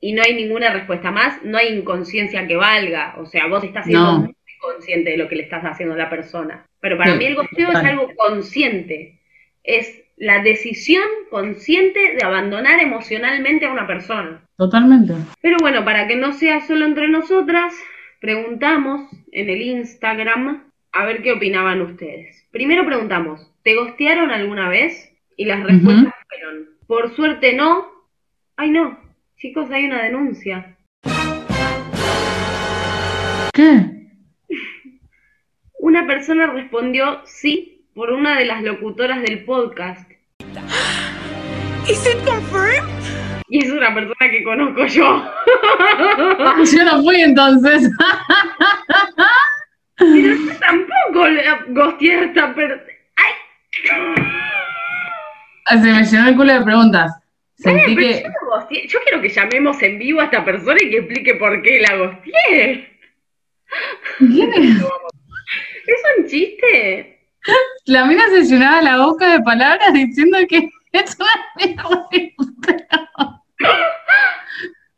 y 0.00 0.12
no 0.12 0.22
hay 0.22 0.34
ninguna 0.34 0.72
respuesta 0.72 1.10
más, 1.10 1.42
no 1.42 1.56
hay 1.58 1.68
inconsciencia 1.68 2.46
que 2.46 2.56
valga. 2.56 3.14
O 3.18 3.26
sea, 3.26 3.46
vos 3.46 3.64
estás 3.64 3.86
siendo 3.86 4.12
No. 4.12 4.18
muy 4.18 4.34
consciente 4.60 5.10
de 5.10 5.16
lo 5.16 5.28
que 5.28 5.36
le 5.36 5.42
estás 5.44 5.62
haciendo 5.64 5.94
a 5.94 5.98
la 5.98 6.10
persona. 6.10 6.66
Pero 6.80 6.98
para 6.98 7.12
Sí, 7.12 7.18
mí 7.18 7.24
el 7.26 7.34
gosteo 7.36 7.70
es 7.72 7.76
algo 7.76 8.14
consciente. 8.16 9.18
Es 9.64 10.04
la 10.16 10.42
decisión 10.42 11.04
consciente 11.30 12.16
de 12.18 12.24
abandonar 12.24 12.80
emocionalmente 12.80 13.66
a 13.66 13.72
una 13.72 13.86
persona. 13.86 14.42
Totalmente. 14.56 15.14
Pero 15.42 15.58
bueno, 15.60 15.84
para 15.84 16.06
que 16.06 16.16
no 16.16 16.32
sea 16.32 16.62
solo 16.62 16.86
entre 16.86 17.08
nosotras, 17.08 17.74
preguntamos 18.20 19.10
en 19.32 19.50
el 19.50 19.60
Instagram 19.60 20.64
a 20.92 21.04
ver 21.04 21.22
qué 21.22 21.32
opinaban 21.32 21.82
ustedes. 21.82 22.46
Primero 22.50 22.86
preguntamos, 22.86 23.52
¿te 23.62 23.74
gostearon 23.74 24.30
alguna 24.30 24.68
vez? 24.70 25.12
Y 25.36 25.44
las 25.44 25.62
respuestas 25.62 26.14
fueron, 26.28 26.68
por 26.86 27.14
suerte 27.14 27.52
no. 27.52 27.86
Ay 28.56 28.70
no, 28.70 28.98
chicos, 29.36 29.70
hay 29.70 29.84
una 29.84 30.02
denuncia. 30.02 30.78
¿Qué? 33.52 34.08
Una 35.78 36.06
persona 36.06 36.46
respondió 36.46 37.20
sí 37.26 37.75
por 37.96 38.12
una 38.12 38.38
de 38.38 38.44
las 38.44 38.62
locutoras 38.62 39.22
del 39.22 39.44
podcast. 39.44 40.08
Y 43.48 43.64
es 43.64 43.70
una 43.70 43.94
persona 43.94 44.30
que 44.30 44.42
conozco 44.42 44.86
yo. 44.86 45.24
Yo 46.64 46.84
no 46.84 47.02
fui 47.02 47.20
entonces. 47.20 47.88
Pero 49.96 50.34
yo 50.34 50.52
tampoco 50.58 51.28
le 51.28 51.44
gosteé 51.68 52.14
a 52.14 52.24
esta 52.24 52.52
persona. 52.56 52.82
¡Ay! 55.66 55.78
Se 55.78 55.92
me 55.92 56.04
llenó 56.04 56.28
el 56.28 56.36
culo 56.36 56.52
de 56.54 56.62
preguntas. 56.62 57.12
Sentí 57.54 57.94
que. 57.94 58.22
yo, 58.22 58.28
no 58.28 58.56
gosteé. 58.56 58.88
Yo 58.88 58.98
quiero 59.04 59.22
que 59.22 59.28
llamemos 59.28 59.80
en 59.80 59.98
vivo 60.00 60.20
a 60.20 60.24
esta 60.24 60.44
persona 60.44 60.78
y 60.82 60.90
que 60.90 60.98
explique 60.98 61.34
por 61.36 61.62
qué 61.62 61.80
la 61.80 61.96
gosteé. 61.96 62.98
¿Quién 64.18 64.52
es? 64.54 64.82
¿Es 65.86 66.02
un 66.18 66.26
chiste? 66.26 67.15
La 67.86 68.04
mina 68.04 68.28
se 68.28 68.44
llenaba 68.44 68.80
la 68.82 68.98
boca 68.98 69.32
de 69.32 69.40
palabras 69.42 69.92
diciendo 69.92 70.38
que 70.48 70.70
es 70.92 71.16
una 71.18 71.28
mierda. 71.56 72.08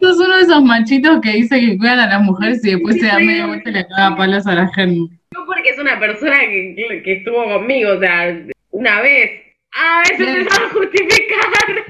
Sos 0.01 0.17
uno 0.19 0.37
de 0.37 0.43
esos 0.43 0.63
machitos 0.63 1.21
que 1.21 1.33
dice 1.33 1.59
que 1.61 1.77
cuidan 1.77 1.99
a 1.99 2.07
las 2.07 2.23
mujeres 2.23 2.65
y 2.65 2.71
después 2.73 3.01
se 3.01 3.07
da 3.07 3.19
media 3.19 3.47
vuelta 3.47 3.71
y 3.71 3.73
le 3.73 3.89
caga 3.89 4.17
palos 4.17 4.47
a 4.47 4.55
la 4.55 4.69
gente. 4.69 5.13
No 5.35 5.45
porque 5.45 5.71
es 5.71 5.79
una 5.79 5.99
persona 5.99 6.39
que, 6.41 7.03
que 7.05 7.15
estuvo 7.15 7.43
conmigo, 7.45 7.93
o 7.93 8.01
sea, 8.01 8.39
una 8.71 9.01
vez. 9.01 9.43
Ah, 9.75 10.05
se 10.17 10.25
va 10.25 10.57
a 10.57 10.69
justificar. 10.71 11.85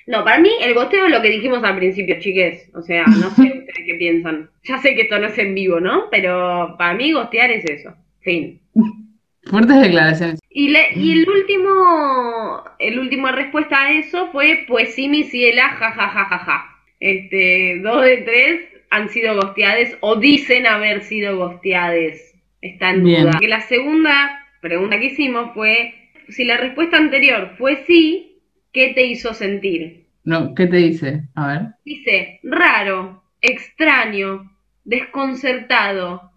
No, 0.11 0.23
para 0.25 0.39
mí 0.39 0.49
el 0.61 0.73
gosteo 0.73 1.05
es 1.05 1.11
lo 1.11 1.21
que 1.21 1.29
dijimos 1.29 1.63
al 1.63 1.77
principio, 1.77 2.19
chiques. 2.19 2.69
O 2.75 2.81
sea, 2.81 3.05
no 3.05 3.29
sé 3.31 3.43
ustedes 3.59 3.85
qué 3.85 3.95
piensan. 3.95 4.49
Ya 4.63 4.77
sé 4.79 4.93
que 4.95 5.03
esto 5.03 5.19
no 5.19 5.27
es 5.27 5.37
en 5.37 5.55
vivo, 5.55 5.79
¿no? 5.79 6.09
Pero 6.11 6.75
para 6.77 6.93
mí 6.93 7.11
gostear 7.13 7.51
es 7.51 7.65
eso. 7.65 7.95
Fin. 8.19 8.59
Fuertes 9.43 9.79
declaraciones. 9.81 10.39
Y, 10.49 10.69
le- 10.69 10.93
y 10.95 11.11
el 11.13 11.29
último, 11.29 12.63
el 12.79 12.99
última 12.99 13.31
respuesta 13.31 13.83
a 13.83 13.91
eso 13.93 14.31
fue, 14.31 14.65
pues 14.67 14.93
sí, 14.95 15.07
mi 15.07 15.23
ciela, 15.23 15.69
ja, 15.69 15.91
ja, 15.91 16.09
ja, 16.09 16.25
ja, 16.25 16.39
ja. 16.39 16.65
Este, 16.99 17.79
dos 17.81 18.03
de 18.03 18.17
tres 18.17 18.61
han 18.89 19.09
sido 19.09 19.35
gosteades 19.35 19.97
o 20.01 20.17
dicen 20.17 20.67
haber 20.67 21.03
sido 21.03 21.37
gosteades. 21.37 22.35
Está 22.61 22.91
en 22.91 23.03
Bien. 23.03 23.21
duda. 23.25 23.39
Que 23.39 23.47
la 23.47 23.61
segunda 23.61 24.45
pregunta 24.61 24.99
que 24.99 25.05
hicimos 25.07 25.53
fue, 25.53 25.95
si 26.29 26.43
la 26.43 26.57
respuesta 26.57 26.97
anterior 26.97 27.55
fue 27.57 27.83
sí, 27.87 28.41
¿qué 28.73 28.89
te 28.93 29.05
hizo 29.05 29.33
sentir? 29.33 30.00
No, 30.23 30.53
¿qué 30.55 30.67
te 30.67 30.77
dice? 30.77 31.27
A 31.35 31.47
ver. 31.47 31.61
Dice, 31.83 32.39
raro, 32.43 33.23
extraño, 33.41 34.51
desconcertado. 34.83 36.31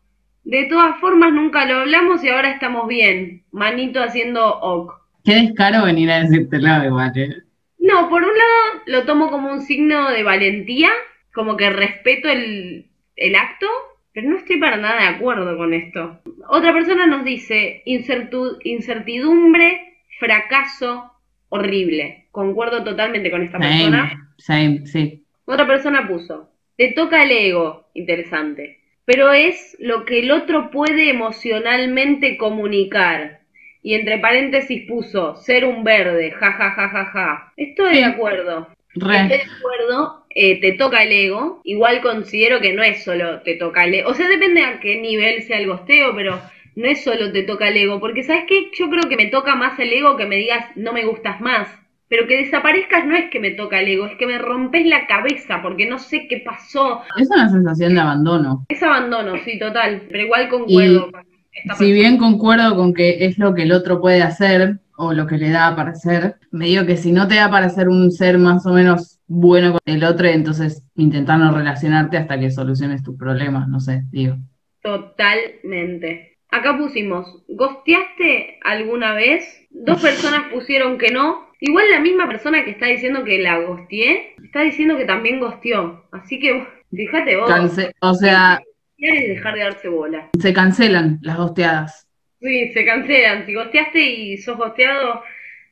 De 0.45 0.65
todas 0.65 0.99
formas 1.01 1.33
nunca 1.33 1.65
lo 1.67 1.81
hablamos 1.81 2.23
y 2.23 2.29
ahora 2.29 2.51
estamos 2.51 2.87
bien. 2.89 3.45
Manito 3.51 4.03
haciendo 4.03 4.59
ok. 4.61 4.93
Qué 5.25 5.35
descaro 5.37 5.85
venir 5.85 6.11
a 6.11 6.21
decírtelo 6.21 6.85
igual, 6.85 7.13
¿eh? 7.17 7.43
No, 7.79 8.09
por 8.09 8.23
un 8.23 8.29
lado 8.29 8.83
lo 8.87 9.05
tomo 9.05 9.31
como 9.31 9.51
un 9.51 9.63
signo 9.63 10.11
de 10.11 10.23
valentía, 10.23 10.91
como 11.33 11.57
que 11.57 11.71
respeto 11.71 12.29
el, 12.29 12.91
el 13.17 13.35
acto, 13.35 13.67
pero 14.13 14.29
no 14.29 14.37
estoy 14.37 14.59
para 14.59 14.77
nada 14.77 15.01
de 15.01 15.09
acuerdo 15.09 15.57
con 15.57 15.75
esto. 15.75 16.21
Otra 16.49 16.73
persona 16.73 17.07
nos 17.07 17.25
dice 17.25 17.83
incertidumbre, 17.85 19.99
fracaso, 20.19 21.11
horrible. 21.49 22.27
Concuerdo 22.31 22.83
totalmente 22.85 23.31
con 23.31 23.43
esta 23.43 23.59
persona. 23.59 24.31
Same, 24.39 24.79
same, 24.79 24.87
sí. 24.87 25.25
Otra 25.47 25.67
persona 25.67 26.09
puso, 26.09 26.51
te 26.77 26.93
toca 26.93 27.23
el 27.23 27.31
ego, 27.31 27.89
interesante, 27.95 28.81
pero 29.05 29.33
es 29.33 29.77
lo 29.79 30.05
que 30.05 30.21
el 30.21 30.31
otro 30.31 30.71
puede 30.71 31.11
emocionalmente 31.11 32.37
comunicar. 32.37 33.41
Y 33.83 33.95
entre 33.95 34.19
paréntesis 34.19 34.87
puso, 34.89 35.37
ser 35.37 35.67
un 35.67 35.85
verde, 35.85 36.31
ja, 36.31 36.53
ja, 36.53 36.71
ja, 36.71 36.89
ja, 36.89 37.05
ja. 37.05 37.53
Estoy 37.57 37.95
Sí. 37.95 37.99
de 37.99 38.05
acuerdo. 38.07 38.69
Re. 38.95 39.17
Estoy 39.17 39.39
de 39.39 39.45
acuerdo, 39.59 40.25
eh, 40.31 40.61
te 40.61 40.73
toca 40.73 41.03
el 41.03 41.13
ego. 41.13 41.61
Igual 41.65 42.01
considero 42.01 42.61
que 42.61 42.73
no 42.73 42.83
es 42.83 43.05
solo 43.05 43.43
te 43.43 43.57
toca 43.57 43.85
el 43.85 43.95
ego. 43.95 44.09
O 44.11 44.15
sea, 44.15 44.27
depende 44.29 44.63
a 44.63 44.81
qué 44.81 44.97
nivel 45.01 45.43
sea 45.43 45.59
el 45.59 45.67
gosteo, 45.67 46.15
pero 46.15 46.41
no 46.77 46.87
es 46.87 47.05
solo 47.05 47.33
te 47.33 47.43
toca 47.43 47.69
el 47.69 47.77
ego. 47.77 48.01
Porque, 48.01 48.23
¿sabes 48.23 48.45
qué? 48.49 48.71
Yo 48.79 48.89
creo 48.91 49.03
que 49.09 49.17
me 49.17 49.27
toca 49.27 49.55
más 49.55 49.79
el 49.79 49.93
ego 49.93 50.17
que 50.17 50.27
me 50.27 50.37
digas 50.37 50.67
no 50.77 50.93
me 50.93 51.05
gustas 51.05 51.41
más. 51.41 51.69
Pero 52.09 52.27
que 52.27 52.37
desaparezcas 52.37 53.07
no 53.07 53.17
es 53.17 53.31
que 53.31 53.41
me 53.41 53.53
toca 53.53 53.81
el 53.81 53.89
ego, 53.89 54.07
es 54.07 54.17
que 54.17 54.27
me 54.27 54.39
rompes 54.39 54.87
la 54.87 55.07
cabeza 55.07 55.61
porque 55.63 55.87
no 55.87 55.99
sé 55.99 56.27
qué 56.29 56.43
pasó. 56.45 57.01
Es 57.19 57.31
una 57.31 57.49
sensación 57.49 57.95
de 57.95 58.01
abandono. 58.01 58.67
Es 58.69 58.83
abandono, 58.83 59.35
sí, 59.45 59.59
total. 59.59 60.03
Pero 60.11 60.25
igual 60.25 60.49
concuerdo 60.49 61.11
esta 61.51 61.75
Si 61.75 61.93
bien 61.93 62.19
concuerdo 62.19 62.77
con 62.77 62.93
que 62.93 63.25
es 63.25 63.39
lo 63.39 63.55
que 63.55 63.63
el 63.63 63.73
otro 63.73 64.01
puede 64.01 64.23
hacer 64.23 64.81
o 64.97 65.13
lo 65.13 65.27
que 65.27 65.39
le 65.39 65.51
da 65.51 65.75
para 65.75 65.95
ser, 65.95 66.37
me 66.51 66.67
digo 66.67 66.87
que 66.87 66.97
si 66.97 67.11
no 67.11 67.27
te 67.27 67.37
da 67.37 67.51
para 67.51 67.69
ser 67.69 67.89
un 67.89 68.13
ser 68.13 68.39
más 68.39 68.67
o 68.67 68.73
menos 68.73 69.19
bueno 69.27 69.73
con 69.73 69.81
el 69.87 70.05
otro, 70.05 70.29
entonces 70.29 70.85
intentar 70.95 71.39
no 71.39 71.53
relacionarte 71.53 72.17
hasta 72.17 72.39
que 72.39 72.51
soluciones 72.51 73.03
tus 73.03 73.17
problemas, 73.17 73.69
no 73.69 73.81
sé, 73.81 74.05
digo. 74.11 74.37
Totalmente. 74.83 76.34
Acá 76.57 76.77
pusimos, 76.79 77.43
¿gosteaste 77.49 78.59
alguna 78.63 79.15
vez? 79.15 79.67
Dos 79.71 80.01
personas 80.01 80.53
pusieron 80.53 80.99
que 80.99 81.11
no. 81.11 81.49
Igual 81.61 81.91
la 81.91 81.99
misma 82.01 82.29
persona 82.29 82.65
que 82.65 82.71
está 82.71 82.87
diciendo 82.87 83.25
que 83.25 83.39
la 83.39 83.59
gosteé, 83.59 84.35
está 84.45 84.61
diciendo 84.63 84.97
que 84.97 85.05
también 85.05 85.41
gosteó. 85.41 86.05
Así 86.13 86.39
que 86.39 86.65
fíjate 86.95 87.37
vos. 87.37 87.51
Cance- 87.51 87.93
o 88.01 88.15
sea, 88.15 88.61
es 88.99 89.29
dejar 89.29 89.55
de 89.55 89.61
darse 89.65 89.89
bola. 89.89 90.29
se 90.41 90.53
cancelan 90.53 91.19
las 91.23 91.37
gosteadas. 91.39 92.07
Sí, 92.41 92.73
se 92.73 92.85
cancelan. 92.85 93.47
Si 93.47 93.55
gosteaste 93.55 94.01
y 94.01 94.37
sos 94.39 94.57
gosteado, 94.57 95.23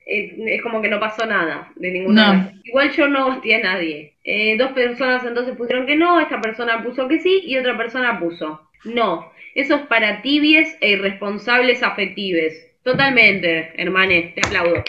eh, 0.07 0.35
es 0.47 0.63
como 0.63 0.81
que 0.83 0.89
no 0.89 0.99
pasó 0.99 1.27
nada 1.27 1.71
de 1.77 1.91
ninguna 1.93 2.33
No. 2.33 2.45
vez. 2.45 2.55
Igual 2.65 2.91
yo 2.93 3.07
no 3.09 3.27
gosteé 3.27 3.57
a 3.57 3.63
nadie. 3.75 4.15
Eh, 4.25 4.57
dos 4.57 4.73
personas 4.73 5.25
entonces 5.25 5.57
pusieron 5.57 5.87
que 5.87 5.95
no, 5.97 6.19
esta 6.19 6.41
persona 6.41 6.83
puso 6.83 7.07
que 7.07 7.21
sí 7.21 7.43
y 7.45 7.57
otra 7.59 7.77
persona 7.77 8.19
puso 8.19 8.69
no. 8.85 9.31
Eso 9.55 9.77
es 9.77 9.83
para 9.83 10.23
tibies 10.23 10.77
e 10.81 10.91
irresponsables 10.91 11.83
afectives. 11.83 12.71
Totalmente, 12.83 13.73
hermanes, 13.77 14.35
te 14.35 14.41
aplaudo. 14.47 14.83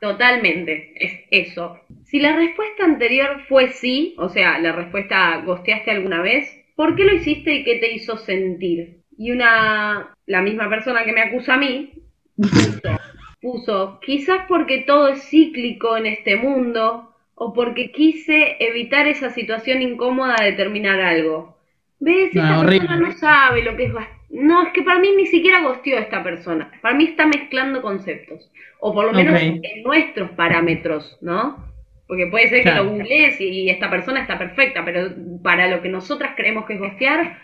Totalmente, 0.00 0.92
es 0.96 1.20
eso. 1.30 1.80
Si 2.04 2.18
la 2.18 2.36
respuesta 2.36 2.84
anterior 2.84 3.42
fue 3.48 3.68
sí, 3.68 4.14
o 4.18 4.28
sea, 4.28 4.58
la 4.58 4.72
respuesta 4.72 5.42
gosteaste 5.44 5.92
alguna 5.92 6.20
vez, 6.20 6.52
¿por 6.74 6.96
qué 6.96 7.04
lo 7.04 7.14
hiciste 7.14 7.54
y 7.54 7.64
qué 7.64 7.76
te 7.76 7.92
hizo 7.92 8.16
sentir? 8.16 8.98
Y 9.16 9.30
una, 9.30 10.14
la 10.26 10.42
misma 10.42 10.68
persona 10.68 11.04
que 11.04 11.12
me 11.12 11.22
acusa 11.22 11.54
a 11.54 11.58
mí, 11.58 11.92
puso, 12.36 13.00
puso, 13.40 14.00
quizás 14.00 14.46
porque 14.48 14.78
todo 14.78 15.08
es 15.08 15.22
cíclico 15.22 15.96
en 15.96 16.06
este 16.06 16.36
mundo, 16.36 17.14
o 17.34 17.52
porque 17.52 17.90
quise 17.90 18.56
evitar 18.60 19.06
esa 19.06 19.30
situación 19.30 19.82
incómoda 19.82 20.36
de 20.42 20.52
terminar 20.52 21.00
algo. 21.00 21.56
¿Ves? 22.02 22.34
No, 22.34 22.42
Esta 22.42 22.58
horrible. 22.58 22.88
persona 22.88 23.08
no 23.08 23.12
sabe 23.12 23.62
lo 23.62 23.76
que 23.76 23.84
es... 23.84 23.92
No, 24.30 24.62
es 24.66 24.72
que 24.72 24.82
para 24.82 24.98
mí 24.98 25.10
ni 25.16 25.26
siquiera 25.26 25.62
gosteó 25.62 25.98
esta 25.98 26.22
persona. 26.24 26.72
Para 26.80 26.96
mí 26.96 27.04
está 27.04 27.26
mezclando 27.26 27.80
conceptos. 27.80 28.50
O 28.80 28.92
por 28.92 29.04
lo 29.04 29.12
menos 29.12 29.40
en 29.40 29.62
nuestros 29.84 30.30
parámetros, 30.30 31.16
¿no? 31.20 31.64
Porque 32.08 32.26
puede 32.26 32.48
ser 32.48 32.64
que 32.64 32.72
lo 32.72 32.88
googlees 32.88 33.40
y, 33.40 33.44
y 33.48 33.70
esta 33.70 33.88
persona 33.88 34.20
está 34.20 34.36
perfecta, 34.36 34.84
pero 34.84 35.10
para 35.44 35.68
lo 35.68 35.80
que 35.80 35.88
nosotras 35.88 36.32
creemos 36.36 36.66
que 36.66 36.74
es 36.74 36.80
gostear, 36.80 37.38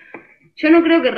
yo 0.57 0.71
no 0.71 0.83
creo 0.83 1.03
que 1.03 1.13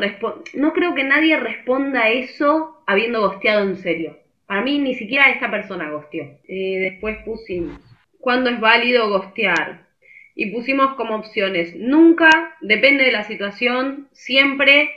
no 0.54 0.72
creo 0.74 0.94
que 0.94 1.04
nadie 1.04 1.38
responda 1.38 2.02
a 2.02 2.10
eso 2.10 2.82
habiendo 2.86 3.22
gosteado 3.22 3.62
en 3.62 3.76
serio. 3.76 4.18
Para 4.46 4.60
mí 4.60 4.78
ni 4.78 4.94
siquiera 4.94 5.30
esta 5.30 5.50
persona 5.50 5.90
gosteó. 5.90 6.24
Eh, 6.46 6.78
después 6.90 7.16
pusimos, 7.24 7.80
¿cuándo 8.18 8.50
es 8.50 8.60
válido 8.60 9.08
gostear? 9.08 9.86
Y 10.34 10.46
pusimos 10.52 10.94
como 10.94 11.16
opciones, 11.16 11.74
nunca, 11.76 12.56
depende 12.60 13.04
de 13.04 13.12
la 13.12 13.24
situación, 13.24 14.08
siempre, 14.12 14.90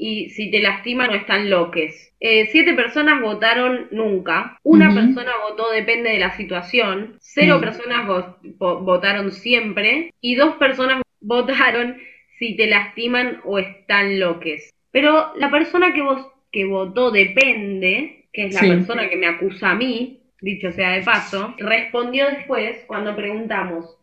y 0.00 0.30
si 0.30 0.50
te 0.50 0.60
lastima 0.60 1.06
no 1.06 1.14
están 1.14 1.50
loques. 1.50 2.12
Eh, 2.20 2.46
siete 2.52 2.74
personas 2.74 3.20
votaron 3.20 3.88
nunca, 3.90 4.58
una 4.62 4.94
persona 4.94 5.32
votó 5.48 5.70
depende 5.70 6.10
de 6.10 6.18
la 6.18 6.36
situación, 6.36 7.16
cero 7.20 7.60
personas 7.60 8.06
vo- 8.06 8.36
vo- 8.58 8.84
votaron 8.84 9.32
siempre, 9.32 10.12
y 10.20 10.34
dos 10.36 10.56
personas 10.56 11.02
votaron 11.20 11.98
si 12.38 12.56
te 12.56 12.66
lastiman 12.68 13.40
o 13.44 13.58
están 13.58 14.18
loques. 14.20 14.70
Pero 14.92 15.32
la 15.36 15.50
persona 15.50 15.92
que, 15.92 16.02
vos, 16.02 16.26
que 16.52 16.64
votó 16.64 17.10
depende, 17.10 18.26
que 18.32 18.46
es 18.46 18.54
la 18.54 18.60
Sí. 18.60 18.68
persona 18.68 19.08
que 19.08 19.16
me 19.16 19.26
acusa 19.26 19.70
a 19.70 19.74
mí, 19.74 20.20
dicho 20.40 20.70
sea 20.72 20.92
de 20.92 21.02
paso, 21.02 21.54
respondió 21.58 22.26
después 22.30 22.84
cuando 22.86 23.16
preguntamos, 23.16 23.96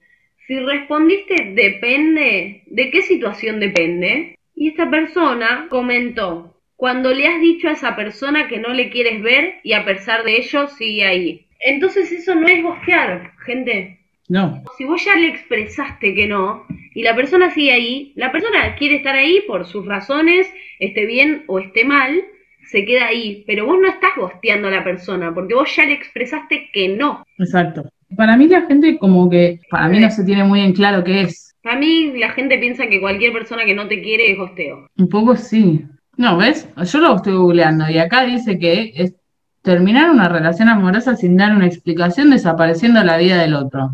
si 0.48 0.60
respondiste 0.60 1.54
depende, 1.56 2.64
¿de 2.68 2.92
qué 2.92 3.02
situación 3.02 3.60
depende? 3.60 4.38
Y 4.56 4.70
esta 4.70 4.90
persona 4.90 5.68
comentó, 5.70 6.56
cuando 6.76 7.14
le 7.14 7.28
has 7.28 7.42
dicho 7.42 7.68
a 7.68 7.74
esa 7.74 7.96
persona 7.96 8.48
que 8.48 8.60
no 8.60 8.74
le 8.74 8.90
quieres 8.90 9.22
ver 9.22 9.56
y 9.64 9.74
a 9.74 9.86
pesar 9.86 10.24
de 10.24 10.38
ello 10.38 10.68
sigue 10.68 11.06
ahí. 11.06 11.48
Entonces 11.60 12.12
eso 12.12 12.36
no 12.36 12.48
es 12.48 12.62
gostear, 12.62 13.32
gente. 13.46 14.00
No, 14.28 14.64
Si 14.76 14.86
vos 14.86 15.06
ya 15.06 15.16
le 15.16 15.28
expresaste 15.28 16.16
que 16.16 16.28
no 16.28 16.66
y 16.96 17.04
la 17.04 17.16
persona 17.16 17.52
sigue 17.52 17.72
ahí, 17.72 18.12
la 18.16 18.32
persona 18.32 18.76
quiere 18.76 18.96
estar 18.96 19.16
ahí 19.16 19.44
por 19.46 19.66
sus 19.66 19.86
razones, 19.86 20.52
esté 20.80 21.06
bien 21.06 21.44
o 21.46 21.60
esté 21.60 21.86
mal, 21.86 22.24
se 22.64 22.86
queda 22.86 23.08
ahí, 23.08 23.44
pero 23.46 23.68
vos 23.68 23.78
no 23.80 23.88
estás 23.88 24.12
gosteando 24.18 24.68
a 24.68 24.72
la 24.72 24.84
persona 24.84 25.34
porque 25.34 25.54
vos 25.54 25.76
ya 25.76 25.86
le 25.86 25.94
expresaste 25.94 26.70
que 26.74 26.88
no. 26.90 27.24
exacto. 27.38 27.84
Para 28.16 28.38
mí 28.38 28.48
la 28.48 28.62
gente 28.64 28.98
como 28.98 29.30
que, 29.30 29.60
para 29.70 29.88
mí 29.88 30.00
no 30.00 30.10
se 30.10 30.24
tiene 30.24 30.44
muy 30.44 30.62
en 30.62 30.74
claro 30.74 31.04
qué 31.04 31.22
es. 31.22 31.56
Para 31.62 31.78
mí 31.78 32.14
la 32.18 32.32
gente 32.32 32.58
piensa 32.58 32.88
que 32.88 33.02
cualquier 33.02 33.34
persona 33.34 33.66
que 33.66 33.74
no 33.74 33.88
te 33.88 34.02
quiere 34.02 34.32
es 34.32 34.38
gosteo. 34.38 34.88
Un 34.98 35.10
poco 35.10 35.36
sí. 35.36 35.86
No, 36.18 36.38
¿ves? 36.38 36.70
Yo 36.92 37.00
lo 37.00 37.16
estoy 37.16 37.34
googleando 37.34 37.90
y 37.90 37.98
acá 37.98 38.24
dice 38.26 38.58
que 38.58 38.94
es 38.96 39.16
terminar 39.62 40.12
una 40.12 40.30
relación 40.30 40.70
amorosa 40.70 41.16
sin 41.16 41.36
dar 41.36 41.56
una 41.56 41.66
explicación 41.66 42.30
desapareciendo 42.30 43.04
la 43.04 43.18
vida 43.18 43.42
del 43.42 43.56
otro. 43.56 43.92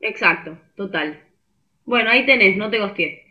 Exacto, 0.00 0.58
total. 0.76 1.20
Bueno, 1.86 2.10
ahí 2.10 2.26
tenés, 2.26 2.56
no 2.56 2.68
te 2.68 2.80
gosteé. 2.80 3.22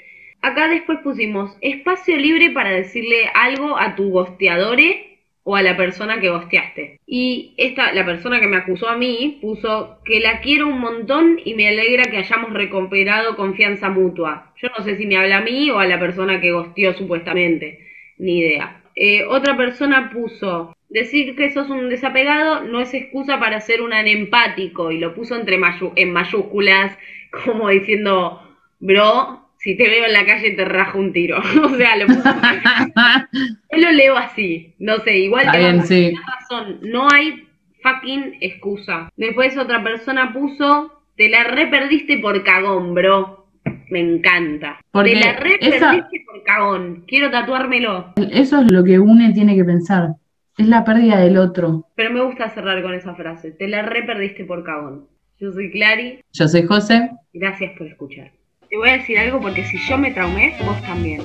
Acá 0.42 0.68
después 0.68 1.00
pusimos 1.04 1.56
espacio 1.62 2.18
libre 2.18 2.52
para 2.52 2.72
decirle 2.72 3.30
algo 3.36 3.78
a 3.78 3.96
tu 3.96 4.10
gosteadore 4.10 5.13
o 5.44 5.56
a 5.56 5.62
la 5.62 5.76
persona 5.76 6.20
que 6.20 6.30
gosteaste. 6.30 7.00
Y 7.06 7.54
esta, 7.58 7.94
la 7.94 8.06
persona 8.06 8.40
que 8.40 8.48
me 8.48 8.58
acusó 8.58 8.88
a 8.88 8.98
mí 8.98 9.40
puso 9.42 10.00
que 10.06 10.20
la 10.20 10.40
quiero 10.42 10.68
un 10.68 10.80
montón 10.80 11.40
y 11.44 11.54
me 11.54 11.68
alegra 11.68 12.06
que 12.06 12.18
hayamos 12.18 12.54
recuperado 12.54 13.36
confianza 13.36 13.90
mutua. 13.90 14.54
Yo 14.62 14.70
no 14.78 14.84
sé 14.84 14.96
si 14.96 15.06
me 15.06 15.18
habla 15.18 15.38
a 15.38 15.42
mí 15.42 15.70
o 15.70 15.80
a 15.80 15.88
la 15.88 16.00
persona 16.00 16.40
que 16.40 16.52
gosteó 16.52 16.94
supuestamente, 16.94 17.80
ni 18.18 18.40
idea. 18.40 18.82
Eh, 18.96 19.26
otra 19.26 19.58
persona 19.58 20.12
puso, 20.14 20.76
decir 20.94 21.36
que 21.36 21.52
sos 21.52 21.70
un 21.70 21.90
desapegado 21.90 22.64
no 22.64 22.80
es 22.80 22.94
excusa 22.94 23.40
para 23.40 23.60
ser 23.60 23.82
un 23.82 23.94
anempático 23.94 24.92
y 24.92 25.00
lo 25.00 25.16
puso 25.16 25.36
entre 25.36 25.60
en 25.96 26.14
mayúsculas 26.14 26.98
como 27.46 27.70
diciendo, 27.70 28.42
bro, 28.80 29.43
si 29.64 29.78
te 29.78 29.88
veo 29.88 30.06
en 30.06 30.12
la 30.12 30.26
calle 30.26 30.52
te 30.52 30.66
rajo 30.66 31.00
un 31.00 31.14
tiro. 31.14 31.38
o 31.64 31.70
sea, 31.78 31.96
lo 31.96 32.08
Yo 32.08 33.78
lo 33.78 33.92
leo 33.92 34.18
así, 34.18 34.76
no 34.80 34.98
sé, 35.00 35.20
igual 35.20 35.46
Está 35.46 35.58
bien, 35.58 35.86
sí. 35.86 36.14
razón, 36.40 36.80
no 36.82 37.08
hay 37.10 37.48
fucking 37.82 38.38
excusa. 38.42 39.10
Después 39.16 39.58
otra 39.58 39.82
persona 39.82 40.34
puso, 40.34 40.92
te 41.16 41.30
la 41.30 41.46
re 41.46 41.68
perdiste 41.68 42.18
por 42.18 42.44
cagón, 42.44 42.94
bro. 42.94 43.48
Me 43.90 44.02
encanta. 44.02 44.80
Porque 44.92 45.14
te 45.14 45.20
la 45.22 45.34
re 45.34 45.58
esa- 45.62 45.92
perdiste 45.92 46.26
por 46.26 46.44
cagón. 46.44 47.06
Quiero 47.08 47.32
tatuármelo. 47.32 48.14
Eso 48.32 48.60
es 48.62 48.72
lo 48.72 48.84
que 48.84 49.00
une 49.00 49.32
tiene 49.34 49.56
que 49.56 49.64
pensar. 49.64 50.10
Es 50.58 50.68
la 50.68 50.84
pérdida 50.84 51.20
del 51.20 51.38
otro. 51.38 51.88
Pero 51.96 52.12
me 52.12 52.22
gusta 52.22 52.50
cerrar 52.50 52.82
con 52.82 52.94
esa 52.94 53.16
frase. 53.16 53.52
Te 53.52 53.68
la 53.70 53.82
re 53.82 54.04
perdiste 54.04 54.44
por 54.44 54.64
cagón. 54.64 55.08
Yo 55.40 55.52
soy 55.54 55.72
Clary. 55.72 56.20
Yo 56.34 56.48
soy 56.50 56.64
José. 56.64 57.12
Gracias 57.34 57.72
por 57.78 57.88
escuchar. 57.88 58.32
Te 58.74 58.78
voy 58.80 58.90
a 58.90 58.94
decir 58.94 59.20
algo 59.20 59.40
porque 59.40 59.64
si 59.68 59.78
yo 59.88 60.00
me 60.00 60.10
traumé, 60.10 60.56
vos 60.66 60.82
también. 60.82 61.24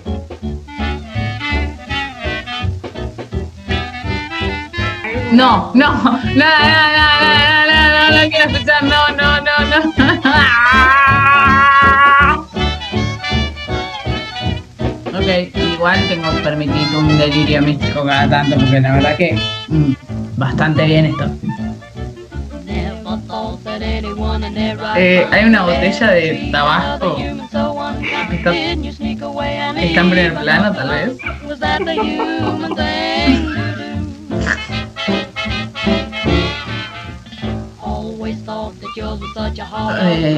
No, 5.32 5.72
no, 5.74 5.94
no, 5.94 6.02
no, 6.04 6.18
no, 6.34 6.90
no, 6.92 7.72
no, 7.72 7.88
no, 7.88 8.10
no 8.10 8.28
quiero 8.28 8.50
escuchar, 8.50 8.84
no, 8.84 9.08
no, 9.16 9.40
no, 9.40 9.54
no. 9.64 9.78
Ok, 15.18 15.28
igual 15.72 16.06
tengo 16.06 16.30
permitido 16.44 16.98
un 16.98 17.16
delirio 17.16 17.62
místico 17.62 18.04
cada 18.04 18.28
tanto, 18.28 18.56
porque 18.56 18.78
la 18.78 18.92
verdad 18.92 19.16
que 19.16 19.38
mm, 19.68 19.92
bastante 20.36 20.84
bien 20.84 21.06
esto. 21.06 21.30
Eh, 24.98 25.26
hay 25.30 25.44
una 25.44 25.62
botella 25.62 26.06
de 26.10 26.48
tabasco 26.52 27.16
que 28.30 28.36
está- 28.36 28.50
está 29.86 30.00
en 30.00 30.10
primer 30.10 30.34
plano, 30.42 30.72
tal 30.74 30.88
vez. 30.88 31.18
Eh. 40.00 40.34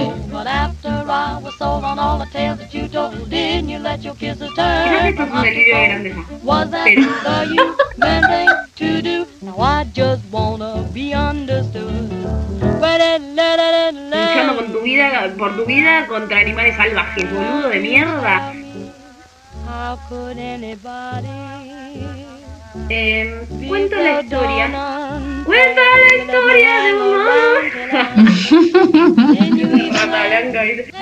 Creo 4.89 5.01
que 5.03 5.09
esto 5.09 5.23
es 5.25 5.31
un 5.31 5.43
delirio 5.43 5.77
de 5.77 5.85
grandeza. 5.89 6.21
Now 9.43 9.59
I 9.59 9.85
just 9.95 10.23
wanna 10.31 10.87
be 10.93 11.15
understood. 11.15 12.13
Luchando 14.13 14.57
con 14.57 14.73
tu 14.73 14.81
vida, 14.83 15.33
por 15.39 15.57
tu 15.57 15.65
vida 15.65 16.07
contra 16.07 16.41
animales 16.41 16.77
salvajes, 16.77 17.25
boludo 17.33 17.71
de 17.71 17.81
mierda. 17.81 18.53
How 19.67 19.99
could 20.11 20.37
anybody 20.39 21.29
Eh, 22.91 23.47
cuento 23.67 23.97
la 23.97 24.21
historia. 24.21 24.69
Cuenta 25.47 25.81
la 25.81 26.17
historia 26.17 26.83
de 26.83 26.93
un 26.93 27.19
Rata 29.93 30.27
blanca, 30.29 30.63
¿viste? 30.63 30.93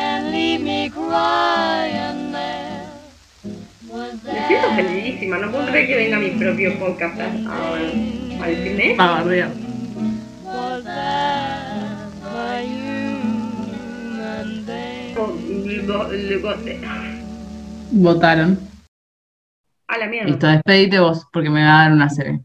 Me 3.99 4.47
siento 4.47 4.71
felicísima, 4.77 5.39
no 5.39 5.51
puedo 5.51 5.67
creer 5.67 5.89
que 5.89 5.97
venga 5.97 6.19
mi 6.21 6.31
propio 6.31 6.79
podcast 6.79 7.19
a, 7.21 7.25
a, 7.25 8.47
decirme 8.47 8.93
esto. 8.93 9.03
Ah, 9.03 9.25
Votaron. 17.91 18.59
A 19.89 19.99
la 19.99 20.07
mierda. 20.07 20.29
Listo, 20.29 20.47
despedite 20.47 21.01
vos, 21.01 21.27
porque 21.33 21.51
me 21.51 21.65
va 21.65 21.81
a 21.81 21.83
dar 21.85 21.93
una 21.93 22.09
serie. 22.09 22.41